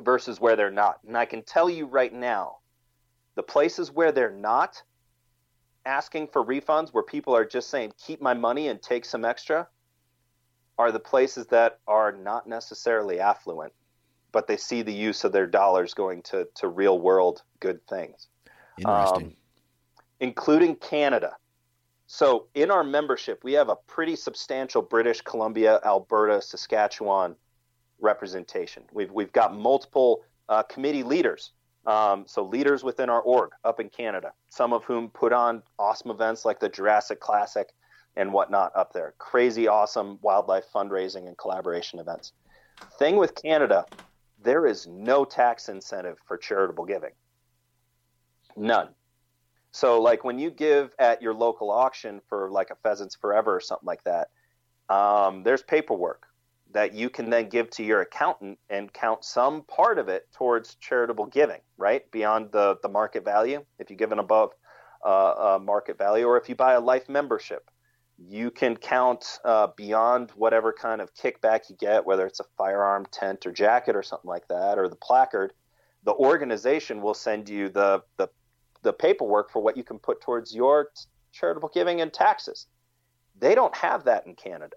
versus 0.00 0.40
where 0.40 0.56
they're 0.56 0.70
not. 0.72 0.98
And 1.06 1.16
I 1.16 1.26
can 1.26 1.44
tell 1.44 1.70
you 1.70 1.86
right 1.86 2.12
now, 2.12 2.56
the 3.36 3.42
places 3.44 3.92
where 3.92 4.10
they're 4.10 4.32
not 4.32 4.82
asking 5.86 6.28
for 6.28 6.44
refunds 6.44 6.90
where 6.90 7.02
people 7.02 7.34
are 7.34 7.44
just 7.44 7.70
saying 7.70 7.92
keep 7.98 8.20
my 8.20 8.34
money 8.34 8.68
and 8.68 8.82
take 8.82 9.04
some 9.04 9.24
extra 9.24 9.66
are 10.78 10.92
the 10.92 11.00
places 11.00 11.46
that 11.46 11.78
are 11.86 12.12
not 12.12 12.46
necessarily 12.46 13.20
affluent 13.20 13.72
but 14.32 14.46
they 14.46 14.56
see 14.56 14.82
the 14.82 14.92
use 14.92 15.24
of 15.24 15.32
their 15.32 15.46
dollars 15.46 15.94
going 15.94 16.22
to, 16.22 16.46
to 16.54 16.68
real 16.68 17.00
world 17.00 17.42
good 17.58 17.84
things. 17.88 18.28
Interesting. 18.78 19.26
Um, 19.26 19.32
including 20.20 20.76
canada. 20.76 21.36
So 22.06 22.46
in 22.54 22.70
our 22.70 22.84
membership 22.84 23.42
we 23.44 23.52
have 23.54 23.68
a 23.68 23.76
pretty 23.76 24.16
substantial 24.16 24.82
british 24.82 25.20
columbia 25.22 25.80
alberta 25.84 26.42
saskatchewan 26.42 27.36
representation. 28.00 28.82
We've, 28.92 29.10
we've 29.10 29.32
got 29.32 29.56
multiple 29.56 30.22
uh, 30.48 30.62
committee 30.64 31.02
leaders 31.02 31.52
um, 31.86 32.24
so 32.26 32.44
leaders 32.44 32.84
within 32.84 33.08
our 33.08 33.20
org 33.22 33.50
up 33.64 33.80
in 33.80 33.88
Canada, 33.88 34.32
some 34.48 34.72
of 34.72 34.84
whom 34.84 35.08
put 35.08 35.32
on 35.32 35.62
awesome 35.78 36.10
events 36.10 36.44
like 36.44 36.60
the 36.60 36.68
Jurassic 36.68 37.20
Classic 37.20 37.68
and 38.16 38.32
whatnot 38.32 38.72
up 38.74 38.92
there. 38.92 39.14
Crazy 39.18 39.68
awesome 39.68 40.18
wildlife 40.22 40.64
fundraising 40.74 41.26
and 41.26 41.38
collaboration 41.38 41.98
events. 41.98 42.32
Thing 42.98 43.16
with 43.16 43.34
Canada, 43.34 43.86
there 44.42 44.66
is 44.66 44.86
no 44.86 45.24
tax 45.24 45.68
incentive 45.68 46.18
for 46.26 46.36
charitable 46.36 46.84
giving. 46.84 47.12
None. 48.56 48.88
So, 49.72 50.02
like 50.02 50.24
when 50.24 50.38
you 50.38 50.50
give 50.50 50.92
at 50.98 51.22
your 51.22 51.32
local 51.32 51.70
auction 51.70 52.20
for 52.28 52.50
like 52.50 52.70
a 52.70 52.74
Pheasants 52.76 53.14
Forever 53.14 53.56
or 53.56 53.60
something 53.60 53.86
like 53.86 54.02
that, 54.04 54.28
um, 54.92 55.44
there's 55.44 55.62
paperwork 55.62 56.26
that 56.72 56.94
you 56.94 57.10
can 57.10 57.30
then 57.30 57.48
give 57.48 57.70
to 57.70 57.82
your 57.82 58.00
accountant 58.00 58.58
and 58.68 58.92
count 58.92 59.24
some 59.24 59.62
part 59.62 59.98
of 59.98 60.08
it 60.08 60.28
towards 60.32 60.76
charitable 60.76 61.26
giving, 61.26 61.60
right? 61.76 62.08
Beyond 62.10 62.52
the, 62.52 62.78
the 62.82 62.88
market 62.88 63.24
value, 63.24 63.64
if 63.78 63.90
you 63.90 63.96
give 63.96 64.12
an 64.12 64.18
above 64.18 64.50
uh, 65.04 65.08
uh, 65.08 65.58
market 65.62 65.98
value, 65.98 66.26
or 66.26 66.38
if 66.38 66.48
you 66.48 66.54
buy 66.54 66.74
a 66.74 66.80
life 66.80 67.08
membership, 67.08 67.70
you 68.18 68.50
can 68.50 68.76
count 68.76 69.38
uh, 69.44 69.68
beyond 69.76 70.30
whatever 70.36 70.72
kind 70.72 71.00
of 71.00 71.14
kickback 71.14 71.70
you 71.70 71.76
get, 71.76 72.04
whether 72.04 72.26
it's 72.26 72.40
a 72.40 72.44
firearm, 72.56 73.06
tent, 73.10 73.46
or 73.46 73.52
jacket, 73.52 73.96
or 73.96 74.02
something 74.02 74.28
like 74.28 74.46
that, 74.48 74.78
or 74.78 74.88
the 74.88 74.96
placard. 74.96 75.52
The 76.04 76.12
organization 76.12 77.02
will 77.02 77.14
send 77.14 77.48
you 77.48 77.68
the, 77.68 78.02
the 78.16 78.28
the 78.82 78.92
paperwork 78.92 79.50
for 79.50 79.60
what 79.60 79.76
you 79.76 79.84
can 79.84 79.98
put 79.98 80.20
towards 80.20 80.54
your 80.54 80.88
charitable 81.32 81.70
giving 81.72 82.00
and 82.00 82.12
taxes. 82.12 82.66
They 83.38 83.54
don't 83.54 83.74
have 83.76 84.04
that 84.04 84.26
in 84.26 84.34
Canada. 84.34 84.76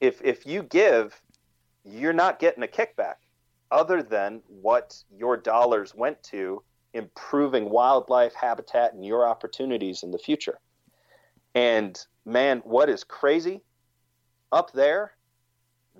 If 0.00 0.20
if 0.22 0.46
you 0.46 0.62
give, 0.62 1.20
you're 1.84 2.12
not 2.12 2.38
getting 2.38 2.62
a 2.62 2.68
kickback 2.68 3.16
other 3.70 4.02
than 4.02 4.42
what 4.48 5.02
your 5.10 5.36
dollars 5.36 5.94
went 5.94 6.22
to 6.24 6.62
improving 6.92 7.70
wildlife 7.70 8.34
habitat 8.34 8.94
and 8.94 9.04
your 9.04 9.26
opportunities 9.26 10.02
in 10.02 10.10
the 10.10 10.18
future. 10.18 10.58
And 11.54 11.98
man, 12.24 12.60
what 12.64 12.88
is 12.88 13.02
crazy 13.04 13.62
up 14.52 14.72
there, 14.72 15.12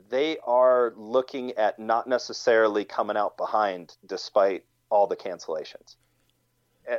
they 0.09 0.39
are 0.47 0.93
looking 0.97 1.53
at 1.53 1.79
not 1.79 2.07
necessarily 2.07 2.85
coming 2.85 3.17
out 3.17 3.37
behind 3.37 3.97
despite 4.07 4.65
all 4.91 5.07
the 5.07 5.17
cancellations 5.17 5.97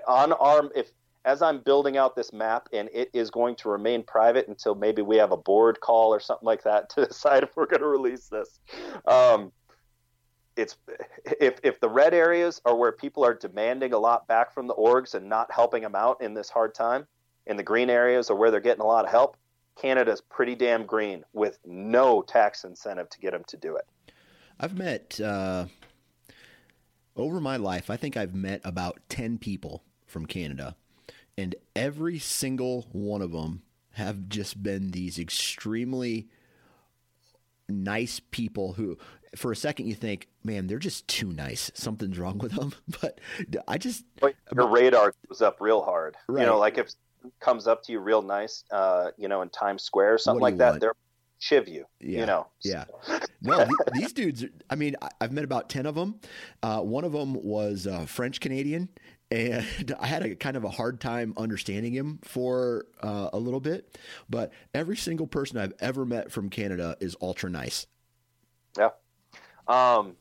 on 0.08 0.34
our 0.34 0.70
if 0.76 0.92
as 1.26 1.42
I'm 1.42 1.60
building 1.60 1.98
out 1.98 2.16
this 2.16 2.32
map, 2.32 2.70
and 2.72 2.88
it 2.94 3.10
is 3.14 3.30
going 3.30 3.56
to 3.58 3.70
remain 3.70 4.04
private 4.04 4.48
until 4.48 4.76
maybe 4.76 5.02
we 5.02 5.18
have 5.18 5.32
a 5.32 5.38
board 5.38 5.80
call 5.82 6.14
or 6.14 6.20
something 6.20 6.46
like 6.46 6.64
that 6.64 6.90
to 6.92 7.06
decide 7.08 7.44
if 7.44 7.56
we're 7.56 7.66
going 7.66 7.82
to 7.82 7.88
release 7.88 8.28
this. 8.28 8.60
Um, 9.06 9.52
it's 10.56 10.78
if 11.42 11.60
if 11.64 11.82
the 11.82 11.90
red 11.90 12.14
areas 12.14 12.62
are 12.66 12.76
where 12.76 12.94
people 12.94 13.26
are 13.26 13.34
demanding 13.34 13.92
a 13.92 13.98
lot 13.98 14.26
back 14.28 14.54
from 14.54 14.68
the 14.68 14.76
orgs 14.76 15.14
and 15.14 15.28
not 15.28 15.52
helping 15.52 15.82
them 15.82 15.96
out 15.96 16.22
in 16.22 16.34
this 16.34 16.50
hard 16.50 16.74
time, 16.74 17.06
and 17.48 17.60
the 17.60 17.64
green 17.64 17.90
areas 17.90 18.30
are 18.30 18.36
where 18.36 18.52
they're 18.52 18.62
getting 18.62 18.82
a 18.84 18.88
lot 18.88 19.04
of 19.04 19.12
help. 19.12 19.36
Canada's 19.76 20.22
pretty 20.22 20.56
damn 20.56 20.86
green 20.86 21.26
with 21.34 21.60
no 21.66 22.22
tax 22.22 22.64
incentive 22.64 23.10
to 23.10 23.20
get 23.20 23.32
them 23.32 23.44
to 23.48 23.58
do 23.58 23.76
it. 23.76 23.86
I've 24.58 24.78
met 24.78 25.20
uh, 25.20 25.66
over 27.18 27.42
my 27.42 27.58
life, 27.58 27.90
I 27.90 27.98
think 27.98 28.16
I've 28.16 28.34
met 28.34 28.62
about 28.64 29.02
10 29.10 29.38
people 29.38 29.84
from 30.06 30.26
Canada, 30.26 30.78
and 31.38 31.56
every 31.76 32.20
single 32.20 32.88
one 32.92 33.22
of 33.22 33.32
them 33.32 33.62
have 33.92 34.28
just 34.30 34.62
been 34.62 34.92
these 34.92 35.18
extremely 35.18 36.28
nice 37.68 38.20
people 38.32 38.74
who 38.74 38.98
for 39.36 39.52
a 39.52 39.56
second 39.56 39.88
you 39.88 39.96
think 39.96 40.28
man 40.44 40.68
they're 40.68 40.78
just 40.78 41.08
too 41.08 41.32
nice 41.32 41.72
something's 41.74 42.20
wrong 42.20 42.38
with 42.38 42.52
them 42.52 42.74
but 43.02 43.20
i 43.68 43.78
just 43.78 44.06
your 44.54 44.68
radar 44.68 45.14
goes 45.28 45.42
up 45.42 45.58
real 45.60 45.82
hard 45.82 46.16
right. 46.28 46.42
you 46.42 46.46
know 46.46 46.60
like 46.60 46.78
if 46.78 46.92
comes 47.40 47.66
up 47.66 47.82
to 47.82 47.92
you 47.92 48.00
real 48.00 48.22
nice 48.22 48.64
uh 48.72 49.10
you 49.18 49.28
know 49.28 49.42
in 49.42 49.50
times 49.50 49.82
square 49.82 50.14
or 50.14 50.18
something 50.18 50.42
like 50.42 50.58
that 50.58 50.72
want? 50.72 50.82
they're 50.82 50.94
chiv 51.40 51.68
you. 51.68 51.86
Yeah. 52.00 52.20
You 52.22 52.26
know. 52.26 52.48
Yeah. 52.64 52.86
No, 53.42 53.68
these, 53.94 54.14
dudes. 54.14 54.46
I 54.70 54.76
mean, 54.76 54.96
I've 55.22 55.32
met 55.32 55.44
about 55.44 55.70
ten 55.70 55.86
of 55.86 55.96
them. 55.96 56.20
Uh, 56.64 56.80
one 56.82 57.04
of 57.04 57.12
them 57.12 57.36
was 57.36 57.86
uh, 57.86 58.06
French 58.06 58.40
Canadian, 58.40 58.90
and 59.36 59.96
I 60.00 60.08
had 60.08 60.24
a 60.24 60.36
kind 60.36 60.56
of 60.56 60.64
a 60.64 60.70
hard 60.70 61.02
time 61.02 61.34
understanding 61.38 61.94
him 61.94 62.20
for 62.24 62.86
uh, 63.02 63.30
a 63.34 63.38
little 63.38 63.60
bit. 63.60 63.98
But 64.30 64.52
every 64.74 64.96
single 64.96 65.28
person 65.28 65.58
I've 65.58 65.74
ever 65.80 66.06
met 66.06 66.32
from 66.32 66.50
Canada 66.50 66.96
is 67.00 67.16
ultra 67.22 67.50
nice. 67.50 67.86
Yeah. 68.78 68.90
Um, 69.68 70.16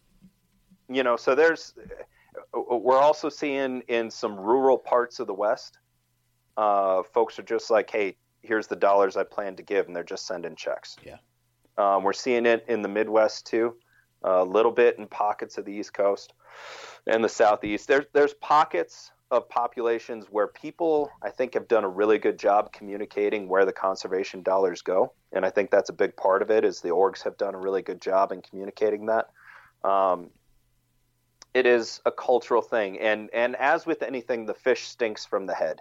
you 0.89 1.03
know, 1.03 1.17
so 1.17 1.35
there's. 1.35 1.75
We're 2.53 2.99
also 2.99 3.29
seeing 3.29 3.83
in 3.89 4.11
some 4.11 4.37
rural 4.37 4.77
parts 4.77 5.21
of 5.21 5.29
the 5.29 5.35
West, 5.35 5.79
uh, 6.57 7.03
folks 7.03 7.39
are 7.39 7.45
just 7.45 7.71
like, 7.71 7.89
"Hey, 7.91 8.17
here's 8.43 8.67
the 8.67 8.77
dollars 8.77 9.17
I 9.17 9.23
plan 9.23 9.55
to 9.57 9.63
give, 9.63 9.87
and 9.87 9.95
they're 9.95 10.03
just 10.03 10.27
sending 10.27 10.57
checks. 10.57 10.97
Yeah. 11.05 11.17
Um, 11.79 12.03
we're 12.03 12.13
seeing 12.13 12.47
it 12.47 12.65
in 12.69 12.83
the 12.83 12.89
Midwest 12.89 13.47
too, 13.47 13.77
a 14.23 14.45
little 14.45 14.73
bit 14.73 14.99
in 14.99 15.07
pockets 15.07 15.59
of 15.59 15.65
the 15.65 15.73
East 15.73 15.95
Coast 15.95 16.33
and 17.07 17.23
the 17.23 17.29
Southeast. 17.29 17.89
There's 17.89 18.07
there's 18.13 18.35
pockets 18.35 19.11
of 19.31 19.49
populations 19.49 20.27
where 20.31 20.47
people 20.47 21.11
I 21.23 21.31
think 21.31 21.55
have 21.55 21.69
done 21.69 21.85
a 21.85 21.89
really 21.89 22.19
good 22.19 22.39
job 22.39 22.73
communicating 22.73 23.49
where 23.49 23.65
the 23.65 23.73
conservation 23.73 24.43
dollars 24.43 24.83
go, 24.83 25.13
and 25.33 25.45
I 25.45 25.51
think 25.51 25.71
that's 25.71 25.91
a 25.91 25.95
big 25.95 26.17
part 26.17 26.43
of 26.43 26.51
it. 26.51 26.65
Is 26.65 26.81
the 26.81 26.91
orgs 26.91 27.23
have 27.25 27.37
done 27.37 27.55
a 27.55 27.59
really 27.59 27.83
good 27.83 28.01
job 28.01 28.33
in 28.33 28.43
communicating 28.43 29.07
that. 29.07 29.31
Um, 29.89 30.31
it 31.53 31.67
is 31.67 32.01
a 32.05 32.13
cultural 32.13 32.63
thing, 32.63 32.99
and 33.01 33.31
and 33.33 33.57
as 33.57 33.87
with 33.87 34.03
anything, 34.03 34.47
the 34.47 34.55
fish 34.55 34.87
stinks 34.87 35.25
from 35.25 35.47
the 35.47 35.55
head. 35.55 35.81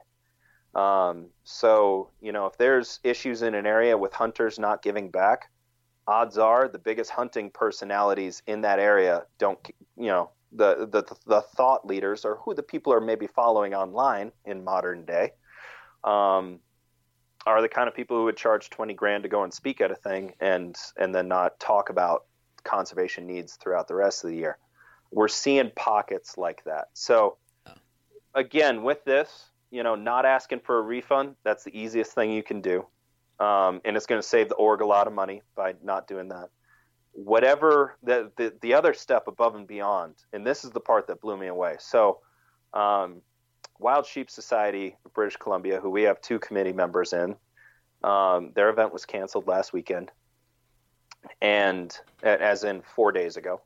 Um, 0.76 1.28
so, 1.44 2.10
you 2.20 2.32
know, 2.32 2.48
if 2.48 2.58
there's 2.58 3.00
issues 3.04 3.44
in 3.44 3.54
an 3.54 3.66
area 3.66 3.98
with 3.98 4.14
hunters 4.14 4.58
not 4.58 4.82
giving 4.82 5.12
back, 5.12 5.52
odds 6.08 6.38
are 6.38 6.68
the 6.68 6.80
biggest 6.80 7.12
hunting 7.12 7.52
personalities 7.52 8.42
in 8.48 8.62
that 8.62 8.80
area 8.80 9.26
don't, 9.38 9.60
you 9.96 10.08
know, 10.08 10.32
the, 10.56 10.88
the, 10.92 11.04
the 11.26 11.42
thought 11.42 11.86
leaders 11.86 12.26
or 12.26 12.38
who 12.38 12.54
the 12.54 12.64
people 12.64 12.94
are 12.94 13.02
maybe 13.02 13.28
following 13.28 13.74
online 13.74 14.32
in 14.46 14.64
modern 14.64 15.06
day 15.06 15.32
um, 16.04 16.60
are 17.46 17.62
the 17.62 17.70
kind 17.70 17.88
of 17.88 17.96
people 17.96 18.18
who 18.18 18.26
would 18.26 18.38
charge 18.38 18.70
20 18.70 18.94
grand 18.94 19.24
to 19.24 19.30
go 19.30 19.44
and 19.44 19.54
speak 19.54 19.82
at 19.82 19.92
a 19.92 19.96
thing 19.96 20.34
and, 20.40 20.78
and 20.98 21.14
then 21.14 21.28
not 21.28 21.60
talk 21.60 21.90
about 21.90 22.26
conservation 22.64 23.28
needs 23.28 23.56
throughout 23.56 23.88
the 23.88 23.96
rest 23.96 24.24
of 24.24 24.30
the 24.30 24.36
year. 24.36 24.58
We're 25.12 25.28
seeing 25.28 25.72
pockets 25.76 26.38
like 26.38 26.64
that. 26.64 26.88
So, 26.94 27.38
again, 28.34 28.84
with 28.84 29.04
this, 29.04 29.50
you 29.70 29.84
know, 29.84 29.96
not 29.96 30.26
asking 30.26 30.62
for 30.62 30.80
a 30.80 30.82
refund, 30.82 31.36
that's 31.44 31.64
the 31.64 31.78
easiest 31.78 32.14
thing 32.14 32.32
you 32.32 32.44
can 32.44 32.62
do. 32.62 32.86
Um, 33.40 33.82
and 33.84 33.98
it's 33.98 34.06
going 34.06 34.22
to 34.22 34.28
save 34.28 34.50
the 34.50 34.56
org 34.56 34.82
a 34.82 34.86
lot 34.86 35.08
of 35.08 35.14
money 35.14 35.42
by 35.56 35.74
not 35.84 36.08
doing 36.08 36.30
that. 36.30 36.50
Whatever 37.14 37.96
the, 38.04 38.32
the, 38.38 38.54
the 38.62 38.74
other 38.74 38.94
step 38.94 39.28
above 39.28 39.56
and 39.56 39.68
beyond, 39.68 40.16
and 40.34 40.46
this 40.46 40.66
is 40.66 40.72
the 40.72 40.80
part 40.80 41.08
that 41.08 41.22
blew 41.22 41.38
me 41.38 41.48
away. 41.48 41.76
So, 41.80 42.20
um, 42.74 43.22
Wild 43.80 44.06
Sheep 44.06 44.30
Society 44.30 44.96
of 45.06 45.14
British 45.14 45.38
Columbia, 45.38 45.80
who 45.80 45.90
we 45.90 46.04
have 46.04 46.22
two 46.22 46.40
committee 46.40 46.74
members 46.74 47.14
in, 47.14 47.36
um, 48.04 48.52
their 48.56 48.70
event 48.70 48.94
was 48.94 49.06
canceled 49.06 49.48
last 49.48 49.74
weekend, 49.74 50.12
and 51.42 51.98
as 52.24 52.64
in 52.64 52.82
four 52.82 53.12
days 53.12 53.38
ago. 53.38 53.62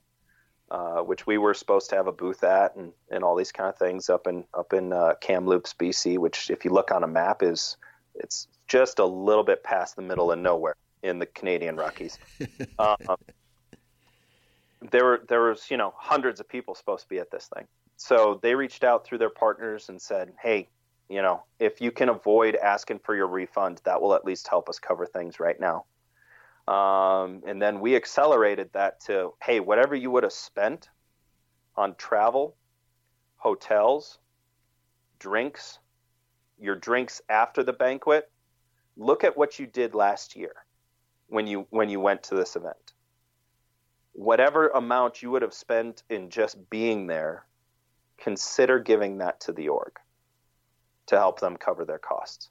Uh, 0.69 0.99
which 0.99 1.25
we 1.25 1.37
were 1.37 1.53
supposed 1.53 1.89
to 1.89 1.95
have 1.95 2.07
a 2.07 2.11
booth 2.11 2.43
at, 2.43 2.75
and, 2.75 2.91
and 3.09 3.23
all 3.23 3.37
these 3.37 3.53
kind 3.53 3.69
of 3.69 3.77
things 3.77 4.09
up 4.09 4.27
in 4.27 4.43
up 4.53 4.73
in 4.73 4.91
uh, 4.91 5.13
Kamloops, 5.21 5.73
BC. 5.73 6.17
Which, 6.17 6.49
if 6.49 6.65
you 6.65 6.71
look 6.71 6.91
on 6.91 7.05
a 7.05 7.07
map, 7.07 7.41
is 7.41 7.77
it's 8.15 8.49
just 8.67 8.99
a 8.99 9.05
little 9.05 9.45
bit 9.45 9.63
past 9.63 9.95
the 9.95 10.01
middle 10.01 10.29
of 10.29 10.39
nowhere 10.39 10.75
in 11.03 11.19
the 11.19 11.25
Canadian 11.25 11.77
Rockies. 11.77 12.19
um, 12.79 12.97
there 14.91 15.05
were 15.05 15.21
there 15.27 15.41
was 15.41 15.69
you 15.69 15.77
know 15.77 15.93
hundreds 15.97 16.39
of 16.39 16.47
people 16.47 16.75
supposed 16.75 17.03
to 17.03 17.09
be 17.09 17.19
at 17.19 17.31
this 17.31 17.49
thing, 17.55 17.65
so 17.95 18.39
they 18.41 18.55
reached 18.55 18.83
out 18.83 19.05
through 19.05 19.17
their 19.19 19.29
partners 19.29 19.89
and 19.89 20.01
said, 20.01 20.33
"Hey, 20.41 20.69
you 21.09 21.21
know, 21.21 21.43
if 21.59 21.81
you 21.81 21.91
can 21.91 22.09
avoid 22.09 22.55
asking 22.55 22.99
for 22.99 23.15
your 23.15 23.27
refund, 23.27 23.81
that 23.85 24.01
will 24.01 24.13
at 24.13 24.25
least 24.25 24.47
help 24.47 24.69
us 24.69 24.79
cover 24.79 25.05
things 25.05 25.39
right 25.39 25.59
now." 25.59 25.85
Um, 26.67 27.43
and 27.45 27.61
then 27.61 27.79
we 27.79 27.95
accelerated 27.95 28.69
that 28.73 28.99
to 29.01 29.33
hey, 29.41 29.59
whatever 29.59 29.95
you 29.95 30.11
would 30.11 30.23
have 30.23 30.33
spent 30.33 30.89
on 31.75 31.95
travel, 31.95 32.55
hotels, 33.37 34.19
drinks, 35.19 35.79
your 36.59 36.75
drinks 36.75 37.21
after 37.29 37.63
the 37.63 37.73
banquet, 37.73 38.29
look 38.97 39.23
at 39.23 39.37
what 39.37 39.59
you 39.59 39.67
did 39.67 39.93
last 39.95 40.35
year 40.35 40.53
when 41.27 41.47
you 41.47 41.67
when 41.69 41.89
you 41.89 41.99
went 41.99 42.23
to 42.23 42.35
this 42.35 42.55
event. 42.55 42.93
Whatever 44.17 44.69
amount 44.69 45.21
you 45.21 45.29
would 45.29 45.43
have 45.43 45.53
spent 45.53 46.01
in 46.09 46.31
just 46.31 46.69
being 46.71 47.05
there, 47.05 47.45
consider 48.17 48.79
giving 48.79 49.19
that 49.19 49.39
to 49.41 49.51
the 49.53 49.69
org 49.69 49.93
to 51.05 51.17
help 51.17 51.39
them 51.39 51.55
cover 51.55 51.85
their 51.85 51.99
costs. 51.99 52.49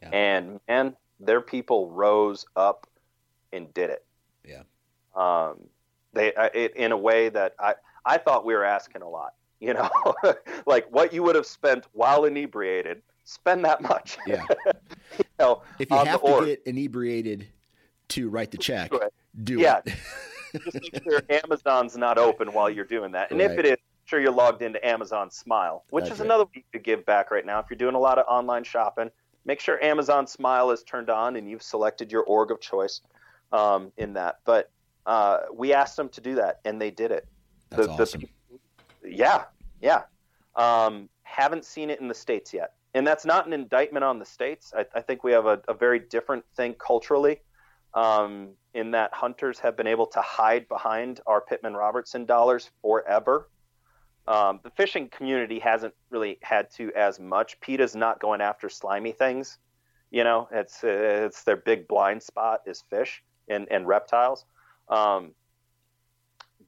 Yeah. 0.00 0.08
And 0.10 0.60
man, 0.66 0.96
their 1.20 1.42
people 1.42 1.90
rose 1.90 2.46
up 2.56 2.86
and 3.52 3.72
did 3.74 3.90
it. 3.90 4.06
Yeah. 4.42 4.62
Um, 5.14 5.68
they 6.14 6.32
it, 6.54 6.74
in 6.76 6.92
a 6.92 6.96
way 6.96 7.28
that 7.28 7.54
I 7.58 7.74
I 8.04 8.16
thought 8.16 8.46
we 8.46 8.54
were 8.54 8.64
asking 8.64 9.02
a 9.02 9.08
lot. 9.08 9.34
You 9.60 9.74
know, 9.74 9.90
like 10.66 10.86
what 10.90 11.12
you 11.12 11.22
would 11.22 11.34
have 11.34 11.46
spent 11.46 11.86
while 11.92 12.24
inebriated, 12.24 13.02
spend 13.24 13.64
that 13.66 13.82
much. 13.82 14.16
Yeah. 14.26 14.44
you 15.18 15.24
know, 15.38 15.62
if 15.78 15.90
you 15.90 15.96
have 15.96 16.22
to 16.22 16.46
get 16.46 16.62
inebriated 16.66 17.48
to 18.08 18.28
write 18.28 18.50
the 18.50 18.58
check, 18.58 18.90
do 19.44 19.58
yeah. 19.58 19.80
it. 19.84 19.94
just 20.64 20.92
make 20.92 21.02
sure 21.02 21.22
Amazon's 21.28 21.96
not 21.96 22.18
open 22.18 22.52
while 22.52 22.70
you're 22.70 22.84
doing 22.84 23.12
that. 23.12 23.30
And 23.30 23.40
Right. 23.40 23.50
if 23.50 23.58
it 23.58 23.66
is, 23.66 23.76
sure 24.04 24.20
you're 24.20 24.30
logged 24.30 24.62
into 24.62 24.84
Amazon 24.86 25.30
Smile, 25.30 25.84
which 25.90 26.04
That's 26.04 26.16
is 26.16 26.20
another 26.20 26.44
way 26.44 26.50
you 26.54 26.62
could 26.72 26.84
give 26.84 27.04
back 27.04 27.30
right 27.30 27.44
now. 27.44 27.58
If 27.58 27.66
you're 27.68 27.76
doing 27.76 27.94
a 27.94 28.00
lot 28.00 28.18
of 28.18 28.26
online 28.28 28.64
shopping, 28.64 29.10
make 29.44 29.60
sure 29.60 29.82
Amazon 29.82 30.26
Smile 30.26 30.70
is 30.70 30.82
turned 30.84 31.10
on 31.10 31.36
and 31.36 31.48
you've 31.48 31.62
selected 31.62 32.12
your 32.12 32.22
org 32.22 32.50
of 32.50 32.60
choice 32.60 33.00
um, 33.52 33.92
in 33.96 34.12
that. 34.14 34.36
But 34.44 34.70
uh, 35.06 35.40
we 35.52 35.72
asked 35.72 35.96
them 35.96 36.08
to 36.10 36.20
do 36.20 36.34
that, 36.36 36.60
and 36.64 36.80
they 36.80 36.90
did 36.90 37.10
it. 37.10 37.26
That's 37.70 37.86
The- 37.86 37.92
the 37.96 38.02
awesome. 38.02 38.22
Yeah, 39.04 39.44
yeah. 39.80 40.02
Um, 40.56 41.08
haven't 41.22 41.64
seen 41.64 41.90
it 41.90 42.00
in 42.00 42.08
the 42.08 42.14
states 42.14 42.52
yet, 42.52 42.74
and 42.94 43.06
that's 43.06 43.24
not 43.24 43.46
an 43.46 43.52
indictment 43.52 44.04
on 44.04 44.18
the 44.18 44.24
states. 44.24 44.72
I, 44.76 44.86
I 44.94 45.00
think 45.00 45.22
we 45.22 45.30
have 45.32 45.46
a, 45.46 45.60
a 45.68 45.74
very 45.74 45.98
different 46.00 46.44
thing 46.56 46.74
culturally, 46.74 47.40
um, 47.96 48.50
in 48.74 48.90
that 48.92 49.12
hunters 49.12 49.58
have 49.58 49.76
been 49.76 49.86
able 49.86 50.06
to 50.06 50.20
hide 50.20 50.68
behind 50.68 51.20
our 51.26 51.40
Pittman 51.40 51.74
Robertson 51.74 52.26
dollars 52.26 52.70
forever. 52.82 53.48
Um, 54.28 54.60
the 54.62 54.70
fishing 54.70 55.08
community 55.08 55.58
hasn't 55.58 55.94
really 56.10 56.38
had 56.42 56.70
to 56.72 56.92
as 56.94 57.18
much. 57.18 57.58
PETA's 57.60 57.96
not 57.96 58.20
going 58.20 58.40
after 58.40 58.68
slimy 58.68 59.12
things. 59.12 59.58
You 60.10 60.24
know, 60.24 60.48
it's 60.52 60.84
it's 60.84 61.42
their 61.44 61.56
big 61.56 61.88
blind 61.88 62.22
spot 62.22 62.60
is 62.66 62.84
fish 62.90 63.22
and 63.48 63.66
and 63.70 63.86
reptiles. 63.86 64.44
Um, 64.88 65.32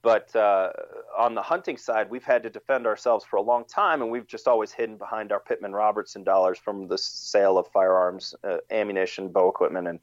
but 0.03 0.35
uh, 0.37 0.73
on 1.17 1.35
the 1.35 1.43
hunting 1.43 1.77
side, 1.77 2.09
we've 2.09 2.25
had 2.25 2.43
to 2.45 2.51
defend 2.51 2.87
ourselves 2.87 3.25
for 3.25 3.37
a 3.37 3.43
long 3.43 3.65
time, 3.65 4.01
and 4.01 4.11
we've 4.11 4.27
just 4.27 4.47
always 4.47 4.71
hidden 4.71 4.97
behind 4.97 5.33
our 5.33 5.41
Pittman 5.41 5.73
Robertson 5.73 6.23
dollars 6.23 6.59
from 6.59 6.87
the 6.87 6.97
sale 6.97 7.59
of 7.59 7.67
firearms, 7.69 8.35
uh, 8.45 8.59
ammunition, 8.71 9.29
bow 9.29 9.49
equipment, 9.49 9.89
and 9.89 9.99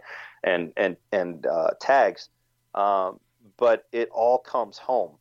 and 0.45 0.71
and 0.77 0.95
and 1.11 1.45
uh, 1.45 1.71
tags. 1.81 2.29
Um, 2.73 3.19
but 3.57 3.85
it 3.91 4.09
all 4.11 4.37
comes 4.37 4.77
home 4.77 5.17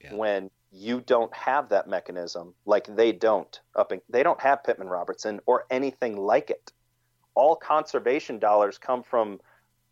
Yeah. 0.00 0.14
when 0.14 0.50
you 0.70 1.00
don't 1.00 1.34
have 1.34 1.68
that 1.68 1.86
mechanism, 1.86 2.54
like 2.64 2.86
they 2.96 3.12
don't. 3.12 3.60
Up 3.74 3.92
in, 3.92 4.00
they 4.08 4.22
don't 4.22 4.40
have 4.40 4.64
Pittman 4.64 4.88
Robertson 4.88 5.40
or 5.44 5.66
anything 5.70 6.16
like 6.16 6.48
it. 6.50 6.72
All 7.34 7.56
conservation 7.56 8.38
dollars 8.38 8.78
come 8.78 9.02
from 9.02 9.40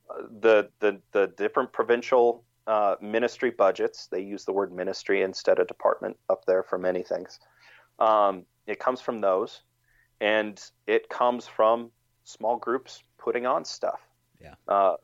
uh, 0.08 0.22
the 0.40 0.70
the 0.78 1.00
the 1.12 1.26
different 1.36 1.72
provincial 1.72 2.44
uh, 2.66 2.96
ministry 3.00 3.50
budgets. 3.50 4.06
They 4.06 4.20
use 4.20 4.44
the 4.44 4.52
word 4.52 4.72
ministry 4.72 5.22
instead 5.22 5.58
of 5.58 5.66
department 5.66 6.16
up 6.28 6.44
there 6.46 6.62
for 6.62 6.78
many 6.78 7.02
things. 7.02 7.38
Um, 7.98 8.44
it 8.66 8.78
comes 8.78 9.00
from 9.00 9.20
those, 9.20 9.62
and 10.20 10.62
it 10.86 11.08
comes 11.08 11.46
from 11.46 11.90
small 12.24 12.56
groups 12.56 13.02
putting 13.18 13.46
on 13.46 13.64
stuff. 13.64 14.00
Yeah. 14.40 14.54
Uh, 14.66 14.96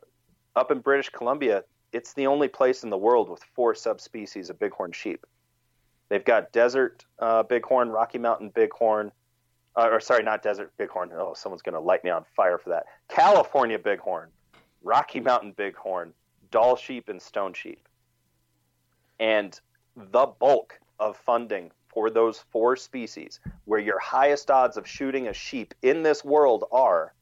up 0.54 0.70
in 0.70 0.80
British 0.80 1.10
Columbia, 1.10 1.64
it's 1.92 2.14
the 2.14 2.26
only 2.26 2.48
place 2.48 2.84
in 2.84 2.90
the 2.90 2.98
world 2.98 3.28
with 3.28 3.42
four 3.54 3.74
subspecies 3.74 4.50
of 4.50 4.58
bighorn 4.58 4.92
sheep. 4.92 5.26
They've 6.08 6.24
got 6.24 6.52
desert 6.52 7.04
uh, 7.18 7.42
bighorn, 7.42 7.88
Rocky 7.90 8.18
Mountain 8.18 8.50
bighorn, 8.50 9.12
uh, 9.76 9.88
or 9.90 10.00
sorry, 10.00 10.22
not 10.22 10.42
desert 10.42 10.72
bighorn. 10.78 11.10
Oh, 11.12 11.34
someone's 11.34 11.62
going 11.62 11.74
to 11.74 11.80
light 11.80 12.04
me 12.04 12.10
on 12.10 12.24
fire 12.34 12.58
for 12.58 12.70
that. 12.70 12.84
California 13.08 13.78
bighorn, 13.78 14.30
Rocky 14.82 15.20
Mountain 15.20 15.52
bighorn, 15.52 16.12
Dall 16.50 16.76
sheep, 16.76 17.08
and 17.08 17.20
stone 17.20 17.52
sheep. 17.52 17.88
And 19.18 19.58
the 19.96 20.26
bulk 20.26 20.78
of 20.98 21.16
funding 21.16 21.72
for 21.88 22.10
those 22.10 22.44
four 22.50 22.76
species, 22.76 23.40
where 23.64 23.80
your 23.80 23.98
highest 23.98 24.50
odds 24.50 24.76
of 24.76 24.86
shooting 24.86 25.28
a 25.28 25.32
sheep 25.32 25.74
in 25.82 26.02
this 26.02 26.24
world 26.24 26.64
are, 26.70 27.14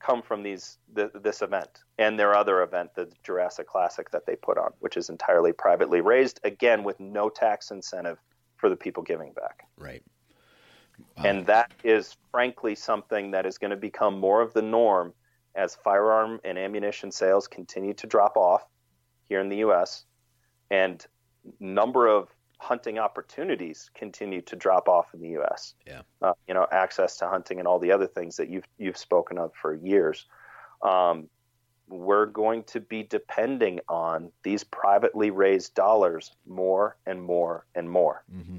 come 0.00 0.22
from 0.22 0.42
these 0.42 0.78
th- 0.94 1.10
this 1.22 1.42
event 1.42 1.84
and 1.98 2.18
their 2.18 2.34
other 2.34 2.62
event, 2.62 2.94
the 2.94 3.10
Jurassic 3.22 3.66
Classic 3.66 4.10
that 4.10 4.26
they 4.26 4.36
put 4.36 4.58
on, 4.58 4.72
which 4.80 4.96
is 4.96 5.08
entirely 5.08 5.52
privately 5.52 6.00
raised, 6.00 6.40
again 6.44 6.84
with 6.84 6.98
no 7.00 7.28
tax 7.28 7.70
incentive 7.70 8.18
for 8.56 8.68
the 8.68 8.76
people 8.76 9.02
giving 9.02 9.32
back. 9.32 9.66
Right. 9.76 10.02
And 11.16 11.40
um, 11.40 11.44
that 11.44 11.72
is 11.84 12.16
frankly 12.30 12.74
something 12.74 13.30
that 13.30 13.46
is 13.46 13.58
going 13.58 13.70
to 13.70 13.76
become 13.76 14.18
more 14.18 14.40
of 14.40 14.52
the 14.52 14.62
norm 14.62 15.14
as 15.54 15.74
firearm 15.74 16.40
and 16.44 16.58
ammunition 16.58 17.10
sales 17.10 17.46
continue 17.46 17.94
to 17.94 18.06
drop 18.06 18.36
off 18.36 18.64
here 19.28 19.40
in 19.40 19.48
the 19.48 19.58
US 19.58 20.04
and 20.70 21.04
number 21.60 22.06
of 22.06 22.28
hunting 22.58 22.98
opportunities 22.98 23.90
continue 23.94 24.42
to 24.42 24.56
drop 24.56 24.88
off 24.88 25.14
in 25.14 25.20
the 25.20 25.38
US. 25.40 25.74
Yeah. 25.86 26.02
Uh, 26.20 26.32
you 26.46 26.54
know, 26.54 26.66
access 26.70 27.16
to 27.18 27.28
hunting 27.28 27.58
and 27.58 27.66
all 27.68 27.78
the 27.78 27.92
other 27.92 28.06
things 28.06 28.36
that 28.36 28.48
you've 28.48 28.66
you've 28.78 28.96
spoken 28.96 29.38
of 29.38 29.52
for 29.54 29.74
years. 29.74 30.26
Um, 30.82 31.28
we're 31.88 32.26
going 32.26 32.64
to 32.64 32.80
be 32.80 33.02
depending 33.02 33.80
on 33.88 34.30
these 34.42 34.62
privately 34.62 35.30
raised 35.30 35.74
dollars 35.74 36.32
more 36.46 36.96
and 37.06 37.22
more 37.22 37.64
and 37.74 37.88
more 37.90 38.24
hmm 38.30 38.58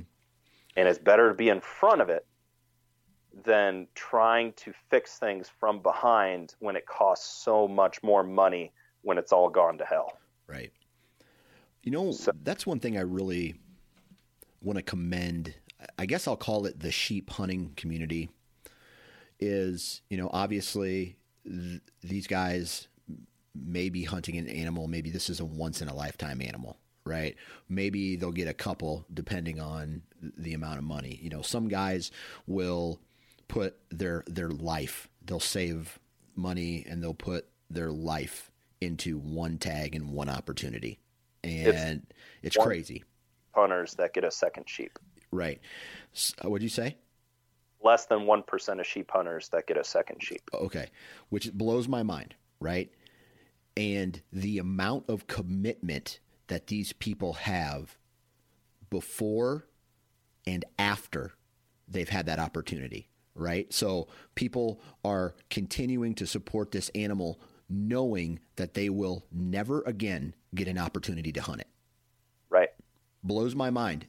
and 0.76 0.88
it's 0.88 0.98
better 1.00 1.30
to 1.30 1.36
be 1.36 1.50
in 1.50 1.60
front 1.62 2.00
of 2.02 2.10
it 2.10 2.26
than 3.44 3.88
trying 3.96 4.54
to 4.54 4.74
fix 4.90 5.18
things 5.20 5.50
from 5.60 5.82
behind 5.82 6.56
when 6.60 6.76
it 6.76 6.86
costs 6.86 7.44
so 7.44 7.68
much 7.68 8.02
more 8.02 8.24
money 8.24 8.72
when 9.02 9.18
it's 9.18 9.32
all 9.32 9.50
gone 9.50 9.78
to 9.78 9.86
hell. 9.86 10.18
Right. 10.48 10.72
You 11.84 11.92
know, 11.92 12.12
So- 12.12 12.32
that's 12.44 12.66
one 12.66 12.80
thing 12.80 12.98
I 12.98 13.02
really 13.02 13.60
want 14.62 14.78
to 14.78 14.84
commend. 14.84 15.54
I 15.98 16.06
guess 16.06 16.28
I'll 16.28 16.36
call 16.36 16.66
it 16.66 16.80
the 16.80 16.92
sheep 16.92 17.30
hunting 17.30 17.74
community. 17.76 18.30
Is 19.40 20.02
you 20.10 20.18
know 20.18 20.30
obviously 20.34 21.16
th- 21.46 21.80
these 22.04 22.28
guys 22.28 22.88
may 23.56 23.88
be 23.90 24.04
hunting 24.04 24.36
an 24.38 24.48
animal. 24.50 24.88
Maybe 24.88 25.10
this 25.10 25.30
is 25.30 25.40
a 25.40 25.46
once 25.46 25.82
in 25.82 25.88
a 25.88 25.96
lifetime 25.96 26.42
animal, 26.42 26.78
right? 27.06 27.36
Maybe 27.70 28.18
they'll 28.18 28.32
get 28.34 28.50
a 28.50 28.54
couple 28.54 29.06
depending 29.14 29.62
on 29.62 30.02
the 30.22 30.54
amount 30.54 30.78
of 30.80 30.84
money. 30.84 31.18
You 31.22 31.30
know, 31.30 31.42
some 31.42 31.70
guys 31.70 32.12
will 32.48 33.00
put 33.48 33.78
their 33.92 34.26
their 34.28 34.50
life. 34.50 35.08
They'll 35.24 35.40
save 35.40 36.00
money 36.36 36.86
and 36.88 37.02
they'll 37.02 37.14
put 37.14 37.48
their 37.70 37.92
life 37.92 38.52
into 38.82 39.18
one 39.20 39.58
tag 39.58 39.96
and 39.96 40.12
one 40.12 40.28
opportunity, 40.30 41.00
and 41.46 42.06
it's, 42.42 42.58
one- 42.58 42.68
crazy, 42.68 43.04
Hunters 43.54 43.94
that 43.96 44.14
get 44.14 44.24
a 44.24 44.32
second 44.32 44.70
sheep. 44.70 44.98
right? 45.32 45.60
S- 46.14 46.34
uh, 46.44 46.50
what'd 46.50 46.64
you 46.64 46.70
say? 46.70 46.98
Less 47.82 48.06
than 48.08 48.20
1% 48.20 48.80
of 48.80 48.86
sheep 48.86 49.10
hunters 49.12 49.50
that 49.50 49.68
get 49.68 49.78
a 49.78 49.84
second 49.84 50.22
sheep. 50.22 50.42
Okay, 50.54 50.90
which 51.30 51.54
blows 51.54 51.88
my 51.88 52.04
mind, 52.04 52.36
right? 52.60 52.92
And 53.78 54.22
the 54.34 54.58
amount 54.58 55.10
of 55.10 55.28
commitment 55.28 56.20
that 56.48 56.68
these 56.68 56.92
people 56.94 57.34
have 57.34 57.98
before 58.90 59.68
and 60.46 60.66
after 60.78 61.34
they've 61.88 62.10
had 62.10 62.26
that 62.26 62.40
opportunity, 62.40 63.10
right? 63.36 63.72
So 63.72 64.08
people 64.36 64.82
are 65.06 65.36
continuing 65.50 66.16
to 66.16 66.28
support 66.28 66.72
this 66.72 66.90
animal 66.96 67.40
knowing 67.70 68.40
that 68.56 68.74
they 68.74 68.90
will 68.90 69.26
never 69.32 69.82
again 69.84 70.34
get 70.56 70.68
an 70.68 70.78
opportunity 70.78 71.32
to 71.32 71.42
hunt 71.42 71.62
it. 71.62 71.68
Blows 73.24 73.56
my 73.56 73.70
mind. 73.70 74.08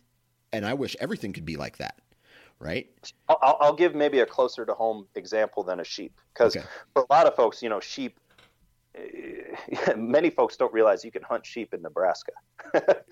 And 0.53 0.67
I 0.67 0.75
wish 0.75 0.97
everything 1.01 1.33
could 1.33 1.45
be 1.45 1.57
like 1.57 1.77
that, 1.79 1.99
right? 2.59 2.89
I'll- 3.29 3.39
I'll, 3.43 3.57
I'll 3.61 3.75
give 3.75 3.95
maybe 3.95 4.21
a 4.21 4.27
closer 4.27 4.67
to 4.67 4.75
home 4.75 5.07
example 5.15 5.63
than 5.63 5.81
a 5.81 5.85
sheep 5.85 6.19
because 6.35 6.57
Okay. 6.57 6.67
for 6.93 7.03
a 7.09 7.13
lot 7.13 7.27
of 7.27 7.35
folks, 7.37 7.63
you 7.63 7.69
know, 7.69 7.81
sheep. 7.81 8.19
eh, 8.97 9.95
Many 9.97 10.31
folks 10.31 10.57
don't 10.57 10.73
realize 10.73 11.05
you 11.05 11.13
can 11.13 11.23
hunt 11.23 11.47
sheep 11.47 11.73
in 11.75 11.83
Nebraska. 11.83 12.33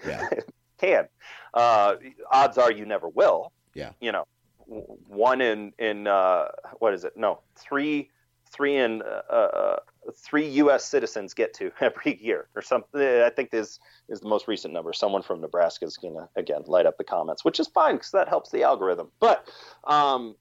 Yeah. 0.07 0.29
can. 0.79 1.09
Uh, 1.55 1.95
odds 2.31 2.59
are 2.59 2.73
you 2.73 2.85
never 2.87 3.09
will. 3.09 3.53
Yeah. 3.75 3.93
You 4.01 4.13
know, 4.13 4.25
one 4.67 5.41
in 5.41 5.73
in 5.79 6.07
uh, 6.07 6.49
what 6.79 6.93
is 6.95 7.05
it? 7.05 7.17
No, 7.17 7.41
three 7.57 8.11
three 8.51 8.77
in 8.77 9.03
uh, 9.03 9.33
uh, 9.33 9.77
three 10.13 10.49
U.S. 10.49 10.85
citizens 10.85 11.35
get 11.35 11.55
to 11.55 11.71
every 11.81 12.19
year 12.23 12.49
or 12.55 12.63
something. 12.63 13.01
I 13.01 13.31
think 13.31 13.51
this 13.51 13.79
is 14.09 14.21
the 14.21 14.29
most 14.29 14.49
recent 14.49 14.73
number. 14.75 14.93
Someone 14.93 15.23
from 15.23 15.41
Nebraska 15.41 15.85
is 15.85 15.97
gonna 15.97 16.29
again 16.37 16.63
light 16.67 16.87
up 16.87 16.97
the 16.99 17.05
comments, 17.05 17.45
which 17.45 17.61
is 17.61 17.69
fine 17.69 17.97
because 17.97 18.11
that 18.13 18.29
helps 18.29 18.51
the 18.51 18.63
algorithm. 18.63 19.11
But 19.21 19.47
um, 19.85 20.37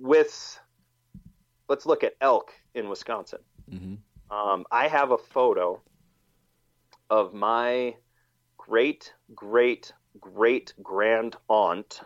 with 0.00 0.58
let's 1.68 1.86
look 1.86 2.04
at 2.04 2.14
elk 2.20 2.52
in 2.74 2.88
Wisconsin. 2.88 3.40
hmm 3.70 3.94
Um, 4.30 4.64
I 4.70 4.88
have 4.88 5.10
a 5.10 5.18
photo 5.18 5.82
of 7.10 7.34
my 7.34 7.94
great 8.56 9.12
great 9.34 9.92
great 10.20 10.72
grand 10.82 11.36
aunt 11.48 12.00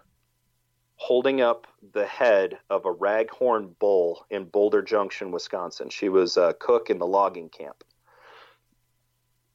holding 0.97 1.41
up 1.41 1.67
the 1.93 2.07
head 2.07 2.59
of 2.71 2.85
a 2.85 2.93
raghorn 2.93 3.79
bull 3.79 4.27
in 4.31 4.45
Boulder 4.45 4.83
Junction, 4.83 5.31
Wisconsin. 5.31 5.91
She 5.91 6.09
was 6.09 6.37
a 6.37 6.55
cook 6.59 6.91
in 6.91 6.99
the 6.99 7.07
logging 7.07 7.49
camp. 7.49 7.85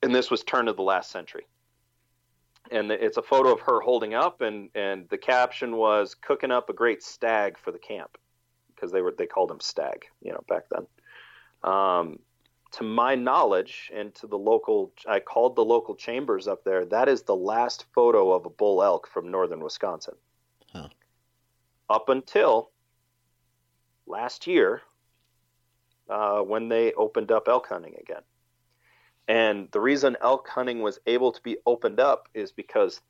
And 0.03 0.13
this 0.13 0.31
was 0.31 0.43
turn 0.43 0.67
of 0.67 0.75
the 0.75 0.83
last 0.83 1.11
century. 1.11 1.45
And 2.71 2.91
it's 2.91 3.17
a 3.17 3.21
photo 3.21 3.51
of 3.51 3.59
her 3.61 3.81
holding 3.81 4.13
up 4.13 4.41
and 4.41 4.69
and 4.75 5.09
the 5.09 5.17
caption 5.17 5.75
was 5.75 6.15
cooking 6.15 6.51
up 6.51 6.69
a 6.69 6.73
great 6.73 7.03
stag 7.03 7.57
for 7.57 7.71
the 7.71 7.79
camp 7.79 8.17
because 8.73 8.91
they 8.91 9.01
were 9.01 9.13
they 9.17 9.25
called 9.25 9.51
him 9.51 9.59
stag, 9.59 10.05
you 10.21 10.31
know, 10.31 10.43
back 10.47 10.65
then. 10.69 10.87
Um, 11.63 12.19
to 12.71 12.83
my 12.83 13.15
knowledge, 13.15 13.91
and 13.93 14.15
to 14.15 14.27
the 14.27 14.37
local, 14.37 14.93
I 15.07 15.19
called 15.19 15.55
the 15.55 15.65
local 15.65 15.95
chambers 15.95 16.47
up 16.47 16.63
there. 16.63 16.85
That 16.85 17.09
is 17.09 17.23
the 17.23 17.35
last 17.35 17.85
photo 17.93 18.31
of 18.31 18.45
a 18.45 18.49
bull 18.49 18.81
elk 18.81 19.07
from 19.07 19.29
northern 19.29 19.61
Wisconsin. 19.61 20.15
Up 21.91 22.07
until 22.07 22.71
last 24.07 24.47
year, 24.47 24.81
uh, 26.09 26.39
when 26.39 26.69
they 26.69 26.93
opened 26.93 27.33
up 27.33 27.49
elk 27.49 27.67
hunting 27.67 27.95
again. 27.99 28.21
And 29.27 29.69
the 29.71 29.81
reason 29.81 30.15
elk 30.21 30.47
hunting 30.47 30.81
was 30.81 30.99
able 31.05 31.33
to 31.33 31.41
be 31.41 31.57
opened 31.65 31.99
up 31.99 32.29
is 32.33 32.53
because 32.53 33.01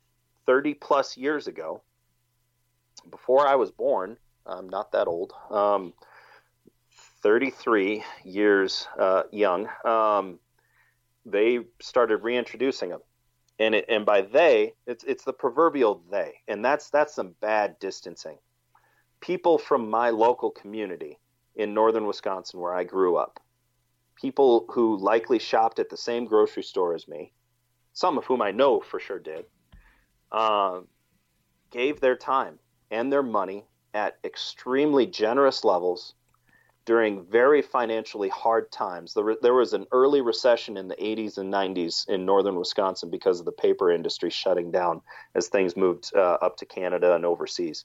30 0.46 0.74
plus 0.74 1.16
years 1.16 1.46
ago, 1.46 1.82
before 3.08 3.46
I 3.46 3.54
was 3.54 3.70
born, 3.70 4.16
I'm 4.46 4.68
not 4.68 4.90
that 4.92 5.06
old, 5.06 5.32
um, 5.50 5.94
33 7.22 8.02
years 8.24 8.88
uh, 8.98 9.22
young, 9.30 9.68
um, 9.84 10.40
they 11.24 11.60
started 11.80 12.18
reintroducing 12.18 12.90
them. 12.90 13.00
And, 13.60 13.76
it, 13.76 13.84
and 13.88 14.04
by 14.04 14.22
they, 14.22 14.74
it's, 14.88 15.04
it's 15.04 15.22
the 15.22 15.32
proverbial 15.32 16.02
they. 16.10 16.34
And 16.48 16.64
that's, 16.64 16.90
that's 16.90 17.14
some 17.14 17.36
bad 17.40 17.78
distancing. 17.78 18.38
People 19.22 19.56
from 19.56 19.88
my 19.88 20.10
local 20.10 20.50
community 20.50 21.18
in 21.54 21.72
northern 21.72 22.06
Wisconsin, 22.06 22.60
where 22.60 22.74
I 22.74 22.84
grew 22.84 23.16
up, 23.16 23.40
people 24.16 24.66
who 24.68 24.98
likely 24.98 25.38
shopped 25.38 25.78
at 25.78 25.88
the 25.88 25.96
same 25.96 26.26
grocery 26.26 26.64
store 26.64 26.94
as 26.94 27.08
me, 27.08 27.32
some 27.92 28.18
of 28.18 28.24
whom 28.24 28.42
I 28.42 28.50
know 28.50 28.80
for 28.80 28.98
sure 28.98 29.20
did, 29.20 29.46
uh, 30.32 30.80
gave 31.70 32.00
their 32.00 32.16
time 32.16 32.58
and 32.90 33.12
their 33.12 33.22
money 33.22 33.64
at 33.94 34.18
extremely 34.24 35.06
generous 35.06 35.64
levels 35.64 36.14
during 36.84 37.24
very 37.24 37.62
financially 37.62 38.28
hard 38.28 38.72
times. 38.72 39.14
There, 39.14 39.36
there, 39.40 39.54
was 39.54 39.72
an 39.72 39.86
early 39.92 40.20
recession 40.20 40.76
in 40.76 40.88
the 40.88 40.96
80s 40.96 41.38
and 41.38 41.52
90s 41.52 42.08
in 42.08 42.26
northern 42.26 42.56
Wisconsin 42.56 43.08
because 43.08 43.38
of 43.38 43.46
the 43.46 43.52
paper 43.52 43.92
industry 43.92 44.30
shutting 44.30 44.72
down 44.72 45.00
as 45.34 45.48
things 45.48 45.76
moved 45.76 46.10
uh, 46.14 46.38
up 46.42 46.56
to 46.56 46.66
Canada 46.66 47.14
and 47.14 47.24
overseas. 47.24 47.84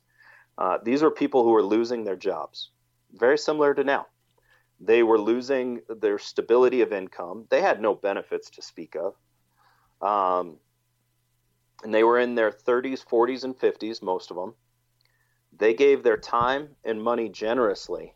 Uh, 0.57 0.77
these 0.83 1.01
were 1.03 1.11
people 1.11 1.43
who 1.43 1.51
were 1.51 1.63
losing 1.63 2.03
their 2.03 2.15
jobs, 2.15 2.71
very 3.13 3.37
similar 3.37 3.73
to 3.73 3.83
now. 3.83 4.07
They 4.79 5.03
were 5.03 5.19
losing 5.19 5.81
their 5.89 6.19
stability 6.19 6.81
of 6.81 6.93
income. 6.93 7.45
They 7.49 7.61
had 7.61 7.81
no 7.81 7.95
benefits 7.95 8.49
to 8.51 8.61
speak 8.61 8.95
of. 8.95 9.15
Um, 10.01 10.57
and 11.83 11.93
they 11.93 12.03
were 12.03 12.19
in 12.19 12.35
their 12.35 12.51
30s, 12.51 13.03
40s, 13.05 13.43
and 13.43 13.57
50s, 13.57 14.01
most 14.01 14.31
of 14.31 14.37
them. 14.37 14.53
They 15.57 15.73
gave 15.73 16.03
their 16.03 16.17
time 16.17 16.69
and 16.83 17.01
money 17.01 17.29
generously 17.29 18.13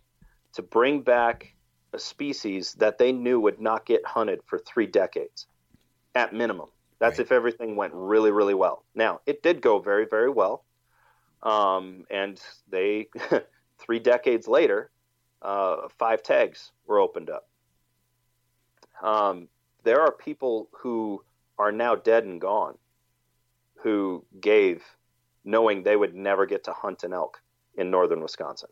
to 0.53 0.61
bring 0.61 1.01
back 1.01 1.55
a 1.93 1.99
species 1.99 2.73
that 2.75 2.97
they 2.97 3.11
knew 3.11 3.39
would 3.39 3.59
not 3.59 3.85
get 3.85 4.05
hunted 4.05 4.41
for 4.45 4.59
three 4.59 4.87
decades 4.87 5.47
at 6.15 6.33
minimum. 6.33 6.69
That's 6.99 7.17
right. 7.17 7.25
if 7.25 7.31
everything 7.31 7.75
went 7.75 7.93
really, 7.95 8.31
really 8.31 8.53
well. 8.53 8.85
Now, 8.93 9.21
it 9.25 9.41
did 9.41 9.61
go 9.61 9.79
very, 9.79 10.05
very 10.05 10.29
well. 10.29 10.65
Um, 11.43 12.05
and 12.09 12.39
they, 12.69 13.07
three 13.79 13.99
decades 13.99 14.47
later, 14.47 14.91
uh, 15.41 15.87
five 15.97 16.21
tags 16.23 16.71
were 16.85 16.99
opened 16.99 17.29
up. 17.29 17.47
Um, 19.01 19.47
there 19.83 20.01
are 20.01 20.11
people 20.11 20.69
who 20.71 21.23
are 21.57 21.71
now 21.71 21.95
dead 21.95 22.25
and 22.25 22.39
gone 22.39 22.77
who 23.75 24.23
gave 24.39 24.83
knowing 25.43 25.81
they 25.81 25.95
would 25.95 26.13
never 26.13 26.45
get 26.45 26.63
to 26.65 26.71
hunt 26.71 27.03
an 27.03 27.13
elk 27.13 27.41
in 27.75 27.89
northern 27.89 28.21
Wisconsin. 28.21 28.69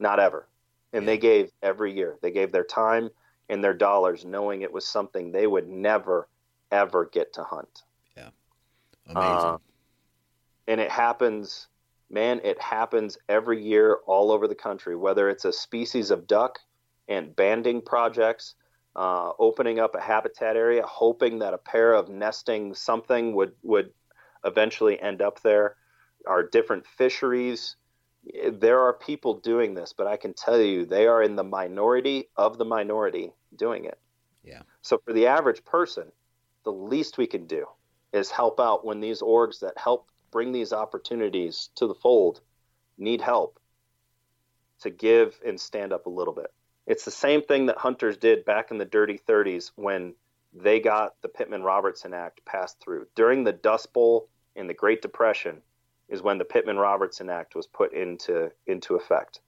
Not 0.00 0.18
ever. 0.18 0.48
And 0.92 1.06
they 1.06 1.18
gave 1.18 1.52
every 1.62 1.92
year. 1.94 2.16
They 2.20 2.32
gave 2.32 2.50
their 2.50 2.64
time 2.64 3.10
and 3.48 3.62
their 3.62 3.74
dollars 3.74 4.24
knowing 4.24 4.62
it 4.62 4.72
was 4.72 4.84
something 4.84 5.30
they 5.30 5.46
would 5.46 5.68
never, 5.68 6.28
ever 6.72 7.04
get 7.04 7.32
to 7.34 7.44
hunt. 7.44 7.82
Yeah. 8.16 8.30
Amazing. 9.08 9.50
Uh, 9.50 9.58
and 10.66 10.80
it 10.80 10.90
happens, 10.90 11.68
man, 12.10 12.40
it 12.44 12.60
happens 12.60 13.18
every 13.28 13.62
year 13.62 13.98
all 14.06 14.30
over 14.30 14.48
the 14.48 14.54
country, 14.54 14.96
whether 14.96 15.28
it's 15.28 15.44
a 15.44 15.52
species 15.52 16.10
of 16.10 16.26
duck 16.26 16.58
and 17.08 17.34
banding 17.34 17.80
projects, 17.82 18.54
uh, 18.96 19.32
opening 19.38 19.78
up 19.78 19.94
a 19.94 20.00
habitat 20.00 20.56
area, 20.56 20.82
hoping 20.84 21.38
that 21.38 21.54
a 21.54 21.58
pair 21.58 21.94
of 21.94 22.08
nesting 22.08 22.74
something 22.74 23.34
would, 23.34 23.52
would 23.62 23.92
eventually 24.44 25.00
end 25.00 25.22
up 25.22 25.40
there, 25.42 25.76
our 26.26 26.42
different 26.42 26.86
fisheries 26.86 27.76
there 28.52 28.80
are 28.80 28.92
people 28.92 29.34
doing 29.34 29.74
this, 29.74 29.92
but 29.92 30.06
I 30.06 30.16
can 30.16 30.34
tell 30.34 30.60
you 30.60 30.84
they 30.84 31.06
are 31.06 31.22
in 31.22 31.36
the 31.36 31.44
minority 31.44 32.28
of 32.36 32.58
the 32.58 32.64
minority 32.64 33.32
doing 33.56 33.84
it. 33.84 33.98
Yeah. 34.44 34.62
So 34.82 35.00
for 35.04 35.12
the 35.12 35.26
average 35.26 35.64
person, 35.64 36.12
the 36.64 36.72
least 36.72 37.18
we 37.18 37.26
can 37.26 37.46
do 37.46 37.66
is 38.12 38.30
help 38.30 38.60
out 38.60 38.84
when 38.84 39.00
these 39.00 39.22
orgs 39.22 39.60
that 39.60 39.76
help 39.78 40.09
bring 40.30 40.52
these 40.52 40.72
opportunities 40.72 41.70
to 41.76 41.86
the 41.86 41.94
fold 41.94 42.40
need 42.98 43.20
help 43.20 43.58
to 44.80 44.90
give 44.90 45.38
and 45.44 45.60
stand 45.60 45.92
up 45.92 46.06
a 46.06 46.10
little 46.10 46.34
bit. 46.34 46.52
It's 46.86 47.04
the 47.04 47.10
same 47.10 47.42
thing 47.42 47.66
that 47.66 47.78
hunters 47.78 48.16
did 48.16 48.44
back 48.44 48.70
in 48.70 48.78
the 48.78 48.84
dirty 48.84 49.20
30s 49.28 49.70
when 49.76 50.14
they 50.52 50.80
got 50.80 51.14
the 51.22 51.28
Pittman 51.28 51.62
Robertson 51.62 52.14
Act 52.14 52.44
passed 52.44 52.80
through. 52.80 53.06
During 53.14 53.44
the 53.44 53.52
Dust 53.52 53.92
Bowl 53.92 54.28
and 54.56 54.68
the 54.68 54.74
Great 54.74 55.02
Depression, 55.02 55.62
is 56.10 56.22
when 56.22 56.38
the 56.38 56.44
Pittman 56.44 56.76
Robertson 56.76 57.30
Act 57.30 57.54
was 57.54 57.66
put 57.66 57.94
into 57.94 58.50
into 58.66 58.96
effect. 58.96 59.40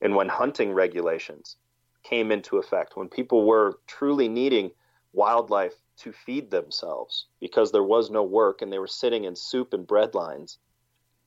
And 0.00 0.16
when 0.16 0.28
hunting 0.28 0.72
regulations 0.72 1.56
came 2.02 2.32
into 2.32 2.56
effect, 2.56 2.96
when 2.96 3.08
people 3.08 3.44
were 3.44 3.78
truly 3.86 4.28
needing 4.28 4.70
wildlife 5.12 5.74
to 6.00 6.12
feed 6.12 6.50
themselves 6.50 7.26
because 7.40 7.72
there 7.72 7.82
was 7.82 8.10
no 8.10 8.22
work 8.22 8.62
and 8.62 8.72
they 8.72 8.78
were 8.78 8.86
sitting 8.86 9.24
in 9.24 9.36
soup 9.36 9.74
and 9.74 9.86
bread 9.86 10.14
lines, 10.14 10.58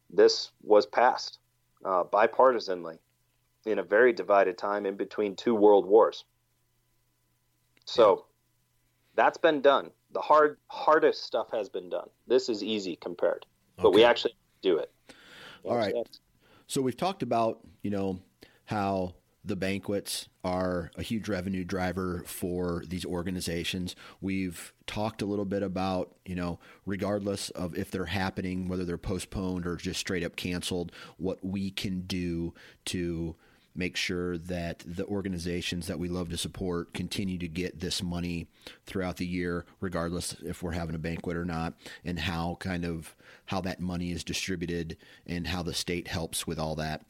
this 0.10 0.52
was 0.62 0.86
passed 0.86 1.40
uh, 1.86 2.04
bipartisanly 2.04 2.98
in 3.66 3.80
a 3.80 3.84
very 3.84 4.14
divided 4.14 4.58
time 4.58 4.86
in 4.86 4.96
between 4.96 5.36
two 5.36 5.56
world 5.56 5.86
wars. 5.86 6.26
So 7.86 8.26
that's 9.16 9.38
been 9.38 9.62
done. 9.62 9.92
The 10.12 10.22
hard 10.22 10.58
hardest 10.68 11.24
stuff 11.24 11.48
has 11.52 11.70
been 11.70 11.90
done. 11.90 12.10
This 12.28 12.50
is 12.50 12.64
easy 12.64 12.96
compared. 12.96 13.46
But 13.78 13.88
okay. 13.88 13.96
we 13.96 14.04
actually 14.04 14.36
do 14.62 14.78
it. 14.78 14.92
All 15.64 15.76
right. 15.76 15.94
So 16.68 16.82
we've 16.82 16.98
talked 16.98 17.24
about, 17.24 17.60
you 17.82 17.90
know, 17.90 18.20
how 18.66 19.16
the 19.46 19.56
banquets 19.56 20.30
are 20.44 20.92
a 20.98 21.04
huge 21.04 21.28
revenue 21.28 21.64
driver 21.64 22.24
for 22.26 22.84
these 22.88 23.06
organizations. 23.06 23.96
We've 24.22 24.74
talked 24.88 25.22
a 25.22 25.26
little 25.26 25.46
bit 25.46 25.64
about, 25.64 26.16
you 26.26 26.36
know, 26.36 26.60
regardless 26.86 27.50
of 27.50 27.78
if 27.78 27.92
they're 27.92 28.06
happening, 28.06 28.68
whether 28.68 28.86
they're 28.86 28.98
postponed 28.98 29.68
or 29.68 29.76
just 29.76 30.00
straight 30.00 30.24
up 30.24 30.36
canceled, 30.36 30.92
what 31.18 31.44
we 31.44 31.72
can 31.72 32.02
do 32.02 32.54
to 32.86 33.36
make 33.76 33.96
sure 33.96 34.38
that 34.38 34.84
the 34.86 35.06
organizations 35.06 35.88
that 35.88 36.00
we 36.00 36.08
love 36.08 36.30
to 36.30 36.38
support 36.38 36.94
continue 36.94 37.38
to 37.40 37.48
get 37.48 37.80
this 37.80 38.04
money 38.04 38.48
throughout 38.86 39.18
the 39.18 39.26
year, 39.26 39.66
regardless 39.82 40.36
if 40.44 40.62
we're 40.62 40.72
having 40.72 40.96
a 40.96 41.00
banquet 41.00 41.36
or 41.36 41.46
not, 41.46 41.74
and 42.06 42.20
how 42.20 42.56
kind 42.60 42.86
of 42.86 43.16
how 43.48 43.60
that 43.60 43.80
money 43.80 44.12
is 44.12 44.24
distributed 44.24 44.96
and 45.26 45.48
how 45.48 45.64
the 45.64 45.74
state 45.74 46.08
helps 46.08 46.46
with 46.46 46.60
all 46.60 46.76
that. 46.76 47.04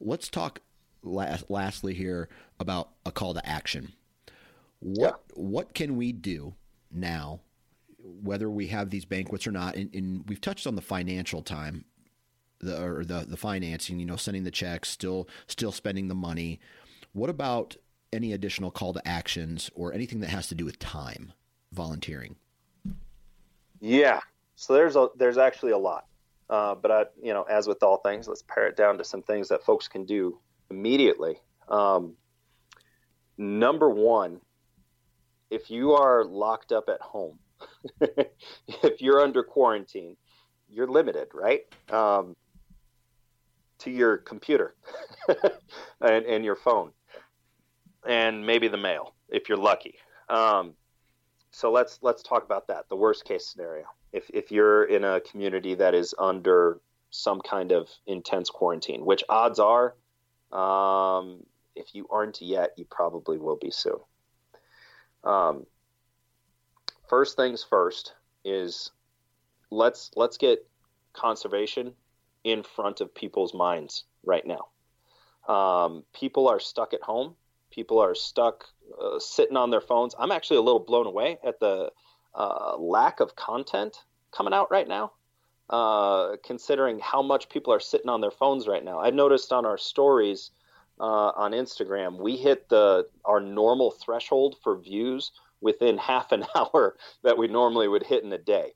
Let's 0.00 0.28
talk 0.28 0.60
last, 1.08 1.50
lastly 1.50 1.94
here 1.94 2.28
about 2.60 2.90
a 3.04 3.12
call 3.12 3.34
to 3.34 3.48
action. 3.48 3.92
What 4.80 5.20
yeah. 5.28 5.34
what 5.34 5.74
can 5.74 5.96
we 5.96 6.12
do 6.12 6.54
now, 6.92 7.40
whether 7.98 8.48
we 8.48 8.68
have 8.68 8.90
these 8.90 9.04
banquets 9.04 9.46
or 9.46 9.52
not? 9.52 9.74
And, 9.74 9.92
and 9.94 10.24
we've 10.28 10.40
touched 10.40 10.66
on 10.66 10.76
the 10.76 10.82
financial 10.82 11.42
time 11.42 11.84
the 12.60 12.82
or 12.82 13.04
the 13.04 13.24
the 13.28 13.36
financing, 13.36 13.98
you 13.98 14.06
know, 14.06 14.16
sending 14.16 14.44
the 14.44 14.50
checks, 14.50 14.88
still 14.88 15.28
still 15.46 15.72
spending 15.72 16.08
the 16.08 16.14
money. 16.14 16.60
What 17.12 17.30
about 17.30 17.76
any 18.12 18.32
additional 18.32 18.70
call 18.70 18.92
to 18.94 19.06
actions 19.06 19.70
or 19.74 19.92
anything 19.92 20.20
that 20.20 20.30
has 20.30 20.48
to 20.48 20.54
do 20.54 20.64
with 20.64 20.78
time, 20.78 21.32
volunteering? 21.72 22.36
Yeah, 23.80 24.20
so 24.56 24.74
there's 24.74 24.96
a 24.96 25.08
there's 25.16 25.38
actually 25.38 25.72
a 25.72 25.78
lot, 25.78 26.06
uh, 26.50 26.74
but 26.74 26.90
I 26.90 27.04
you 27.22 27.32
know 27.32 27.42
as 27.44 27.66
with 27.66 27.82
all 27.82 27.98
things, 27.98 28.28
let's 28.28 28.42
pare 28.42 28.66
it 28.66 28.76
down 28.76 28.98
to 28.98 29.04
some 29.04 29.22
things 29.22 29.48
that 29.48 29.64
folks 29.64 29.88
can 29.88 30.04
do 30.04 30.38
immediately. 30.70 31.36
Um, 31.68 32.14
number 33.36 33.88
one, 33.88 34.40
if 35.50 35.70
you 35.70 35.92
are 35.92 36.24
locked 36.24 36.72
up 36.72 36.88
at 36.88 37.00
home, 37.00 37.38
if 38.00 39.00
you're 39.00 39.20
under 39.20 39.42
quarantine, 39.42 40.16
you're 40.68 40.86
limited, 40.88 41.28
right? 41.34 41.62
Um, 41.90 42.36
to 43.78 43.90
your 43.90 44.18
computer 44.18 44.74
and, 46.00 46.26
and, 46.26 46.44
your 46.44 46.56
phone 46.56 46.90
and 48.06 48.44
maybe 48.44 48.66
the 48.66 48.76
mail 48.76 49.14
if 49.28 49.48
you're 49.48 49.58
lucky. 49.58 49.94
Um, 50.28 50.74
so 51.50 51.70
let's 51.70 51.98
let's 52.02 52.22
talk 52.22 52.44
about 52.44 52.66
that. 52.68 52.88
The 52.88 52.96
worst 52.96 53.24
case 53.24 53.46
scenario. 53.46 53.84
If 54.12 54.28
if 54.34 54.50
you're 54.50 54.84
in 54.84 55.04
a 55.04 55.20
community 55.20 55.74
that 55.76 55.94
is 55.94 56.14
under 56.18 56.80
some 57.10 57.40
kind 57.40 57.72
of 57.72 57.88
intense 58.06 58.50
quarantine, 58.50 59.04
which 59.04 59.24
odds 59.28 59.58
are, 59.58 59.94
um, 60.52 61.44
if 61.74 61.94
you 61.94 62.06
aren't 62.10 62.40
yet, 62.40 62.72
you 62.76 62.84
probably 62.84 63.38
will 63.38 63.56
be 63.56 63.70
soon. 63.70 63.98
Um, 65.24 65.66
first 67.08 67.36
things 67.36 67.64
first 67.68 68.14
is 68.44 68.90
let's 69.70 70.10
let's 70.16 70.36
get 70.36 70.66
conservation 71.12 71.92
in 72.44 72.62
front 72.62 73.00
of 73.00 73.14
people's 73.14 73.54
minds 73.54 74.04
right 74.24 74.46
now. 74.46 74.68
Um, 75.52 76.04
people 76.12 76.48
are 76.48 76.60
stuck 76.60 76.92
at 76.94 77.02
home. 77.02 77.34
People 77.70 77.98
are 77.98 78.14
stuck 78.14 78.64
uh, 79.00 79.18
sitting 79.18 79.56
on 79.56 79.70
their 79.70 79.80
phones. 79.80 80.14
I'm 80.18 80.32
actually 80.32 80.58
a 80.58 80.62
little 80.62 80.80
blown 80.80 81.06
away 81.06 81.38
at 81.44 81.60
the 81.60 81.90
uh, 82.34 82.76
lack 82.78 83.20
of 83.20 83.36
content 83.36 84.04
coming 84.30 84.52
out 84.52 84.70
right 84.70 84.86
now, 84.86 85.12
uh, 85.70 86.36
considering 86.44 86.98
how 86.98 87.22
much 87.22 87.48
people 87.48 87.72
are 87.72 87.80
sitting 87.80 88.08
on 88.08 88.20
their 88.20 88.30
phones 88.30 88.66
right 88.66 88.84
now. 88.84 88.98
I've 88.98 89.14
noticed 89.14 89.52
on 89.52 89.66
our 89.66 89.78
stories 89.78 90.50
uh, 91.00 91.32
on 91.36 91.52
Instagram, 91.52 92.18
we 92.18 92.36
hit 92.36 92.68
the 92.68 93.06
our 93.24 93.40
normal 93.40 93.90
threshold 93.90 94.56
for 94.62 94.78
views 94.78 95.32
within 95.60 95.98
half 95.98 96.32
an 96.32 96.44
hour 96.54 96.96
that 97.22 97.38
we 97.38 97.48
normally 97.48 97.88
would 97.88 98.04
hit 98.04 98.24
in 98.24 98.32
a 98.32 98.38
day. 98.38 98.72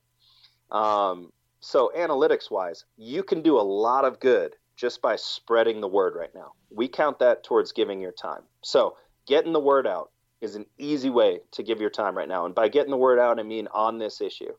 Um, 0.70 1.32
so 1.60 1.92
analytics 1.96 2.50
wise, 2.50 2.84
you 2.96 3.22
can 3.22 3.42
do 3.42 3.58
a 3.58 3.62
lot 3.62 4.04
of 4.04 4.20
good 4.20 4.56
just 4.76 5.00
by 5.00 5.16
spreading 5.16 5.80
the 5.80 5.88
word 5.88 6.14
right 6.16 6.34
now. 6.34 6.52
We 6.70 6.88
count 6.88 7.18
that 7.20 7.44
towards 7.44 7.72
giving 7.72 8.00
your 8.00 8.12
time. 8.12 8.42
So 8.62 8.96
getting 9.26 9.52
the 9.52 9.60
word 9.60 9.86
out 9.86 10.10
is 10.40 10.56
an 10.56 10.66
easy 10.78 11.10
way 11.10 11.40
to 11.52 11.62
give 11.62 11.80
your 11.80 11.90
time 11.90 12.16
right 12.16 12.28
now. 12.28 12.46
And 12.46 12.54
by 12.54 12.68
getting 12.68 12.90
the 12.90 12.96
word 12.96 13.18
out, 13.18 13.38
I 13.38 13.44
mean 13.44 13.68
on 13.72 13.98
this 13.98 14.20
issue. 14.20 14.52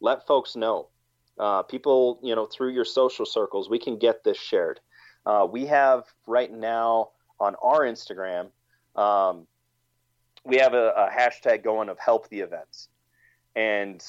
Let 0.00 0.26
folks 0.26 0.56
know. 0.56 0.88
Uh, 1.38 1.62
people, 1.62 2.18
you 2.22 2.34
know, 2.34 2.46
through 2.46 2.70
your 2.70 2.84
social 2.84 3.26
circles, 3.26 3.68
we 3.68 3.78
can 3.78 3.98
get 3.98 4.24
this 4.24 4.38
shared. 4.38 4.80
Uh, 5.24 5.46
we 5.50 5.66
have 5.66 6.04
right 6.26 6.52
now 6.52 7.10
on 7.40 7.54
our 7.62 7.80
Instagram, 7.80 8.48
um, 8.94 9.46
we 10.44 10.56
have 10.56 10.74
a, 10.74 10.92
a 10.96 11.10
hashtag 11.10 11.62
going 11.62 11.88
of 11.88 11.98
help 11.98 12.28
the 12.28 12.40
events. 12.40 12.88
And 13.54 14.02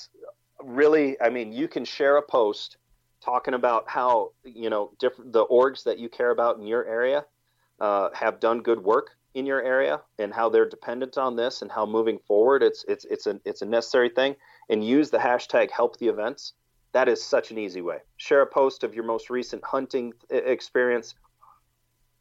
really, 0.64 1.20
I 1.20 1.30
mean, 1.30 1.52
you 1.52 1.68
can 1.68 1.84
share 1.84 2.18
a 2.18 2.22
post 2.22 2.78
talking 3.22 3.54
about 3.54 3.90
how 3.90 4.32
you 4.44 4.70
know 4.70 4.92
different 5.00 5.34
the 5.34 5.46
orgs 5.48 5.84
that 5.84 6.00
you 6.00 6.08
care 6.10 6.32
about 6.32 6.58
in 6.58 6.68
your 6.68 6.86
area 6.86 7.26
uh, 7.80 8.10
have 8.14 8.40
done 8.40 8.62
good 8.62 8.82
work 8.84 9.18
in 9.34 9.46
your 9.46 9.62
area 9.62 10.02
and 10.18 10.34
how 10.34 10.50
they're 10.50 10.70
dependent 10.70 11.18
on 11.18 11.36
this 11.36 11.62
and 11.62 11.72
how 11.72 11.86
moving 11.86 12.20
forward 12.28 12.64
it's 12.64 12.86
it's 12.88 13.06
it's 13.06 13.28
a 13.28 13.40
it's 13.46 13.62
a 13.62 13.66
necessary 13.66 14.10
thing 14.10 14.36
and 14.70 14.86
use 14.86 15.10
the 15.10 15.18
hashtag 15.18 15.70
help 15.72 15.98
the 15.98 16.08
events 16.08 16.54
that 16.98 17.08
is 17.08 17.24
such 17.24 17.52
an 17.52 17.58
easy 17.58 17.82
way 17.82 18.00
share 18.18 18.42
a 18.42 18.48
post 18.48 18.84
of 18.84 18.96
your 18.96 19.04
most 19.04 19.30
recent 19.30 19.64
hunting 19.64 20.12
experience 20.30 21.14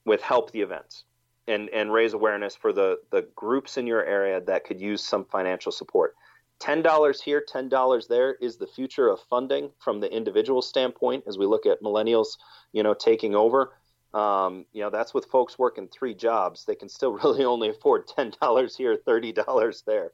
with 0.04 0.20
help 0.20 0.50
the 0.52 0.60
events 0.60 1.04
and 1.48 1.70
and 1.70 1.92
raise 1.92 2.12
awareness 2.12 2.54
for 2.54 2.72
the 2.72 2.98
the 3.10 3.22
groups 3.34 3.78
in 3.78 3.86
your 3.86 4.04
area 4.04 4.40
that 4.40 4.64
could 4.64 4.80
use 4.80 5.02
some 5.02 5.24
financial 5.24 5.72
support 5.72 6.14
$10 6.60 7.22
here, 7.22 7.44
$10 7.46 8.08
there 8.08 8.34
is 8.34 8.56
the 8.56 8.66
future 8.66 9.08
of 9.08 9.20
funding 9.28 9.70
from 9.78 10.00
the 10.00 10.10
individual 10.10 10.62
standpoint 10.62 11.24
as 11.26 11.36
we 11.36 11.44
look 11.44 11.66
at 11.66 11.82
millennials, 11.82 12.38
you 12.72 12.82
know, 12.82 12.94
taking 12.94 13.34
over. 13.34 13.74
Um, 14.14 14.64
you 14.72 14.80
know, 14.80 14.88
that's 14.88 15.12
with 15.12 15.26
folks 15.26 15.58
working 15.58 15.88
three 15.88 16.14
jobs. 16.14 16.64
They 16.64 16.74
can 16.74 16.88
still 16.88 17.12
really 17.24 17.44
only 17.44 17.68
afford 17.68 18.06
$10 18.06 18.76
here, 18.76 18.96
$30 18.96 19.84
there. 19.84 20.12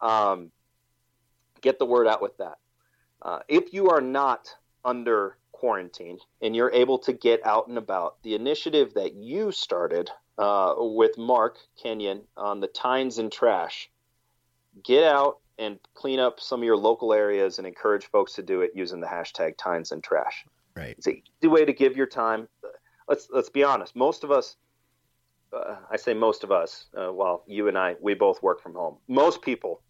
Um, 0.00 0.52
get 1.60 1.80
the 1.80 1.86
word 1.86 2.06
out 2.06 2.22
with 2.22 2.36
that. 2.38 2.58
Uh, 3.22 3.38
if 3.48 3.72
you 3.72 3.88
are 3.88 4.00
not 4.00 4.54
under 4.84 5.38
quarantine 5.52 6.18
and 6.40 6.56
you're 6.56 6.72
able 6.72 6.98
to 6.98 7.12
get 7.12 7.44
out 7.46 7.68
and 7.68 7.78
about, 7.78 8.20
the 8.22 8.34
initiative 8.34 8.94
that 8.94 9.14
you 9.14 9.52
started 9.52 10.10
uh, 10.38 10.74
with 10.76 11.16
Mark 11.16 11.58
Kenyon 11.80 12.22
on 12.36 12.60
the 12.60 12.66
Tines 12.66 13.18
and 13.18 13.30
Trash, 13.30 13.88
get 14.82 15.04
out 15.04 15.38
and 15.58 15.78
clean 15.94 16.18
up 16.18 16.40
some 16.40 16.60
of 16.60 16.64
your 16.64 16.76
local 16.76 17.12
areas 17.12 17.58
and 17.58 17.66
encourage 17.66 18.06
folks 18.06 18.32
to 18.34 18.42
do 18.42 18.62
it 18.62 18.72
using 18.74 19.00
the 19.00 19.06
hashtag 19.06 19.56
Tines 19.56 19.92
and 19.92 20.02
Trash. 20.02 20.44
Right. 20.74 20.94
It's 20.98 21.06
a 21.06 21.22
easy 21.40 21.48
way 21.48 21.64
to 21.64 21.72
give 21.72 21.96
your 21.96 22.06
time. 22.06 22.48
Let's 23.08 23.28
let's 23.30 23.50
be 23.50 23.62
honest. 23.62 23.94
Most 23.94 24.24
of 24.24 24.30
us, 24.30 24.56
uh, 25.52 25.76
I 25.90 25.96
say 25.96 26.14
most 26.14 26.44
of 26.44 26.50
us, 26.50 26.86
uh, 26.96 27.12
while 27.12 27.44
you 27.46 27.68
and 27.68 27.76
I, 27.76 27.96
we 28.00 28.14
both 28.14 28.42
work 28.42 28.62
from 28.62 28.74
home. 28.74 28.96
Most 29.06 29.42
people 29.42 29.82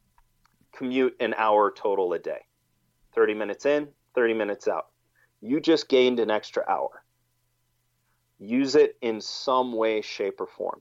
commute 0.74 1.14
an 1.20 1.35
hour 1.37 1.70
total 1.70 2.12
a 2.14 2.18
day, 2.18 2.41
thirty 3.14 3.34
minutes 3.34 3.66
in, 3.66 3.88
thirty 4.14 4.34
minutes 4.34 4.68
out. 4.68 4.86
You 5.40 5.60
just 5.60 5.88
gained 5.88 6.20
an 6.20 6.30
extra 6.30 6.64
hour. 6.68 7.02
Use 8.38 8.74
it 8.74 8.96
in 9.00 9.20
some 9.20 9.72
way, 9.72 10.00
shape, 10.00 10.40
or 10.40 10.46
form. 10.46 10.80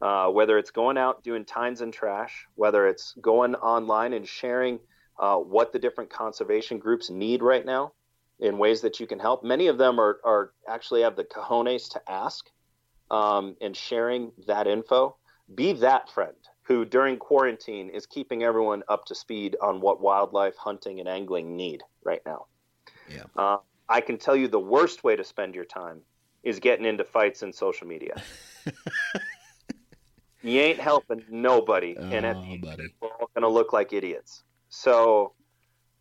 Uh, 0.00 0.28
whether 0.28 0.56
it's 0.56 0.70
going 0.70 0.96
out 0.96 1.22
doing 1.22 1.44
tines 1.44 1.82
and 1.82 1.92
trash, 1.92 2.46
whether 2.54 2.86
it's 2.86 3.14
going 3.20 3.54
online 3.54 4.14
and 4.14 4.26
sharing 4.26 4.78
uh, 5.18 5.36
what 5.36 5.72
the 5.72 5.78
different 5.78 6.10
conservation 6.10 6.78
groups 6.78 7.10
need 7.10 7.42
right 7.42 7.66
now 7.66 7.92
in 8.38 8.56
ways 8.56 8.80
that 8.80 8.98
you 8.98 9.06
can 9.06 9.18
help. 9.18 9.44
Many 9.44 9.66
of 9.66 9.76
them 9.76 10.00
are, 10.00 10.18
are 10.24 10.52
actually 10.66 11.02
have 11.02 11.16
the 11.16 11.24
cojones 11.24 11.90
to 11.90 12.00
ask 12.10 12.46
um, 13.10 13.56
and 13.60 13.76
sharing 13.76 14.32
that 14.46 14.66
info. 14.66 15.16
Be 15.54 15.74
that 15.74 16.08
friend 16.10 16.36
who, 16.70 16.84
during 16.84 17.16
quarantine, 17.16 17.90
is 17.90 18.06
keeping 18.06 18.44
everyone 18.44 18.84
up 18.88 19.04
to 19.04 19.12
speed 19.12 19.56
on 19.60 19.80
what 19.80 20.00
wildlife 20.00 20.54
hunting 20.56 21.00
and 21.00 21.08
angling 21.08 21.56
need 21.56 21.82
right 22.04 22.22
now. 22.24 22.46
Yeah. 23.08 23.24
Uh, 23.36 23.56
I 23.88 24.00
can 24.00 24.18
tell 24.18 24.36
you 24.36 24.46
the 24.46 24.60
worst 24.60 25.02
way 25.02 25.16
to 25.16 25.24
spend 25.24 25.56
your 25.56 25.64
time 25.64 26.00
is 26.44 26.60
getting 26.60 26.86
into 26.86 27.02
fights 27.02 27.42
in 27.42 27.52
social 27.52 27.88
media. 27.88 28.22
you 30.42 30.60
ain't 30.60 30.78
helping 30.78 31.24
nobody, 31.28 31.96
oh, 31.98 32.04
and 32.04 32.24
at 32.24 32.36
the 32.36 32.52
end, 32.52 32.64
we're 33.02 33.08
all 33.08 33.30
going 33.34 33.42
to 33.42 33.48
look 33.48 33.72
like 33.72 33.92
idiots. 33.92 34.44
So, 34.68 35.32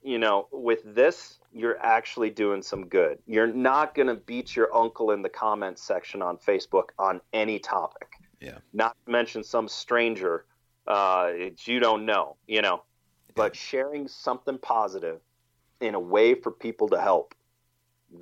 you 0.04 0.20
know, 0.20 0.50
with 0.52 0.82
this, 0.86 1.40
you're 1.52 1.80
actually 1.80 2.30
doing 2.30 2.62
some 2.62 2.86
good. 2.86 3.18
You're 3.26 3.52
not 3.52 3.96
going 3.96 4.08
to 4.08 4.14
beat 4.14 4.56
your 4.56 4.72
uncle 4.76 5.10
in 5.10 5.24
the 5.24 5.30
comments 5.30 5.82
section 5.82 6.22
on 6.22 6.38
Facebook 6.38 6.90
on 7.00 7.22
any 7.34 7.58
topic. 7.58 8.10
Yeah. 8.40 8.60
Not 8.72 8.96
to 9.04 9.12
mention 9.12 9.44
some 9.44 9.68
stranger 9.68 10.46
uh, 10.90 11.28
that 11.28 11.68
you 11.68 11.80
don't 11.80 12.06
know, 12.06 12.36
you 12.48 12.62
know, 12.62 12.84
but 13.36 13.56
sharing 13.56 14.08
something 14.08 14.58
positive 14.58 15.22
in 15.80 15.96
a 15.96 16.00
way 16.00 16.34
for 16.34 16.52
people 16.52 16.90
to 16.90 17.00
help 17.00 17.36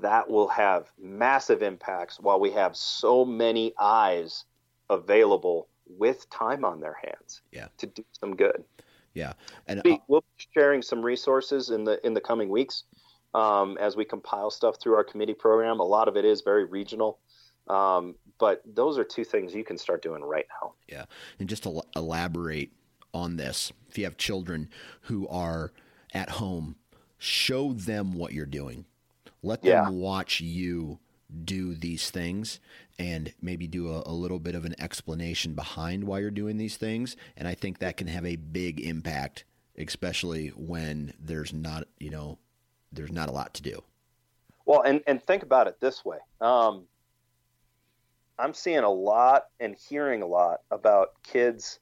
that 0.01 0.29
will 0.29 0.49
have 0.49 0.91
massive 1.01 1.63
impacts 1.63 2.19
while 2.19 2.39
we 2.39 2.51
have 2.51 2.75
so 2.75 3.23
many 3.23 3.73
eyes 3.79 4.43
available 4.89 5.69
with 5.87 6.29
time 6.29 6.65
on 6.65 6.81
their 6.81 6.97
hands 7.01 7.41
Yeah. 7.51 7.69
to 7.77 7.87
do 7.87 8.03
some 8.11 8.35
good. 8.35 8.65
Yeah. 9.13 9.33
And 9.67 9.81
Be- 9.83 10.01
We'll 10.09 10.21
be 10.37 10.45
sharing 10.53 10.81
some 10.81 11.01
resources 11.01 11.69
in 11.69 11.85
the 11.85 12.05
in 12.05 12.13
the 12.13 12.21
coming 12.21 12.49
weeks 12.49 12.83
um, 13.33 13.77
as 13.79 13.95
we 13.95 14.03
compile 14.03 14.51
stuff 14.51 14.75
through 14.79 14.95
our 14.95 15.03
committee 15.05 15.33
program. 15.33 15.79
A 15.79 15.83
lot 15.83 16.07
of 16.09 16.17
it 16.17 16.25
is 16.25 16.41
very 16.41 16.65
regional, 16.65 17.19
um, 17.69 18.15
but 18.37 18.61
those 18.65 18.97
are 18.97 19.03
two 19.03 19.23
things 19.23 19.53
you 19.53 19.63
can 19.63 19.77
start 19.77 20.01
doing 20.01 20.23
right 20.23 20.45
now. 20.61 20.73
Yeah. 20.87 21.05
And 21.39 21.49
just 21.49 21.63
to 21.63 21.81
elaborate 21.95 22.71
on 23.13 23.37
this, 23.37 23.71
if 23.89 23.97
you 23.97 24.03
have 24.03 24.17
children 24.17 24.69
who 25.01 25.27
are 25.27 25.71
at 26.13 26.29
home, 26.29 26.75
show 27.17 27.73
them 27.73 28.13
what 28.13 28.33
you're 28.33 28.45
doing. 28.45 28.85
Let 29.41 29.61
them 29.61 29.71
Yeah. 29.71 29.89
watch 29.89 30.39
you 30.41 30.99
do 31.43 31.73
these 31.75 32.09
things 32.09 32.59
and 32.97 33.33
maybe 33.41 33.67
do 33.67 33.91
a, 33.91 34.03
a 34.05 34.13
little 34.13 34.39
bit 34.39 34.55
of 34.55 34.65
an 34.65 34.75
explanation 34.79 35.53
behind 35.53 36.03
why 36.05 36.19
you're 36.19 36.31
doing 36.31 36.57
these 36.57 36.77
things. 36.77 37.17
And 37.35 37.47
I 37.47 37.53
think 37.53 37.79
that 37.79 37.97
can 37.97 38.07
have 38.07 38.25
a 38.25 38.35
big 38.37 38.79
impact, 38.79 39.43
especially 39.77 40.49
when 40.49 41.13
there's 41.19 41.53
not, 41.53 41.87
you 41.99 42.09
know, 42.09 42.37
there's 42.91 43.11
not 43.11 43.29
a 43.29 43.31
lot 43.31 43.53
to 43.55 43.61
do. 43.61 43.83
Well, 44.65 44.81
and 44.81 45.01
and 45.07 45.21
think 45.23 45.43
about 45.43 45.67
it 45.67 45.79
this 45.79 46.03
way. 46.03 46.17
Um, 46.41 46.87
I'm 48.39 48.53
seeing 48.53 48.79
a 48.79 48.89
lot 48.89 49.45
and 49.59 49.75
hearing 49.75 50.21
a 50.21 50.27
lot 50.27 50.59
about 50.71 51.21
kids 51.23 51.79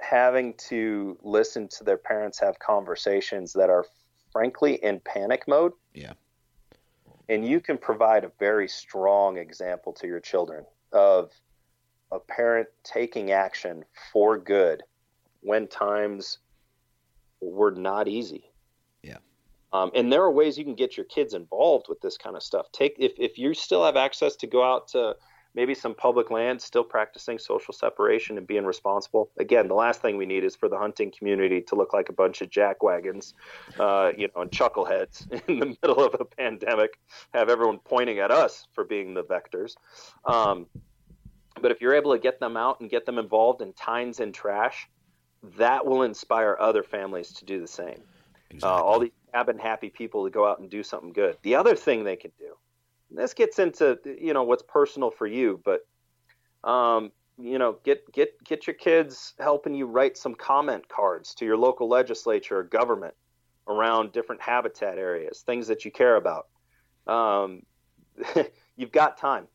having 0.00 0.54
to 0.54 1.18
listen 1.22 1.68
to 1.68 1.84
their 1.84 1.96
parents 1.96 2.38
have 2.38 2.58
conversations 2.58 3.52
that 3.54 3.68
are 3.68 3.84
frankly 4.32 4.74
in 4.74 5.00
panic 5.00 5.44
mode. 5.48 5.72
Yeah. 5.92 6.12
And 7.28 7.46
you 7.46 7.60
can 7.60 7.76
provide 7.76 8.24
a 8.24 8.32
very 8.38 8.68
strong 8.68 9.38
example 9.38 9.92
to 9.94 10.06
your 10.06 10.20
children 10.20 10.64
of 10.92 11.30
a 12.10 12.18
parent 12.18 12.68
taking 12.84 13.32
action 13.32 13.84
for 14.12 14.38
good 14.38 14.82
when 15.40 15.66
times 15.66 16.38
were 17.40 17.72
not 17.72 18.08
easy. 18.08 18.47
Um, 19.72 19.90
and 19.94 20.12
there 20.12 20.22
are 20.22 20.30
ways 20.30 20.56
you 20.56 20.64
can 20.64 20.74
get 20.74 20.96
your 20.96 21.04
kids 21.04 21.34
involved 21.34 21.86
with 21.88 22.00
this 22.00 22.16
kind 22.16 22.36
of 22.36 22.42
stuff. 22.42 22.66
Take 22.72 22.96
if, 22.98 23.12
if 23.18 23.38
you 23.38 23.54
still 23.54 23.84
have 23.84 23.96
access 23.96 24.36
to 24.36 24.46
go 24.46 24.62
out 24.62 24.88
to 24.88 25.16
maybe 25.54 25.74
some 25.74 25.94
public 25.94 26.30
land, 26.30 26.60
still 26.60 26.84
practicing 26.84 27.38
social 27.38 27.74
separation 27.74 28.38
and 28.38 28.46
being 28.46 28.64
responsible. 28.64 29.30
Again, 29.38 29.68
the 29.68 29.74
last 29.74 30.00
thing 30.00 30.16
we 30.16 30.26
need 30.26 30.44
is 30.44 30.54
for 30.54 30.68
the 30.68 30.78
hunting 30.78 31.12
community 31.16 31.60
to 31.62 31.74
look 31.74 31.92
like 31.92 32.08
a 32.08 32.12
bunch 32.12 32.40
of 32.42 32.50
jackwagons, 32.50 33.32
uh, 33.78 34.12
you 34.16 34.28
know, 34.34 34.42
and 34.42 34.50
chuckleheads 34.50 35.30
in 35.48 35.58
the 35.58 35.76
middle 35.82 36.04
of 36.04 36.14
a 36.20 36.24
pandemic, 36.24 36.98
have 37.34 37.48
everyone 37.48 37.78
pointing 37.78 38.18
at 38.20 38.30
us 38.30 38.68
for 38.72 38.84
being 38.84 39.14
the 39.14 39.24
vectors. 39.24 39.74
Um, 40.24 40.66
but 41.60 41.72
if 41.72 41.80
you're 41.80 41.94
able 41.94 42.12
to 42.12 42.18
get 42.18 42.38
them 42.40 42.56
out 42.56 42.80
and 42.80 42.88
get 42.88 43.04
them 43.04 43.18
involved 43.18 43.60
in 43.60 43.72
tines 43.72 44.20
and 44.20 44.32
trash, 44.32 44.88
that 45.56 45.84
will 45.84 46.02
inspire 46.02 46.56
other 46.60 46.82
families 46.82 47.32
to 47.32 47.44
do 47.44 47.60
the 47.60 47.66
same. 47.66 48.02
Exactly. 48.50 48.78
Uh, 48.78 48.82
all 48.82 48.98
these 48.98 49.10
cabin 49.32 49.58
happy 49.58 49.90
people 49.90 50.24
to 50.24 50.30
go 50.30 50.46
out 50.46 50.58
and 50.60 50.70
do 50.70 50.82
something 50.82 51.12
good. 51.12 51.36
The 51.42 51.54
other 51.54 51.76
thing 51.76 52.04
they 52.04 52.16
can 52.16 52.32
do, 52.38 52.54
this 53.10 53.34
gets 53.34 53.58
into 53.58 53.98
you 54.04 54.32
know 54.32 54.42
what's 54.44 54.62
personal 54.62 55.10
for 55.10 55.26
you, 55.26 55.60
but 55.64 55.86
um, 56.68 57.12
you 57.38 57.58
know 57.58 57.78
get 57.84 58.10
get 58.12 58.32
get 58.44 58.66
your 58.66 58.74
kids 58.74 59.34
helping 59.38 59.74
you 59.74 59.86
write 59.86 60.16
some 60.16 60.34
comment 60.34 60.88
cards 60.88 61.34
to 61.36 61.44
your 61.44 61.56
local 61.56 61.88
legislature 61.88 62.58
or 62.58 62.62
government 62.62 63.14
around 63.68 64.12
different 64.12 64.40
habitat 64.40 64.98
areas, 64.98 65.42
things 65.42 65.68
that 65.68 65.84
you 65.84 65.90
care 65.90 66.16
about. 66.16 66.46
Um, 67.06 67.62
you've 68.76 68.92
got 68.92 69.18
time. 69.18 69.46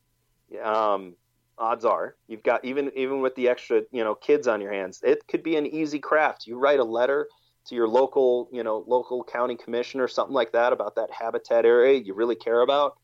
Um, 0.63 1.15
odds 1.57 1.85
are 1.85 2.15
you've 2.27 2.43
got 2.43 2.63
even 2.65 2.91
even 2.95 3.21
with 3.21 3.35
the 3.35 3.47
extra 3.49 3.81
you 3.91 4.03
know 4.03 4.13
kids 4.15 4.47
on 4.47 4.61
your 4.61 4.71
hands, 4.71 5.01
it 5.03 5.27
could 5.27 5.41
be 5.43 5.55
an 5.55 5.65
easy 5.65 5.99
craft. 5.99 6.45
You 6.45 6.57
write 6.57 6.79
a 6.79 6.83
letter 6.83 7.27
to 7.65 7.75
your 7.75 7.87
local 7.87 8.49
you 8.51 8.63
know 8.63 8.83
local 8.87 9.23
county 9.23 9.55
commissioner 9.55 10.07
something 10.07 10.33
like 10.33 10.51
that 10.51 10.73
about 10.73 10.95
that 10.95 11.09
habitat 11.11 11.65
area 11.65 11.99
you 11.99 12.13
really 12.13 12.35
care 12.35 12.61
about 12.61 12.97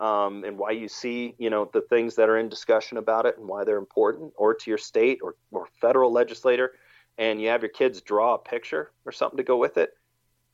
um, 0.00 0.44
and 0.44 0.58
why 0.58 0.70
you 0.70 0.88
see 0.88 1.34
you 1.38 1.50
know 1.50 1.68
the 1.72 1.80
things 1.82 2.14
that 2.16 2.28
are 2.28 2.38
in 2.38 2.48
discussion 2.48 2.98
about 2.98 3.26
it 3.26 3.36
and 3.38 3.46
why 3.48 3.64
they're 3.64 3.78
important 3.78 4.32
or 4.36 4.54
to 4.54 4.70
your 4.70 4.78
state 4.78 5.18
or, 5.22 5.34
or 5.50 5.66
federal 5.80 6.12
legislator 6.12 6.72
and 7.18 7.40
you 7.40 7.48
have 7.48 7.62
your 7.62 7.68
kids 7.70 8.00
draw 8.00 8.34
a 8.34 8.38
picture 8.38 8.90
or 9.04 9.12
something 9.12 9.36
to 9.36 9.42
go 9.44 9.56
with 9.56 9.76
it 9.78 9.90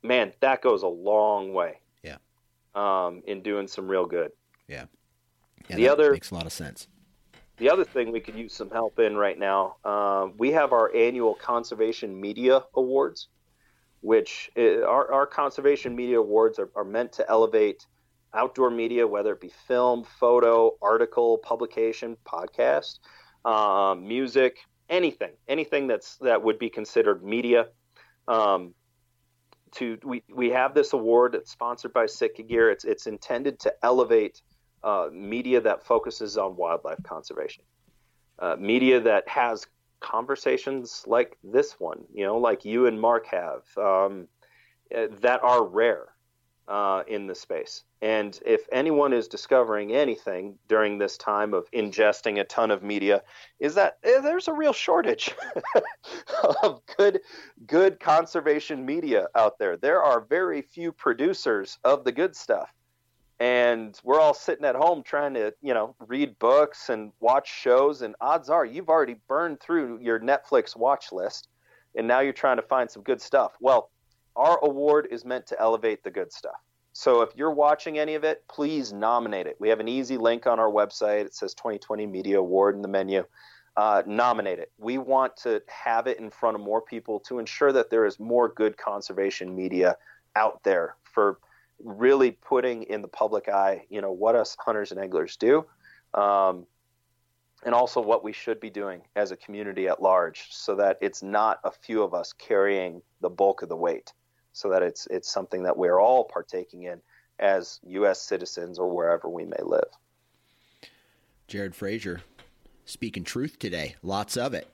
man 0.02 0.32
that 0.40 0.62
goes 0.62 0.82
a 0.82 0.88
long 0.88 1.52
way 1.52 1.78
Yeah. 2.02 2.16
um, 2.74 3.22
in 3.26 3.42
doing 3.42 3.66
some 3.68 3.88
real 3.88 4.06
good 4.06 4.30
yeah. 4.68 4.84
the 5.68 5.74
that 5.84 5.92
other- 5.92 6.12
makes 6.12 6.30
a 6.30 6.34
lot 6.34 6.46
of 6.46 6.52
sense. 6.52 6.88
the 7.58 7.68
other 7.70 7.84
thing 7.84 8.10
we 8.12 8.20
could 8.20 8.36
use 8.36 8.54
some 8.54 8.70
help 8.70 8.98
in 8.98 9.16
right 9.16 9.38
now, 9.38 9.76
um, 9.84 10.32
we 10.38 10.50
have 10.52 10.72
our 10.72 10.94
annual 10.94 11.34
Conservation 11.34 12.18
Media 12.18 12.62
Awards, 12.74 13.28
which 14.00 14.50
uh 14.56 14.82
our, 14.82 15.12
our 15.12 15.26
Conservation 15.26 15.94
Media 15.94 16.18
Awards 16.18 16.58
are, 16.58 16.70
are 16.74 16.84
meant 16.84 17.12
to 17.12 17.28
elevate 17.28 17.86
outdoor 18.34 18.70
media, 18.70 19.06
whether 19.06 19.32
it 19.32 19.40
be 19.40 19.52
film, 19.66 20.04
photo, 20.04 20.76
article, 20.80 21.38
publication, 21.38 22.16
podcast, 22.24 22.98
um, 23.44 24.06
music, 24.06 24.58
anything, 24.88 25.32
anything 25.48 25.86
that's 25.86 26.16
that 26.18 26.42
would 26.42 26.58
be 26.58 26.70
considered 26.70 27.24
media. 27.24 27.66
Um, 28.28 28.74
to 29.72 29.98
we, 30.04 30.22
we 30.34 30.50
have 30.50 30.74
this 30.74 30.92
award 30.92 31.32
that's 31.32 31.50
sponsored 31.50 31.92
by 31.92 32.06
Sitka 32.06 32.42
Gear. 32.42 32.70
It's 32.70 32.84
it's 32.84 33.06
intended 33.06 33.58
to 33.60 33.72
elevate 33.82 34.42
uh, 34.82 35.08
media 35.12 35.60
that 35.60 35.84
focuses 35.84 36.36
on 36.36 36.56
wildlife 36.56 37.02
conservation, 37.02 37.64
uh, 38.38 38.56
media 38.58 39.00
that 39.00 39.28
has 39.28 39.66
conversations 40.00 41.04
like 41.06 41.36
this 41.44 41.78
one, 41.78 42.04
you 42.12 42.24
know, 42.24 42.38
like 42.38 42.64
you 42.64 42.86
and 42.86 43.00
Mark 43.00 43.26
have, 43.26 43.62
um, 43.76 44.28
uh, 44.94 45.06
that 45.20 45.42
are 45.42 45.64
rare 45.64 46.08
uh, 46.68 47.02
in 47.08 47.26
the 47.26 47.34
space. 47.34 47.84
And 48.00 48.38
if 48.46 48.62
anyone 48.72 49.12
is 49.12 49.28
discovering 49.28 49.92
anything 49.92 50.58
during 50.68 50.98
this 50.98 51.18
time 51.18 51.52
of 51.52 51.70
ingesting 51.72 52.40
a 52.40 52.44
ton 52.44 52.70
of 52.70 52.82
media, 52.82 53.22
is 53.58 53.74
that 53.74 53.98
eh, 54.04 54.20
there's 54.20 54.48
a 54.48 54.52
real 54.52 54.72
shortage 54.72 55.34
of 56.62 56.80
good, 56.96 57.20
good 57.66 58.00
conservation 58.00 58.86
media 58.86 59.26
out 59.34 59.58
there. 59.58 59.76
There 59.76 60.02
are 60.02 60.20
very 60.20 60.62
few 60.62 60.92
producers 60.92 61.78
of 61.84 62.04
the 62.04 62.12
good 62.12 62.34
stuff 62.34 62.70
and 63.40 63.98
we're 64.04 64.20
all 64.20 64.34
sitting 64.34 64.66
at 64.66 64.76
home 64.76 65.02
trying 65.02 65.32
to 65.34 65.52
you 65.62 65.74
know 65.74 65.96
read 66.06 66.38
books 66.38 66.90
and 66.90 67.10
watch 67.20 67.50
shows 67.50 68.02
and 68.02 68.14
odds 68.20 68.50
are 68.50 68.64
you've 68.64 68.90
already 68.90 69.16
burned 69.26 69.58
through 69.58 69.98
your 70.00 70.20
netflix 70.20 70.76
watch 70.76 71.10
list 71.10 71.48
and 71.96 72.06
now 72.06 72.20
you're 72.20 72.32
trying 72.32 72.56
to 72.56 72.62
find 72.62 72.88
some 72.88 73.02
good 73.02 73.20
stuff. 73.20 73.52
Well 73.60 73.90
our 74.36 74.62
award 74.62 75.08
is 75.10 75.24
meant 75.24 75.46
to 75.48 75.60
elevate 75.60 76.04
the 76.04 76.10
good 76.10 76.32
stuff. 76.32 76.54
So 76.92 77.22
if 77.22 77.30
you're 77.34 77.50
watching 77.50 77.98
any 77.98 78.14
of 78.14 78.24
it 78.24 78.44
please 78.48 78.92
nominate 78.92 79.46
it. 79.46 79.56
We 79.58 79.70
have 79.70 79.80
an 79.80 79.88
easy 79.88 80.18
link 80.18 80.46
on 80.46 80.60
our 80.60 80.70
website. 80.70 81.24
It 81.24 81.34
says 81.34 81.54
2020 81.54 82.06
media 82.06 82.38
award 82.38 82.76
in 82.76 82.82
the 82.82 82.88
menu. 82.88 83.24
Uh, 83.76 84.02
nominate 84.04 84.58
it. 84.58 84.70
We 84.76 84.98
want 84.98 85.36
to 85.38 85.62
have 85.68 86.06
it 86.06 86.18
in 86.18 86.28
front 86.28 86.56
of 86.56 86.60
more 86.60 86.82
people 86.82 87.20
to 87.20 87.38
ensure 87.38 87.72
that 87.72 87.88
there 87.88 88.04
is 88.04 88.20
more 88.20 88.48
good 88.48 88.76
conservation 88.76 89.54
media 89.54 89.96
out 90.36 90.62
there 90.64 90.96
for 91.04 91.38
really 91.84 92.30
putting 92.30 92.84
in 92.84 93.02
the 93.02 93.08
public 93.08 93.48
eye, 93.48 93.84
you 93.88 94.00
know, 94.00 94.12
what 94.12 94.34
us 94.34 94.56
hunters 94.58 94.90
and 94.90 95.00
anglers 95.00 95.36
do, 95.36 95.64
um, 96.14 96.66
and 97.64 97.74
also 97.74 98.00
what 98.00 98.24
we 98.24 98.32
should 98.32 98.60
be 98.60 98.70
doing 98.70 99.02
as 99.16 99.30
a 99.30 99.36
community 99.36 99.88
at 99.88 100.02
large, 100.02 100.48
so 100.50 100.74
that 100.76 100.98
it's 101.00 101.22
not 101.22 101.60
a 101.64 101.70
few 101.70 102.02
of 102.02 102.14
us 102.14 102.32
carrying 102.32 103.02
the 103.20 103.30
bulk 103.30 103.62
of 103.62 103.68
the 103.68 103.76
weight, 103.76 104.12
so 104.52 104.70
that 104.70 104.82
it's 104.82 105.06
it's 105.10 105.30
something 105.30 105.62
that 105.62 105.76
we're 105.76 106.00
all 106.00 106.24
partaking 106.24 106.84
in 106.84 107.00
as 107.38 107.80
U.S. 107.84 108.20
citizens 108.20 108.78
or 108.78 108.94
wherever 108.94 109.28
we 109.28 109.44
may 109.44 109.62
live. 109.62 109.88
Jared 111.48 111.74
Frazier, 111.74 112.20
speaking 112.84 113.24
truth 113.24 113.58
today. 113.58 113.96
Lots 114.02 114.36
of 114.36 114.54
it. 114.54 114.68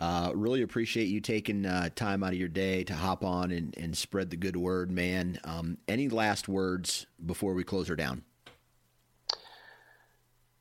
Uh, 0.00 0.32
really 0.34 0.62
appreciate 0.62 1.04
you 1.04 1.20
taking 1.20 1.64
uh, 1.66 1.88
time 1.94 2.22
out 2.22 2.32
of 2.32 2.38
your 2.38 2.48
day 2.48 2.82
to 2.84 2.94
hop 2.94 3.24
on 3.24 3.52
and, 3.52 3.76
and 3.78 3.96
spread 3.96 4.30
the 4.30 4.36
good 4.36 4.56
word, 4.56 4.90
man. 4.90 5.38
Um, 5.44 5.78
any 5.86 6.08
last 6.08 6.48
words 6.48 7.06
before 7.24 7.54
we 7.54 7.62
close 7.64 7.88
her 7.88 7.96
down? 7.96 8.22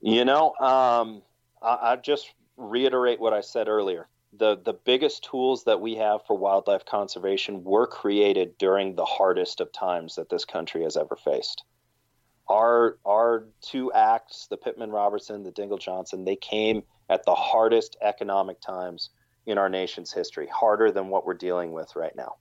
You 0.01 0.25
know, 0.25 0.53
um, 0.59 1.21
I, 1.61 1.77
I 1.81 1.95
just 1.95 2.33
reiterate 2.57 3.19
what 3.19 3.33
I 3.33 3.41
said 3.41 3.67
earlier. 3.67 4.07
The 4.33 4.57
the 4.63 4.73
biggest 4.73 5.25
tools 5.25 5.65
that 5.65 5.81
we 5.81 5.95
have 5.95 6.25
for 6.25 6.37
wildlife 6.37 6.85
conservation 6.85 7.63
were 7.63 7.85
created 7.85 8.57
during 8.57 8.95
the 8.95 9.05
hardest 9.05 9.59
of 9.59 9.71
times 9.73 10.15
that 10.15 10.29
this 10.29 10.45
country 10.45 10.83
has 10.83 10.95
ever 10.95 11.17
faced. 11.17 11.63
Our 12.47 12.97
our 13.05 13.47
two 13.61 13.91
acts, 13.91 14.47
the 14.47 14.57
Pittman 14.57 14.89
Robertson, 14.89 15.43
the 15.43 15.51
Dingell 15.51 15.79
Johnson, 15.79 16.23
they 16.25 16.37
came 16.37 16.83
at 17.09 17.25
the 17.25 17.35
hardest 17.35 17.97
economic 18.01 18.61
times 18.61 19.09
in 19.45 19.57
our 19.57 19.69
nation's 19.69 20.13
history, 20.13 20.47
harder 20.47 20.91
than 20.91 21.07
what 21.09 21.25
we're 21.25 21.33
dealing 21.33 21.71
with 21.71 21.95
right 21.95 22.15
now. 22.15 22.35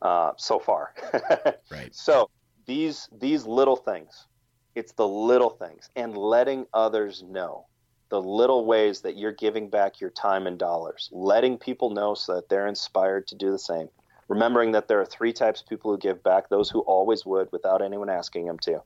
Uh, 0.00 0.32
so 0.36 0.58
far, 0.58 0.94
Right. 1.70 1.94
So 1.94 2.28
these 2.66 3.08
these 3.12 3.46
little 3.46 3.76
things, 3.76 4.26
it's 4.74 4.92
the 4.92 5.06
little 5.06 5.50
things 5.50 5.90
and 5.96 6.16
letting 6.16 6.66
others 6.72 7.22
know 7.22 7.66
the 8.10 8.20
little 8.20 8.66
ways 8.66 9.00
that 9.00 9.16
you're 9.16 9.32
giving 9.32 9.70
back 9.70 10.00
your 10.00 10.10
time 10.10 10.46
and 10.46 10.58
dollars, 10.58 11.08
letting 11.12 11.56
people 11.56 11.90
know 11.90 12.14
so 12.14 12.34
that 12.34 12.48
they're 12.48 12.66
inspired 12.66 13.26
to 13.26 13.34
do 13.34 13.50
the 13.50 13.58
same. 13.58 13.88
Remembering 14.28 14.72
that 14.72 14.86
there 14.86 15.00
are 15.00 15.06
three 15.06 15.32
types 15.32 15.62
of 15.62 15.68
people 15.68 15.90
who 15.90 15.98
give 15.98 16.22
back 16.22 16.48
those 16.48 16.68
who 16.68 16.80
always 16.80 17.24
would 17.24 17.48
without 17.52 17.82
anyone 17.82 18.10
asking 18.10 18.46
them 18.46 18.58
to, 18.60 18.82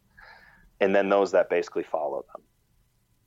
and 0.81 0.95
then 0.95 1.09
those 1.09 1.33
that 1.33 1.51
basically 1.51 1.83
follow 1.83 2.25
them. 2.33 2.43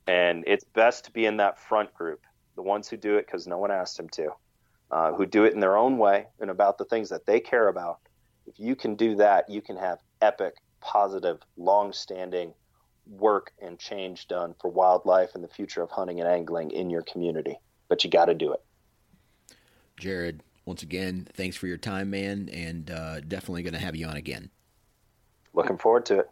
And 0.06 0.44
it's 0.46 0.64
best 0.74 1.04
to 1.04 1.12
be 1.12 1.26
in 1.26 1.36
that 1.36 1.58
front 1.58 1.92
group, 1.94 2.20
the 2.60 2.68
ones 2.68 2.88
who 2.88 2.96
do 2.98 3.16
it 3.16 3.24
because 3.24 3.46
no 3.46 3.56
one 3.56 3.70
asked 3.70 3.96
them 3.96 4.10
to, 4.10 4.28
uh, 4.90 5.12
who 5.14 5.24
do 5.24 5.44
it 5.44 5.54
in 5.54 5.60
their 5.60 5.78
own 5.78 5.96
way 5.96 6.26
and 6.40 6.50
about 6.50 6.76
the 6.76 6.84
things 6.84 7.08
that 7.08 7.24
they 7.24 7.40
care 7.40 7.68
about. 7.68 8.00
If 8.46 8.60
you 8.60 8.76
can 8.76 8.96
do 8.96 9.16
that, 9.16 9.48
you 9.48 9.62
can 9.62 9.78
have 9.78 9.98
epic, 10.20 10.56
positive, 10.82 11.38
long 11.56 11.94
standing 11.94 12.52
work 13.06 13.52
and 13.62 13.78
change 13.78 14.28
done 14.28 14.54
for 14.60 14.70
wildlife 14.70 15.34
and 15.34 15.42
the 15.42 15.48
future 15.48 15.82
of 15.82 15.90
hunting 15.90 16.20
and 16.20 16.28
angling 16.28 16.70
in 16.70 16.90
your 16.90 17.00
community. 17.00 17.58
But 17.88 18.04
you 18.04 18.10
got 18.10 18.26
to 18.26 18.34
do 18.34 18.52
it. 18.52 18.62
Jared, 19.98 20.42
once 20.66 20.82
again, 20.82 21.28
thanks 21.32 21.56
for 21.56 21.66
your 21.66 21.78
time, 21.78 22.10
man, 22.10 22.50
and 22.52 22.90
uh, 22.90 23.20
definitely 23.20 23.62
going 23.62 23.72
to 23.72 23.80
have 23.80 23.96
you 23.96 24.06
on 24.06 24.16
again. 24.16 24.50
Looking 25.54 25.78
forward 25.78 26.04
to 26.06 26.18
it. 26.18 26.30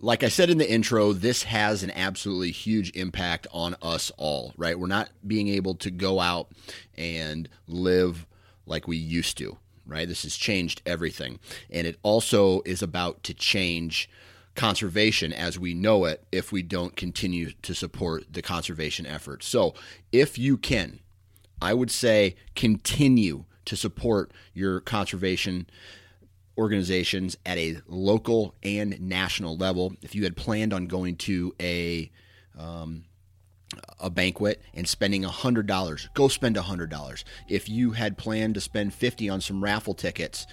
Like 0.00 0.22
I 0.22 0.28
said 0.28 0.50
in 0.50 0.58
the 0.58 0.70
intro, 0.70 1.12
this 1.12 1.42
has 1.44 1.82
an 1.82 1.90
absolutely 1.90 2.52
huge 2.52 2.94
impact 2.94 3.46
on 3.52 3.74
us 3.82 4.12
all, 4.16 4.52
right? 4.56 4.78
We're 4.78 4.86
not 4.86 5.10
being 5.26 5.48
able 5.48 5.74
to 5.76 5.90
go 5.90 6.20
out 6.20 6.50
and 6.96 7.48
live 7.66 8.26
like 8.64 8.86
we 8.86 8.96
used 8.96 9.38
to, 9.38 9.58
right? 9.86 10.06
This 10.06 10.22
has 10.22 10.36
changed 10.36 10.82
everything. 10.86 11.40
And 11.70 11.86
it 11.86 11.98
also 12.02 12.60
is 12.62 12.82
about 12.82 13.24
to 13.24 13.34
change 13.34 14.08
conservation 14.54 15.32
as 15.32 15.58
we 15.58 15.74
know 15.74 16.04
it 16.04 16.24
if 16.30 16.52
we 16.52 16.62
don't 16.62 16.96
continue 16.96 17.52
to 17.62 17.74
support 17.74 18.24
the 18.32 18.42
conservation 18.42 19.06
effort. 19.06 19.42
So, 19.42 19.74
if 20.12 20.36
you 20.36 20.56
can, 20.56 21.00
I 21.60 21.74
would 21.74 21.90
say 21.90 22.36
continue 22.54 23.44
to 23.64 23.76
support 23.76 24.32
your 24.54 24.80
conservation 24.80 25.68
organizations 26.58 27.36
at 27.46 27.56
a 27.56 27.80
local 27.86 28.54
and 28.62 29.00
national 29.00 29.56
level. 29.56 29.94
If 30.02 30.14
you 30.14 30.24
had 30.24 30.36
planned 30.36 30.74
on 30.74 30.86
going 30.86 31.16
to 31.16 31.54
a 31.60 32.10
um, 32.58 33.04
a 34.00 34.10
banquet 34.10 34.60
and 34.74 34.88
spending 34.88 35.22
hundred 35.22 35.66
dollars, 35.66 36.08
go 36.14 36.28
spend 36.28 36.56
hundred 36.56 36.90
dollars. 36.90 37.24
If 37.48 37.68
you 37.68 37.92
had 37.92 38.18
planned 38.18 38.54
to 38.54 38.60
spend 38.60 38.92
fifty 38.92 39.28
on 39.28 39.40
some 39.40 39.62
raffle 39.62 39.94
tickets, 39.94 40.46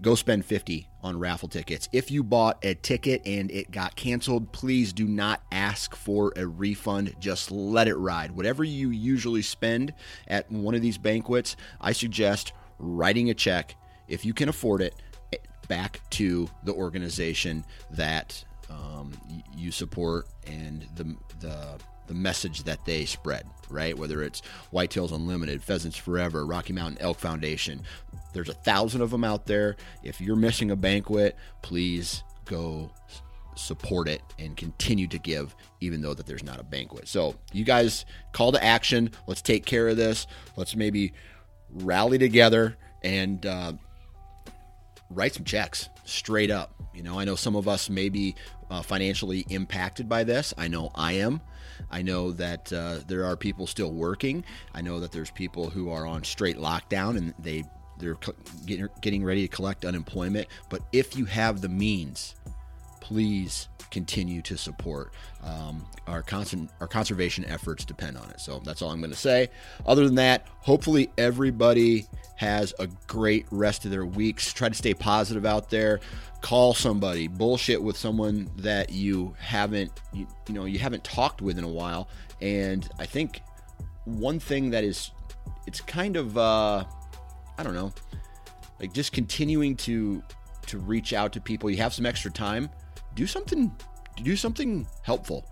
go 0.00 0.14
spend 0.14 0.46
fifty 0.46 0.88
on 1.02 1.18
raffle 1.18 1.48
tickets. 1.48 1.88
If 1.92 2.10
you 2.10 2.22
bought 2.22 2.64
a 2.64 2.74
ticket 2.74 3.22
and 3.26 3.50
it 3.50 3.70
got 3.70 3.94
canceled, 3.96 4.52
please 4.52 4.92
do 4.92 5.06
not 5.06 5.42
ask 5.52 5.94
for 5.94 6.32
a 6.36 6.46
refund. 6.46 7.14
Just 7.20 7.50
let 7.50 7.88
it 7.88 7.96
ride. 7.96 8.32
Whatever 8.32 8.64
you 8.64 8.90
usually 8.90 9.42
spend 9.42 9.92
at 10.26 10.50
one 10.50 10.74
of 10.74 10.82
these 10.82 10.98
banquets, 10.98 11.56
I 11.80 11.92
suggest 11.92 12.52
writing 12.78 13.28
a 13.28 13.34
check 13.34 13.76
if 14.08 14.24
you 14.24 14.32
can 14.32 14.48
afford 14.48 14.80
it 14.82 14.94
back 15.68 16.00
to 16.10 16.48
the 16.64 16.72
organization 16.72 17.64
that 17.90 18.44
um, 18.70 19.12
you 19.56 19.70
support 19.70 20.26
and 20.46 20.86
the 20.96 21.16
the 21.40 21.78
the 22.06 22.14
message 22.14 22.62
that 22.64 22.84
they 22.84 23.04
spread, 23.04 23.44
right? 23.68 23.98
Whether 23.98 24.22
it's 24.22 24.42
Whitetails 24.72 25.12
Unlimited, 25.12 25.62
Pheasants 25.62 25.96
Forever, 25.96 26.46
Rocky 26.46 26.72
Mountain 26.72 26.98
Elk 27.00 27.18
Foundation. 27.18 27.82
There's 28.32 28.48
a 28.48 28.54
thousand 28.54 29.00
of 29.00 29.10
them 29.10 29.24
out 29.24 29.46
there. 29.46 29.76
If 30.04 30.20
you're 30.20 30.36
missing 30.36 30.70
a 30.70 30.76
banquet, 30.76 31.36
please 31.62 32.22
go 32.44 32.92
support 33.56 34.06
it 34.06 34.20
and 34.38 34.56
continue 34.56 35.06
to 35.08 35.18
give 35.18 35.56
even 35.80 36.02
though 36.02 36.14
that 36.14 36.26
there's 36.26 36.44
not 36.44 36.60
a 36.60 36.64
banquet. 36.64 37.08
So, 37.08 37.34
you 37.52 37.64
guys 37.64 38.04
call 38.32 38.52
to 38.52 38.62
action. 38.62 39.10
Let's 39.26 39.42
take 39.42 39.64
care 39.64 39.88
of 39.88 39.96
this. 39.96 40.26
Let's 40.56 40.76
maybe 40.76 41.12
rally 41.70 42.18
together 42.18 42.76
and 43.02 43.44
uh, 43.44 43.72
write 45.10 45.34
some 45.34 45.44
checks 45.44 45.88
straight 46.04 46.50
up. 46.50 46.74
You 46.94 47.02
know, 47.02 47.18
I 47.18 47.24
know 47.24 47.34
some 47.34 47.56
of 47.56 47.68
us 47.68 47.90
may 47.90 48.08
be 48.08 48.34
uh, 48.70 48.82
financially 48.82 49.44
impacted 49.50 50.08
by 50.08 50.24
this. 50.24 50.54
I 50.56 50.68
know 50.68 50.90
I 50.94 51.12
am. 51.12 51.40
I 51.90 52.02
know 52.02 52.32
that 52.32 52.72
uh, 52.72 52.98
there 53.06 53.24
are 53.24 53.36
people 53.36 53.66
still 53.66 53.92
working. 53.92 54.44
I 54.74 54.80
know 54.80 55.00
that 55.00 55.12
there's 55.12 55.30
people 55.30 55.70
who 55.70 55.90
are 55.90 56.06
on 56.06 56.24
straight 56.24 56.56
lockdown 56.56 57.16
and 57.16 57.34
they 57.38 57.64
they're 57.98 58.18
getting 58.66 58.88
getting 59.00 59.24
ready 59.24 59.42
to 59.46 59.48
collect 59.48 59.84
unemployment. 59.84 60.48
But 60.68 60.82
if 60.92 61.16
you 61.16 61.24
have 61.26 61.60
the 61.60 61.68
means, 61.68 62.34
please 63.00 63.68
continue 63.90 64.42
to 64.42 64.56
support. 64.56 65.12
Um, 65.42 65.86
our 66.06 66.22
constant 66.22 66.70
our 66.80 66.86
conservation 66.86 67.44
efforts 67.44 67.84
depend 67.84 68.16
on 68.16 68.30
it. 68.30 68.40
So 68.40 68.60
that's 68.64 68.82
all 68.82 68.90
I'm 68.90 69.00
going 69.00 69.10
to 69.10 69.16
say. 69.16 69.48
Other 69.86 70.04
than 70.04 70.16
that, 70.16 70.46
hopefully 70.60 71.10
everybody 71.18 72.06
has 72.36 72.74
a 72.78 72.88
great 73.06 73.46
rest 73.50 73.84
of 73.84 73.90
their 73.90 74.06
weeks. 74.06 74.52
Try 74.52 74.68
to 74.68 74.74
stay 74.74 74.94
positive 74.94 75.46
out 75.46 75.70
there. 75.70 76.00
Call 76.42 76.74
somebody, 76.74 77.28
bullshit 77.28 77.82
with 77.82 77.96
someone 77.96 78.50
that 78.56 78.92
you 78.92 79.34
haven't 79.38 79.90
you, 80.12 80.26
you 80.48 80.54
know 80.54 80.64
you 80.64 80.78
haven't 80.78 81.04
talked 81.04 81.42
with 81.42 81.58
in 81.58 81.64
a 81.64 81.68
while. 81.68 82.08
And 82.40 82.88
I 82.98 83.06
think 83.06 83.40
one 84.04 84.38
thing 84.38 84.70
that 84.70 84.84
is 84.84 85.10
it's 85.66 85.80
kind 85.80 86.16
of 86.16 86.36
uh, 86.38 86.84
I 87.58 87.62
don't 87.62 87.74
know, 87.74 87.92
like 88.80 88.92
just 88.92 89.12
continuing 89.12 89.76
to 89.76 90.22
to 90.66 90.78
reach 90.78 91.12
out 91.12 91.32
to 91.32 91.40
people. 91.40 91.70
You 91.70 91.78
have 91.78 91.94
some 91.94 92.06
extra 92.06 92.30
time 92.30 92.70
do 93.16 93.26
something 93.26 93.74
do 94.22 94.36
something 94.36 94.86
helpful 95.02 95.44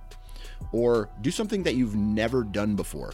or 0.72 1.10
do 1.22 1.30
something 1.30 1.62
that 1.64 1.74
you've 1.74 1.96
never 1.96 2.44
done 2.44 2.76
before 2.76 3.12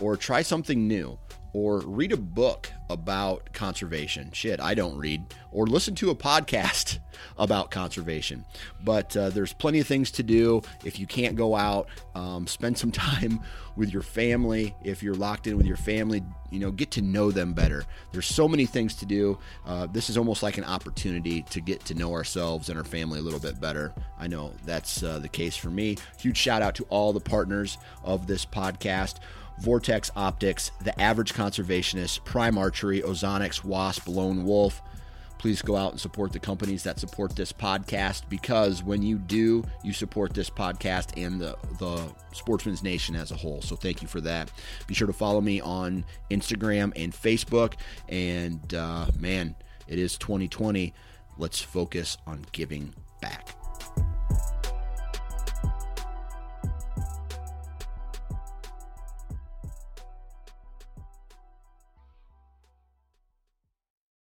or 0.00 0.16
try 0.16 0.42
something 0.42 0.88
new 0.88 1.16
or 1.52 1.80
read 1.80 2.12
a 2.12 2.16
book 2.16 2.70
about 2.88 3.52
conservation. 3.52 4.30
Shit, 4.32 4.60
I 4.60 4.74
don't 4.74 4.96
read. 4.96 5.34
Or 5.52 5.66
listen 5.66 5.94
to 5.96 6.10
a 6.10 6.14
podcast 6.14 6.98
about 7.38 7.70
conservation. 7.70 8.44
But 8.82 9.16
uh, 9.16 9.30
there's 9.30 9.52
plenty 9.52 9.80
of 9.80 9.86
things 9.86 10.10
to 10.12 10.22
do. 10.22 10.62
If 10.84 10.98
you 10.98 11.06
can't 11.06 11.36
go 11.36 11.56
out, 11.56 11.88
um, 12.14 12.46
spend 12.46 12.78
some 12.78 12.90
time 12.92 13.40
with 13.76 13.92
your 13.92 14.02
family. 14.02 14.74
If 14.82 15.02
you're 15.02 15.14
locked 15.14 15.46
in 15.46 15.56
with 15.56 15.66
your 15.66 15.76
family, 15.76 16.22
you 16.50 16.58
know, 16.58 16.70
get 16.70 16.90
to 16.92 17.02
know 17.02 17.30
them 17.30 17.52
better. 17.52 17.84
There's 18.12 18.26
so 18.26 18.48
many 18.48 18.66
things 18.66 18.94
to 18.96 19.06
do. 19.06 19.38
Uh, 19.64 19.86
this 19.86 20.10
is 20.10 20.18
almost 20.18 20.42
like 20.42 20.58
an 20.58 20.64
opportunity 20.64 21.42
to 21.42 21.60
get 21.60 21.84
to 21.86 21.94
know 21.94 22.12
ourselves 22.12 22.68
and 22.68 22.78
our 22.78 22.84
family 22.84 23.20
a 23.20 23.22
little 23.22 23.40
bit 23.40 23.60
better. 23.60 23.94
I 24.18 24.26
know 24.26 24.52
that's 24.64 25.02
uh, 25.02 25.18
the 25.20 25.28
case 25.28 25.56
for 25.56 25.70
me. 25.70 25.96
Huge 26.18 26.36
shout 26.36 26.62
out 26.62 26.74
to 26.76 26.84
all 26.90 27.12
the 27.12 27.20
partners 27.20 27.78
of 28.04 28.26
this 28.26 28.44
podcast. 28.44 29.16
Vortex 29.58 30.10
Optics, 30.16 30.70
The 30.82 30.98
Average 31.00 31.34
Conservationist, 31.34 32.24
Prime 32.24 32.56
Archery, 32.56 33.02
Ozonics, 33.02 33.64
Wasp, 33.64 34.08
Lone 34.08 34.44
Wolf. 34.44 34.80
Please 35.38 35.62
go 35.62 35.74
out 35.74 35.92
and 35.92 36.00
support 36.00 36.32
the 36.32 36.38
companies 36.38 36.82
that 36.82 37.00
support 37.00 37.34
this 37.34 37.50
podcast 37.50 38.28
because 38.28 38.82
when 38.82 39.00
you 39.00 39.16
do, 39.16 39.64
you 39.82 39.94
support 39.94 40.34
this 40.34 40.50
podcast 40.50 41.12
and 41.16 41.40
the, 41.40 41.56
the 41.78 42.02
Sportsman's 42.32 42.82
Nation 42.82 43.16
as 43.16 43.30
a 43.30 43.36
whole. 43.36 43.62
So 43.62 43.74
thank 43.74 44.02
you 44.02 44.08
for 44.08 44.20
that. 44.20 44.52
Be 44.86 44.92
sure 44.92 45.06
to 45.06 45.14
follow 45.14 45.40
me 45.40 45.60
on 45.62 46.04
Instagram 46.30 46.92
and 46.94 47.12
Facebook. 47.12 47.74
And 48.10 48.74
uh, 48.74 49.06
man, 49.18 49.54
it 49.88 49.98
is 49.98 50.18
2020. 50.18 50.92
Let's 51.38 51.60
focus 51.60 52.18
on 52.26 52.44
giving 52.52 52.94
back. 53.22 53.59